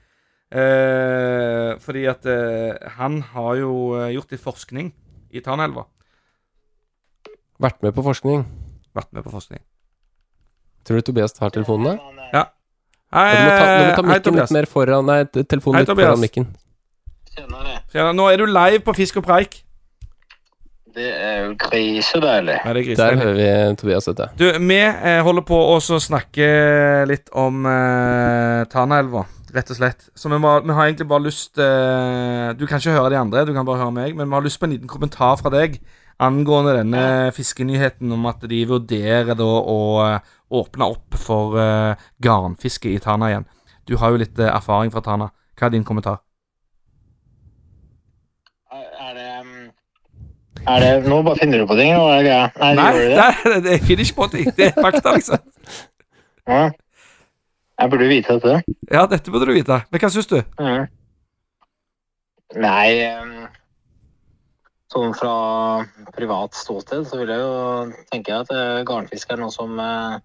[0.53, 4.91] Eh, fordi at eh, han har jo eh, gjort litt forskning
[5.33, 5.87] i Tanelva.
[7.61, 8.45] Vært med på forskning.
[8.93, 9.61] Vært med på forskning.
[10.83, 11.97] Tror du Tobias tar telefonene?
[12.33, 12.45] Ja.
[13.13, 14.49] Hei, du må ta, du må ta Hei, mikken Tobias.
[14.49, 16.09] litt mer foran Nei, telefonen Hei, litt Tobias.
[16.09, 16.47] foran mikken.
[18.17, 19.59] Nå er du live på Fisk og preik.
[20.93, 22.57] Det er jo grisedeilig.
[22.61, 23.21] Nei, det er Der grisedeilig.
[23.23, 24.25] hører vi Tobias, vet du.
[24.43, 26.49] Du, vi eh, holder på å snakke
[27.09, 29.23] litt om eh, Tanaelva,
[29.55, 30.05] rett og slett.
[30.13, 33.45] Så vi, må, vi har egentlig bare lyst eh, Du kan ikke høre de andre,
[33.49, 35.79] du kan bare høre meg, men vi har lyst på en liten kommentar fra deg
[36.21, 42.91] angående denne fiskenyheten om at de vurderer da å eh, åpne opp for uh, garnfiske
[42.91, 43.47] i Tana igjen.
[43.89, 45.31] Du har jo litt uh, erfaring fra Tana.
[45.57, 46.19] Hva er din kommentar?
[48.73, 49.55] Er det um,
[50.67, 52.37] Er det Nå bare finner du på ting, er det.
[52.61, 53.09] Nei, Nei, det?
[53.17, 54.53] det, det, jeg finner ikke på ting.
[54.57, 55.41] Det er fakta, liksom.
[56.43, 56.69] Ja.
[57.79, 58.75] Jeg burde vite dette.
[58.91, 59.79] Ja, dette burde du vite.
[59.89, 60.41] Men hva syns du?
[60.59, 60.85] Mm.
[62.61, 63.42] Nei um,
[64.93, 65.33] Sånn fra
[66.13, 70.19] privat ståsted så vil jeg jo tenke at garnfisk garnfiske er noe som eh,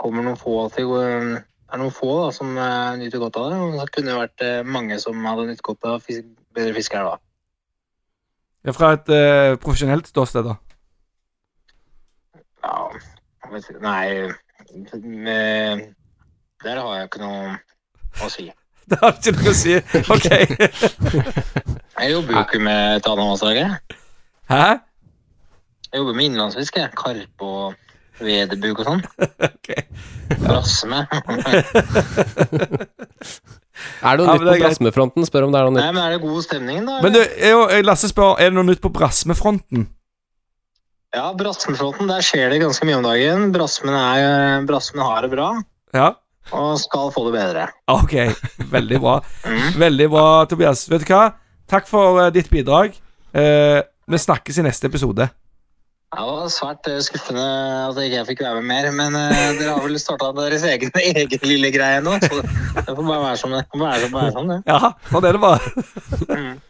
[0.00, 1.42] kommer noen få til gode.
[1.68, 3.60] Det er noen få da, som eh, nyter godt av det.
[3.60, 6.24] Og så kunne det vært eh, mange som hadde nytt godt av fisk,
[6.56, 7.18] bedre fiske her, da.
[8.66, 10.56] Ja, fra et eh, profesjonelt ståsted, da.
[12.64, 12.78] Ja,
[13.52, 13.68] vet.
[13.84, 14.06] Nei
[14.92, 15.84] med,
[16.64, 17.58] Der har jeg ikke noe
[18.24, 18.48] å si.
[18.88, 19.76] Det har ikke noe å si.
[20.16, 21.76] OK.
[21.98, 23.96] Jeg jobber jo ikke med Tanavassdraget.
[24.50, 24.64] Hæ?
[25.88, 26.88] Jeg jobber med innlandsfiske.
[26.98, 27.74] Karpe og
[28.20, 29.02] vedebuk og sånn.
[29.48, 29.68] Ok.
[30.42, 31.04] Brasme.
[34.02, 34.62] Er det noe Ja, nytt det er på greit.
[34.64, 35.26] Brasmefronten?
[35.28, 35.94] Spør om det er noe Nei, nytt.
[35.94, 36.96] men er det god stemning, da?
[37.04, 39.84] Men du, jeg, jeg, Lasse spør, er det noe nytt på Brasmefronten?
[41.14, 43.46] Ja, Brasmeflåten, der skjer det ganske mye om dagen.
[43.54, 45.50] Brasmen, er, Brasmen har det bra,
[45.96, 46.08] Ja?
[46.48, 47.66] og skal få det bedre.
[47.92, 48.14] OK.
[48.72, 49.18] Veldig bra.
[49.44, 49.66] Mm.
[49.82, 50.86] Veldig bra, Tobias.
[50.90, 51.22] Vet du hva?
[51.68, 52.96] Takk for uh, ditt bidrag.
[53.36, 55.28] Uh, vi snakkes i neste episode.
[56.08, 59.40] Ja, det var svært eh, skuffende at jeg ikke fikk være med mer, men uh,
[59.58, 63.40] dere har vel starta deres egen, egen lille greie nå, så det får bare være
[63.42, 64.58] som det får være som være sånn, det.
[64.72, 65.72] Ja, sånn er det bare.
[66.32, 66.54] Mm.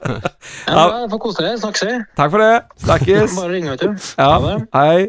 [0.69, 1.59] Ja, bra, Får kose dere.
[1.63, 2.03] Snakkes.
[2.19, 2.55] Takk for det.
[2.83, 3.35] Snakkes.
[3.39, 4.09] Bare ringe, vet du.
[4.19, 4.27] Ja.
[4.27, 4.57] Ha det.
[4.75, 5.07] Hei.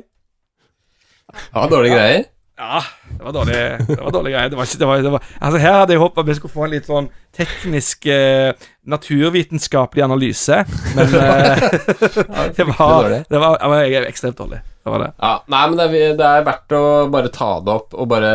[1.49, 2.21] Ja, dårlige greier.
[2.59, 2.81] Ja,
[3.17, 3.55] det var dårlig
[3.87, 4.49] Det var dårlig greie.
[4.51, 6.65] Det var ikke, det var, det var, altså Her hadde jeg håpet vi skulle få
[6.65, 7.07] en litt sånn
[7.37, 8.49] teknisk, eh,
[8.89, 10.57] naturvitenskapelig analyse,
[10.97, 11.61] men eh,
[12.57, 14.59] det, var, det var det var ekstremt dårlig.
[14.83, 15.11] Det var det.
[15.21, 16.83] Ja, nei, men det er, det er verdt å
[17.13, 18.33] bare ta det opp og bare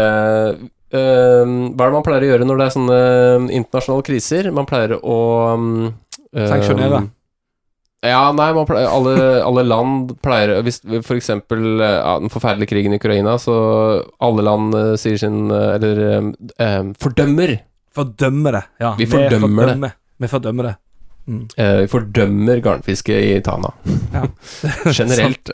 [0.55, 0.65] øh,
[0.95, 3.01] Hva er det man pleier å gjøre når det er sånne
[3.59, 4.51] internasjonale kriser?
[4.55, 5.19] Man pleier å
[5.59, 7.05] øh, Sanksjonere.
[8.05, 12.99] Ja, nei, man pleier, alle, alle land pleier Hvis øh, ja, den forferdelige krigen i
[13.01, 13.55] Ukraina, så
[14.21, 17.55] alle land uh, sier sin øh, Eller um, fordømmer.
[17.95, 18.63] Fordømmer det.
[18.81, 19.93] Ja, Vi fordømmer det.
[20.19, 20.75] Vi fordømmer det.
[21.59, 23.71] øh, vi fordømmer garnfiske i Tana.
[24.13, 24.27] Ja.
[24.99, 25.51] Generelt.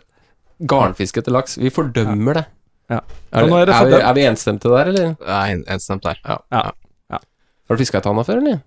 [0.69, 1.59] Garnfiske til laks.
[1.61, 2.45] Vi fordømmer det.
[2.91, 2.99] Ja.
[3.33, 5.15] Er, det, er det, er, vi, er vi enstemte der, eller?
[5.27, 6.19] Er en- enstemt der.
[7.71, 8.59] Har du fiska i Tana før, eller?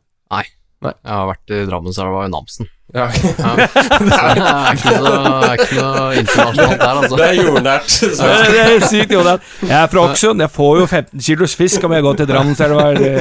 [0.84, 2.70] Jeg har vært i Drammenselva i Namsen.
[2.94, 3.08] Ja.
[3.08, 3.54] Ja.
[4.06, 7.18] det er ikke noe, det er ikke noe internasjonalt der, altså.
[7.18, 7.96] Det er jordnært.
[8.04, 9.48] Ja, det er sykt, jordnært.
[9.64, 10.44] Jeg er fra Åksund.
[10.46, 12.88] Jeg får jo 15 kilos fisk om jeg går til Drammenselva.
[13.00, 13.14] Det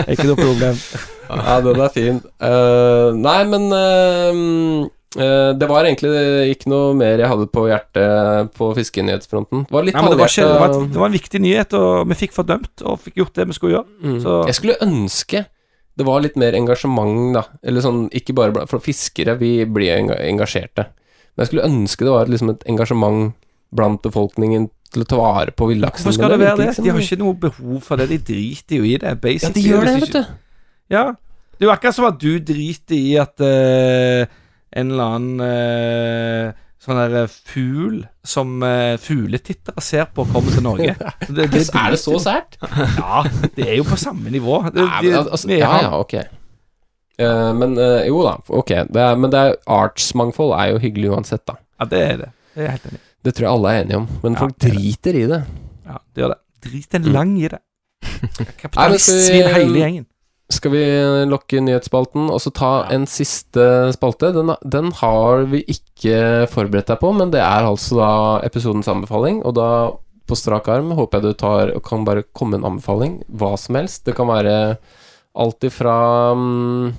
[0.00, 0.80] er ikke noe problem.
[1.26, 2.20] Ja, den er fin.
[2.40, 4.86] Uh, nei, men uh,
[5.56, 6.12] det var egentlig
[6.54, 9.66] ikke noe mer jeg hadde på hjertet på fiskenyhetsfronten.
[9.68, 12.08] Det var litt Nei, det, var ikke, det, var, det var en viktig nyhet, og
[12.08, 13.88] vi fikk fordømt og fikk gjort det vi skulle gjøre.
[14.06, 14.18] Mm.
[14.24, 15.44] Så Jeg skulle ønske
[15.96, 17.46] det var litt mer engasjement, da.
[17.64, 20.90] Eller sånn, ikke bare For fiskere, vi blir engasjerte.
[21.34, 23.34] Men jeg skulle ønske det var liksom et engasjement
[23.76, 26.06] blant befolkningen til å ta vare på villaksen.
[26.06, 26.84] hvorfor skal det være det?
[26.84, 28.08] De har ikke noe behov for det.
[28.12, 29.14] De driter jo i det.
[29.20, 29.52] Basically.
[29.52, 30.34] Ja, de gjør det, vet du.
[30.92, 31.04] Ja.
[31.56, 34.28] Det er jo akkurat som at du driter i at uh,
[34.76, 40.62] en eller annen eh, sånn der eh, fugl som uh, fugletittere ser på, kommer til
[40.64, 40.94] Norge.
[41.26, 42.56] Det, det Er det så sært?
[43.00, 43.24] Ja,
[43.56, 44.60] det er jo på samme nivå.
[44.70, 46.14] Det, Nei, men, altså, ja, ja, ok.
[47.20, 48.72] Uh, men uh, jo da, ok.
[48.92, 51.58] Det er, men det artsmangfold er jo hyggelig uansett, da.
[51.80, 52.30] Ja, det er det.
[52.56, 53.00] Det er helt enig.
[53.26, 54.08] Det tror jeg alle er enige om.
[54.22, 54.82] Men Ja, folk det er det.
[54.82, 55.40] driter i det.
[55.86, 56.40] Ja, det gjør det.
[56.66, 57.12] Drit en Mm.
[57.16, 57.58] lang i det.
[58.06, 60.06] Kapitalist Kapitalistsvin hele gjengen.
[60.52, 60.82] Skal vi
[61.26, 63.64] lokke nyhetsspalten og så ta en siste
[63.96, 64.30] spalte?
[64.36, 68.10] Den, den har vi ikke forberedt deg på, men det er altså da
[68.46, 69.40] episodens anbefaling.
[69.42, 69.70] Og da,
[70.26, 73.18] på strak arm, håper jeg du tar og kan bare komme en anbefaling.
[73.26, 74.04] Hva som helst.
[74.06, 74.54] Det kan være
[75.36, 75.96] alt ifra
[76.38, 76.94] um,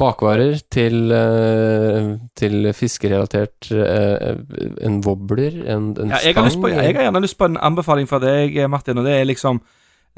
[0.00, 2.08] bakvarer til, eh,
[2.38, 4.38] til fiskerelatert eh,
[4.86, 8.08] En wobbler, en, en Ja, jeg, har på, jeg har gjerne lyst på en anbefaling
[8.08, 9.60] fra deg, Martin, og det er liksom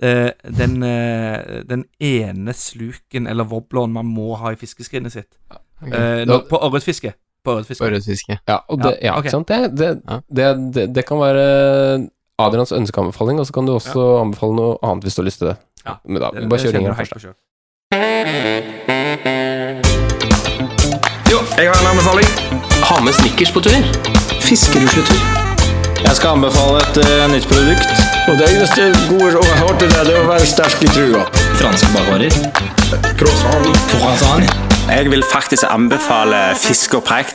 [0.02, 5.36] eh, den, eh, den ene sluken eller wobbleren man må ha i fiskeskrinet sitt.
[5.82, 7.12] Eh, nå, på ørretfiske.
[7.44, 8.38] På ørretfiske.
[8.48, 9.28] Ja, og det, ja, Ja, okay.
[9.28, 9.48] ikke sant?
[9.48, 12.08] Det, det, det, det, det kan være
[12.38, 15.48] Adrians ønskeanbefaling, og så kan du også anbefale noe annet hvis du har lyst til
[15.52, 15.56] det.
[15.86, 17.34] Ja, Men da, Det- bare kjør ringen først.
[21.32, 22.28] Jo, jeg har en anbefaling.
[22.88, 23.82] Ha med snickers på tur.
[24.42, 25.20] Fiskerusletur.
[26.02, 28.11] Jeg skal anbefale et uh, nytt produkt.
[28.30, 30.90] Og det eneste gode rådet jeg har til deg, det er å være sterk i
[30.94, 31.22] trua.
[31.58, 32.36] Franske bakvarer.
[33.18, 34.52] Croissant.
[34.92, 37.32] Jeg vil faktisk anbefale fisk og preik.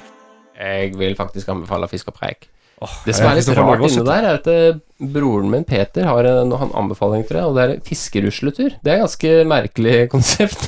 [0.58, 2.48] Jeg vil faktisk anbefale fisk og preik.
[2.82, 6.06] Oh, Det som er litt rart inne sitte- der, er at eh, broren min Peter
[6.06, 8.76] har en han anbefaling, tror jeg, og det er fiskerusletur.
[8.86, 10.68] Det er et ganske merkelig konsept.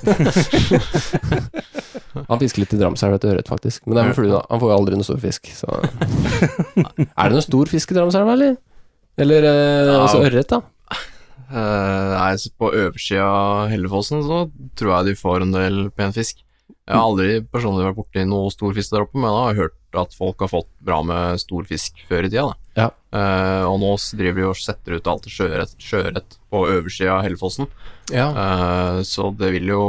[2.30, 3.86] han fisker litt i Dramselva etter ørret, faktisk.
[3.86, 4.42] Men det er med flue, da.
[4.50, 5.70] Han får jo aldri noe stor fisk, så
[7.22, 8.58] Er det noe stor fisk i Dramselva, eller?
[9.18, 10.02] Eller eh, Ja.
[10.06, 10.62] altså ørret, da?
[11.50, 11.56] Eh,
[12.14, 14.44] nei, så på oversida av Hellefossen så
[14.78, 16.44] tror jeg de får en del pen fisk.
[16.70, 19.98] Jeg har aldri personlig vært borti noe stor fisk der oppe, men jeg har hørt
[19.98, 22.44] at folk har fått bra med stor fisk før i tida.
[22.52, 22.84] Da.
[22.84, 22.88] Ja.
[23.18, 27.24] Eh, og nå s- driver de og setter ut alt sjøørret sjøørret på oversida av
[27.26, 27.66] Hellefossen.
[28.14, 28.28] Ja.
[28.30, 29.84] Eh, så det vil jo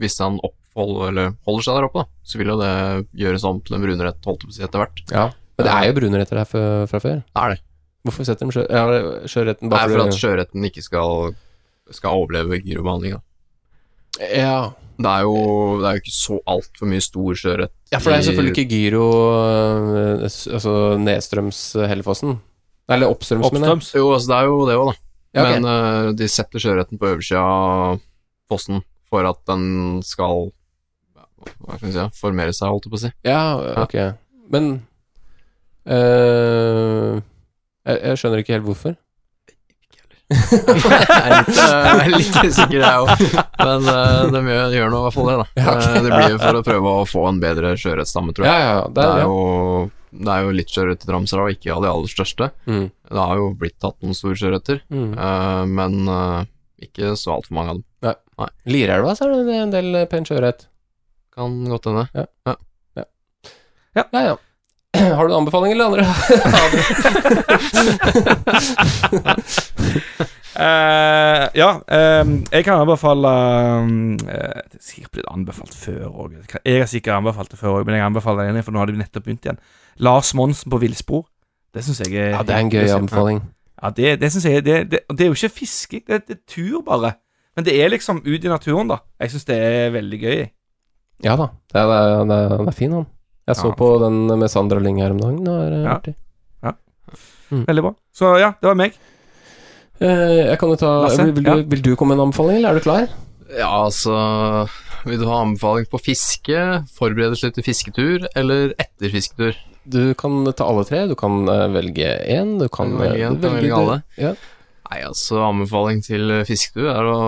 [0.00, 2.72] Hvis han oppholder, eller holder seg der oppe, da, så vil jo det
[3.20, 5.04] gjøres om til en brunrett holdt jeg på å si, etter hvert.
[5.12, 5.26] ja.
[5.58, 7.20] Men det er jo brunretter her fra, fra før.
[7.28, 7.60] Det er det.
[8.02, 11.34] Hvorfor setter de sjø, ja, bare er for at sjøørreten ikke skal,
[11.94, 13.18] skal overleve gyrobehandling.
[13.18, 14.26] da.
[14.26, 14.56] Ja.
[15.02, 15.36] Det er jo,
[15.80, 17.72] det er jo ikke så altfor mye stor sjøørret.
[17.92, 19.06] Ja, for det er selvfølgelig ikke gyro
[19.42, 22.36] øh, Altså nedstrøms Hellefossen.
[22.92, 23.86] Eller oppstrøms, mener jeg.
[23.96, 24.98] Jo, altså det er jo det òg, da.
[25.32, 25.60] Ja, okay.
[25.60, 28.02] Men uh, de setter sjøørreten på øversida av
[28.52, 30.50] fossen for at den skal
[31.42, 32.06] Hva skal vi si?
[32.20, 33.12] Formere seg, holdt jeg på å si.
[33.26, 33.42] Ja,
[33.82, 33.96] ok.
[34.52, 34.68] Men
[35.88, 37.22] øh,
[37.86, 38.94] jeg, jeg skjønner ikke helt hvorfor.
[40.32, 43.24] Jeg er litt, usikker, jeg òg.
[43.60, 45.46] Men uh, de gjør, gjør nå i hvert fall det, da.
[45.60, 45.74] Ja.
[45.76, 48.54] Eh, det blir for å prøve å få en bedre sjøørretstamme, tror jeg.
[48.62, 48.86] ja, ja.
[48.88, 49.36] Det Det er er, jo,
[50.22, 52.48] det er jo litt sjøørret i Dramsra, og ikke av de aller største.
[52.70, 52.86] Mm.
[53.12, 55.12] Det har jo blitt tatt noen store sjøørreter, Mm.
[55.18, 56.40] uh, men uh,
[56.82, 58.18] ikke så altfor mange av dem.
[58.66, 60.64] Lirelva så er det en del pen sjøørret.
[61.36, 62.06] Kan godt hende.
[62.16, 62.24] Ja,
[64.16, 64.36] ja.
[65.16, 66.04] Har du en anbefaling eller andre?
[70.56, 71.70] uh, ja,
[72.22, 73.28] um, jeg kan anbefale
[73.80, 76.30] um, uh, Det er sikkert blitt anbefalt før òg.
[76.64, 78.92] Jeg har sikkert anbefalt det før òg, men jeg anbefaler det igjen, for nå har
[78.92, 79.60] de nettopp begynt igjen.
[79.96, 81.24] Lars Monsen på villspor.
[81.72, 83.40] Det syns jeg er ja, det er en gøy anbefaling.
[83.82, 86.82] Ja, det, det synes jeg det, det, det er jo ikke fisking, det, er tur,
[86.86, 87.16] bare.
[87.56, 89.00] Men det er liksom ut i naturen, da.
[89.20, 90.44] Jeg syns det er veldig gøy.
[91.24, 93.08] Ja da, det er, det er, er fin han.
[93.48, 93.74] Jeg så Ja.
[93.78, 95.40] på den med Sandra Lyng her om dagen.
[95.44, 96.14] Det var øh,
[96.62, 96.72] Ja.
[97.52, 97.64] Mm.
[97.66, 97.94] Veldig bra.
[98.16, 98.94] Så ja, det var meg.
[100.00, 101.56] Eh, jeg kan jo ta Lasse, vil, vil, ja.
[101.58, 103.08] du, vil du komme med en anbefaling, eller er du klar?
[103.52, 104.14] Ja, altså
[105.04, 106.62] Vil du ha anbefaling på fiske,
[106.96, 109.58] forberedelse til fisketur, eller etter fisketur?
[109.84, 111.02] Du kan ta alle tre.
[111.10, 112.54] Du kan eh, velge én.
[112.62, 113.96] Du kan, velge eh, en, du velge velge alle.
[114.16, 114.32] Ja.
[114.92, 117.18] Nei, altså, anbefaling til fisketur er å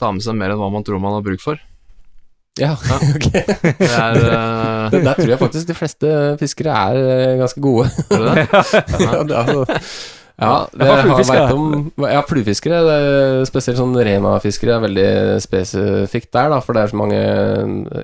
[0.00, 1.58] ta med seg mer enn hva man tror man har bruk for.
[2.60, 2.72] Ja,
[3.14, 3.28] ok.
[3.32, 6.10] Det er eh, Det der tror jeg faktisk de fleste
[6.40, 7.88] fiskere er eh, ganske gode.
[8.10, 8.44] Er det det?
[9.04, 9.78] ja, det er, altså-
[10.34, 11.54] ja, det jeg har fluefiskere.
[11.54, 15.10] om Ja, fluefiskere, er spesielt sånn Rena-fiskere, er veldig
[15.44, 17.20] spesifikt der, da, for det er så mange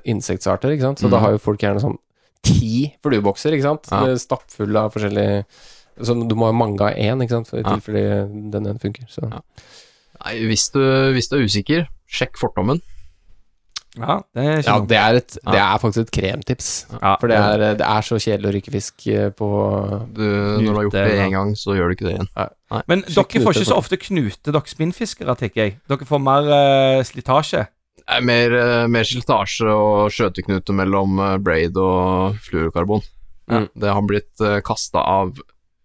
[0.07, 1.03] insektsarter, ikke sant.
[1.03, 1.11] Så Mm.
[1.11, 1.99] da har jo folk gjerne sånn
[2.47, 4.15] ti fluebokser, ikke sant, Ja.
[4.17, 5.45] stappfulle av forskjellige
[6.01, 7.75] så du må ha mange av én, ikke sant, i Ja.
[7.77, 9.05] tilfelle den ene funker.
[9.11, 9.27] Så.
[9.29, 9.41] Ja.
[10.25, 10.81] Nei, hvis du,
[11.13, 12.81] hvis du er usikker, sjekk fortommen.
[13.99, 15.75] Ja, det er Ja, det er, et, det Ja.
[15.75, 16.69] er faktisk et kremtips.
[16.95, 19.49] Ja, For det er, det er så kjedelig å rykke fisk eh, på
[20.15, 22.31] Du, når du har gjort det Knute, én gang, så gjør du ikke det igjen.
[22.87, 25.77] Men Ikke dere får ikke så ofte knute, dere spinnfiskere, tenker jeg.
[25.91, 27.65] Dere får mer uh, slitasje.
[28.11, 33.03] Er mer, uh, mer slitasje og skjøteknute mellom uh, braid og fluorokarbon.
[33.51, 33.67] Mm.
[33.75, 35.35] Det har blitt uh, kasta av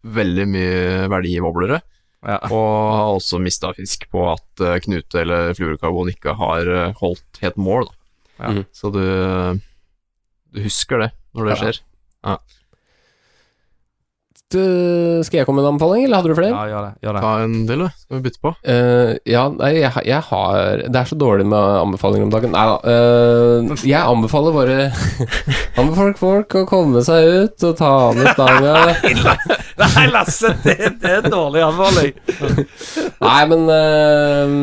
[0.06, 1.82] veldig mye verdivobblere,
[2.26, 2.40] Ja.
[2.50, 7.42] og har også mista fisk på at uh, knute eller fluorokarbon ikke har uh, holdt
[7.44, 7.86] helt mål.
[7.86, 7.96] Da.
[8.40, 8.54] Ja.
[8.56, 8.64] Mm.
[8.74, 9.02] Så du,
[10.56, 11.60] du husker det når det Ja.
[11.62, 11.82] skjer.
[14.54, 14.60] Du,
[15.26, 16.54] skal jeg komme med en anbefaling, eller hadde du flere?
[16.54, 16.92] Ja, gjør det.
[17.04, 17.22] Gjør det.
[17.26, 17.88] Ta en til, du.
[17.98, 18.52] Skal vi bytte på?
[18.62, 22.54] Uh, ja, nei, jeg, jeg har Det er så dårlig med anbefalinger om dagen.
[22.54, 23.80] Nei da.
[23.90, 24.78] jeg anbefaler bare
[25.82, 28.76] Anbefaler folk å komme seg ut og ta med stanga.
[29.76, 32.14] Nei, Lasse, det, det er en dårlig anbefaling.
[33.20, 34.54] Nei, men eh,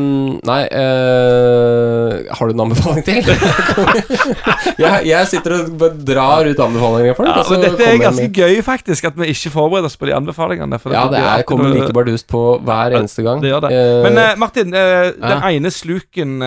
[0.48, 3.18] Nei, eh, har du en anbefaling til?
[4.82, 8.56] jeg, jeg sitter og drar ut anbefalinger for Ja, men dette er ganske med- gøy,
[8.64, 10.78] faktisk, at vi ikke forbereder oss på de anbefalingene.
[10.80, 13.42] for Ja, det er, kommer noe- like bardust på hver eneste gang.
[13.44, 13.72] Det gjør det.
[13.76, 15.50] Uh, Men uh, Martin, uh, den Ja.
[15.52, 16.38] ene sluken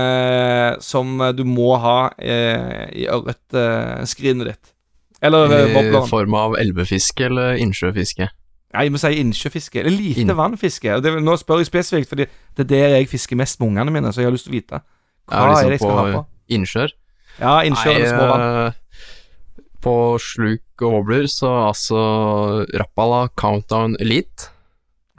[0.81, 4.71] som du må ha i ørretskrinet ditt
[5.25, 6.07] Eller eh, I bobleren.
[6.09, 8.27] form av elvefiske eller innsjøfiske?
[8.75, 9.79] Nei, jeg må si innsjøfiske.
[9.81, 10.91] Eller lite Inn- vannfiske.
[10.97, 13.93] Og Det, nå spør jeg spesifikt, fordi det er der jeg fisker mest med ungene
[13.95, 14.81] mine, så jeg har lyst til å vite.
[15.29, 16.25] Hva Ja, er liksom det jeg skal på ha på?
[16.59, 16.91] innsjøer?
[17.39, 18.43] Ja, innsjøer eller små vann.
[18.67, 18.81] eh,
[19.85, 21.99] På sluk og wobbler så altså
[22.73, 24.47] Rappala Countdown Elite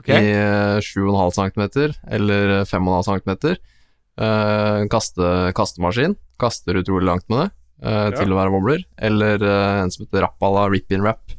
[0.01, 0.19] okay.
[0.21, 3.57] i eh, 7,5 cm eller 5,5 cm.
[4.17, 6.15] Uh, kaste, kastemaskin.
[6.41, 7.51] Kaster utrolig langt med det
[7.85, 8.81] eh, til å være wobbler.
[8.97, 11.35] Eller eh, en som heter Rappala Rip In Wrap.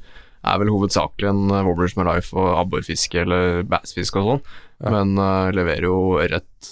[0.49, 4.43] Er vel hovedsakelig en wobblers med life og abborfiske eller bassfiske og sånn,
[4.79, 4.93] Ja.
[4.95, 6.69] men uh, leverer jo ørret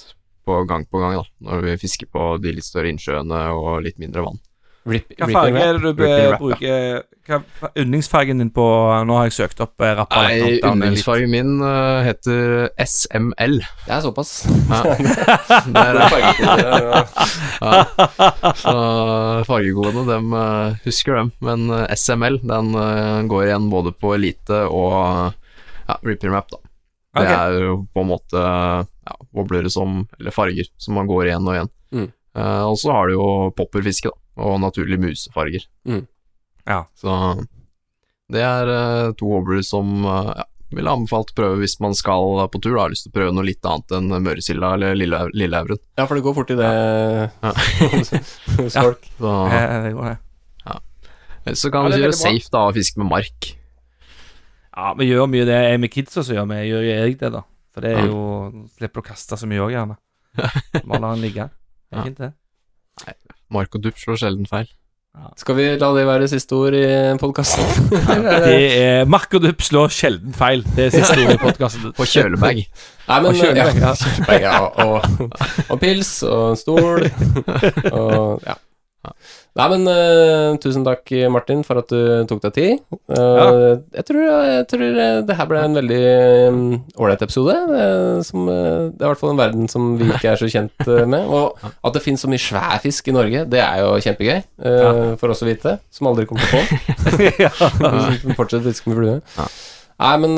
[0.46, 3.98] på gang på gang, da, når vi fisker på de litt større innsjøene og litt
[3.98, 4.38] mindre vann.
[4.86, 8.64] Rip, Hva farge er det du bruker Hva yndlingsfargen din på
[9.08, 10.70] Nå har jeg søkt opp eh, Nei, Countdown Elite.
[10.70, 13.56] yndlingsfargen min uh, heter SML.
[13.86, 14.30] Det er såpass.
[14.70, 14.82] Ja.
[15.76, 17.82] Det er, ja.
[18.60, 18.74] Så
[19.48, 21.32] fargekodene, dem eh, husker dem.
[21.42, 22.70] Men SML, den
[23.30, 24.94] går igjen både på Elite og
[25.86, 26.62] ja, Ripper Map, da.
[27.16, 28.40] Det er jo på en måte
[29.06, 31.72] ja, wobblere som Eller farger som man går igjen og igjen.
[31.96, 32.08] Mm.
[32.36, 33.26] Uh, og så har du jo
[33.56, 34.25] popperfiske, da.
[34.36, 35.64] Og naturlig musefarger.
[35.88, 36.02] Mm.
[36.66, 36.82] Ja.
[36.98, 37.12] Så
[38.32, 40.44] det er eh, to hobbler som uh, ja,
[40.74, 42.74] ville anbefalt prøve hvis man skal på tur.
[42.74, 42.82] Da.
[42.82, 45.78] Har lyst til å prøve noe litt annet enn møresilda eller lille, lilleauren.
[45.96, 47.52] Ja, for det går fort i det Ja.
[48.58, 48.82] hos Ja.
[48.82, 49.06] folk.
[49.18, 50.16] Så, Eh, det går det.
[51.46, 53.52] ellers så kan Ja, det er kjøre veldig safe da og fiske med mark.
[54.76, 56.56] Ja, vi gjør mye det jeg med kidsa også gjør vi.
[56.68, 57.42] Gjør jeg det, da.
[57.72, 59.96] For det er jo Slipper å kaste så mye òg, gjerne.
[60.88, 61.46] Bare la den ligge.
[61.46, 62.00] Det Ja.
[62.02, 62.32] er fint, det.
[63.52, 64.68] Mark og dupp slår sjelden feil.
[65.40, 66.82] Skal vi la det være siste ord i
[67.20, 67.64] podkasten?
[68.44, 70.60] Det er Mark og Dupp slår sjelden feil.
[70.76, 71.86] Det er siste ord i podkasten.
[71.96, 72.60] På kjølebag.
[73.06, 77.06] Nei, men Og kjølebag, ja, kjølebag, ja, og, og pils og stol
[77.96, 78.58] og ja.
[79.56, 82.96] Nei, men uh, tusen takk, Martin, for at du tok deg tid.
[83.08, 86.00] Eh, jeg, tror, jeg tror eh, det her ble en veldig
[87.00, 87.54] ålreit um, episode.
[87.70, 87.86] Det,
[88.28, 90.90] som, uh, det er i hvert fall en verden som vi ikke er så kjent
[91.08, 91.24] med.
[91.32, 94.92] Og at det finnes så mye svær fisk i Norge, det er jo kjempegøy ja.
[95.22, 97.48] for oss å vite, som aldri kommer til å få.
[98.26, 99.16] Som fortsetter å fiske med flue.
[99.38, 99.48] Ja.
[100.04, 100.36] Nei, men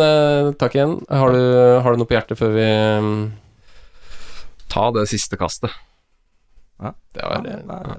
[0.60, 0.94] takk igjen.
[1.10, 1.42] Har du,
[1.82, 2.70] har du noe på hjertet før vi
[3.02, 3.12] um...
[4.68, 5.72] Ta det siste kastet.
[6.78, 7.54] Det var, det,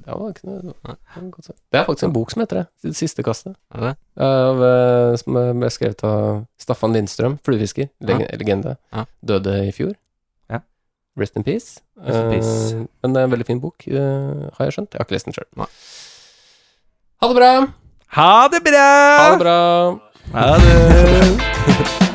[0.05, 1.55] det var ikke noe det.
[1.71, 2.65] Det er faktisk en bok som heter det.
[2.85, 3.57] Det siste kastet.
[3.75, 3.91] Er det?
[4.23, 7.89] Av, eh, som ble skrevet av Staffan Lindstrøm, fluefisker.
[8.07, 8.77] Leg Legende.
[8.95, 9.03] Ja.
[9.33, 9.91] Døde i fjor.
[10.47, 10.61] Ja.
[11.19, 11.81] Rest in peace.
[11.99, 12.55] Rest in peace.
[12.71, 14.93] Uh, men det er en veldig fin bok, uh, har jeg skjønt.
[14.95, 15.49] Jeg har ikke lest den sjøl.
[17.19, 17.53] Ha det bra!
[18.19, 18.91] Ha det bra!
[19.19, 19.57] Ha det bra!
[20.39, 22.05] Ha det.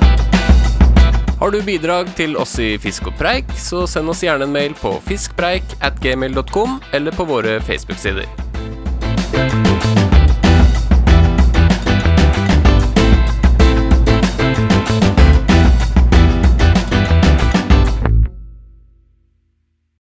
[1.45, 4.73] Har du bidrag til oss i Fisk og preik, så send oss gjerne en mail
[4.81, 8.44] på fiskpreik at gmail.com eller på våre Facebook-sider.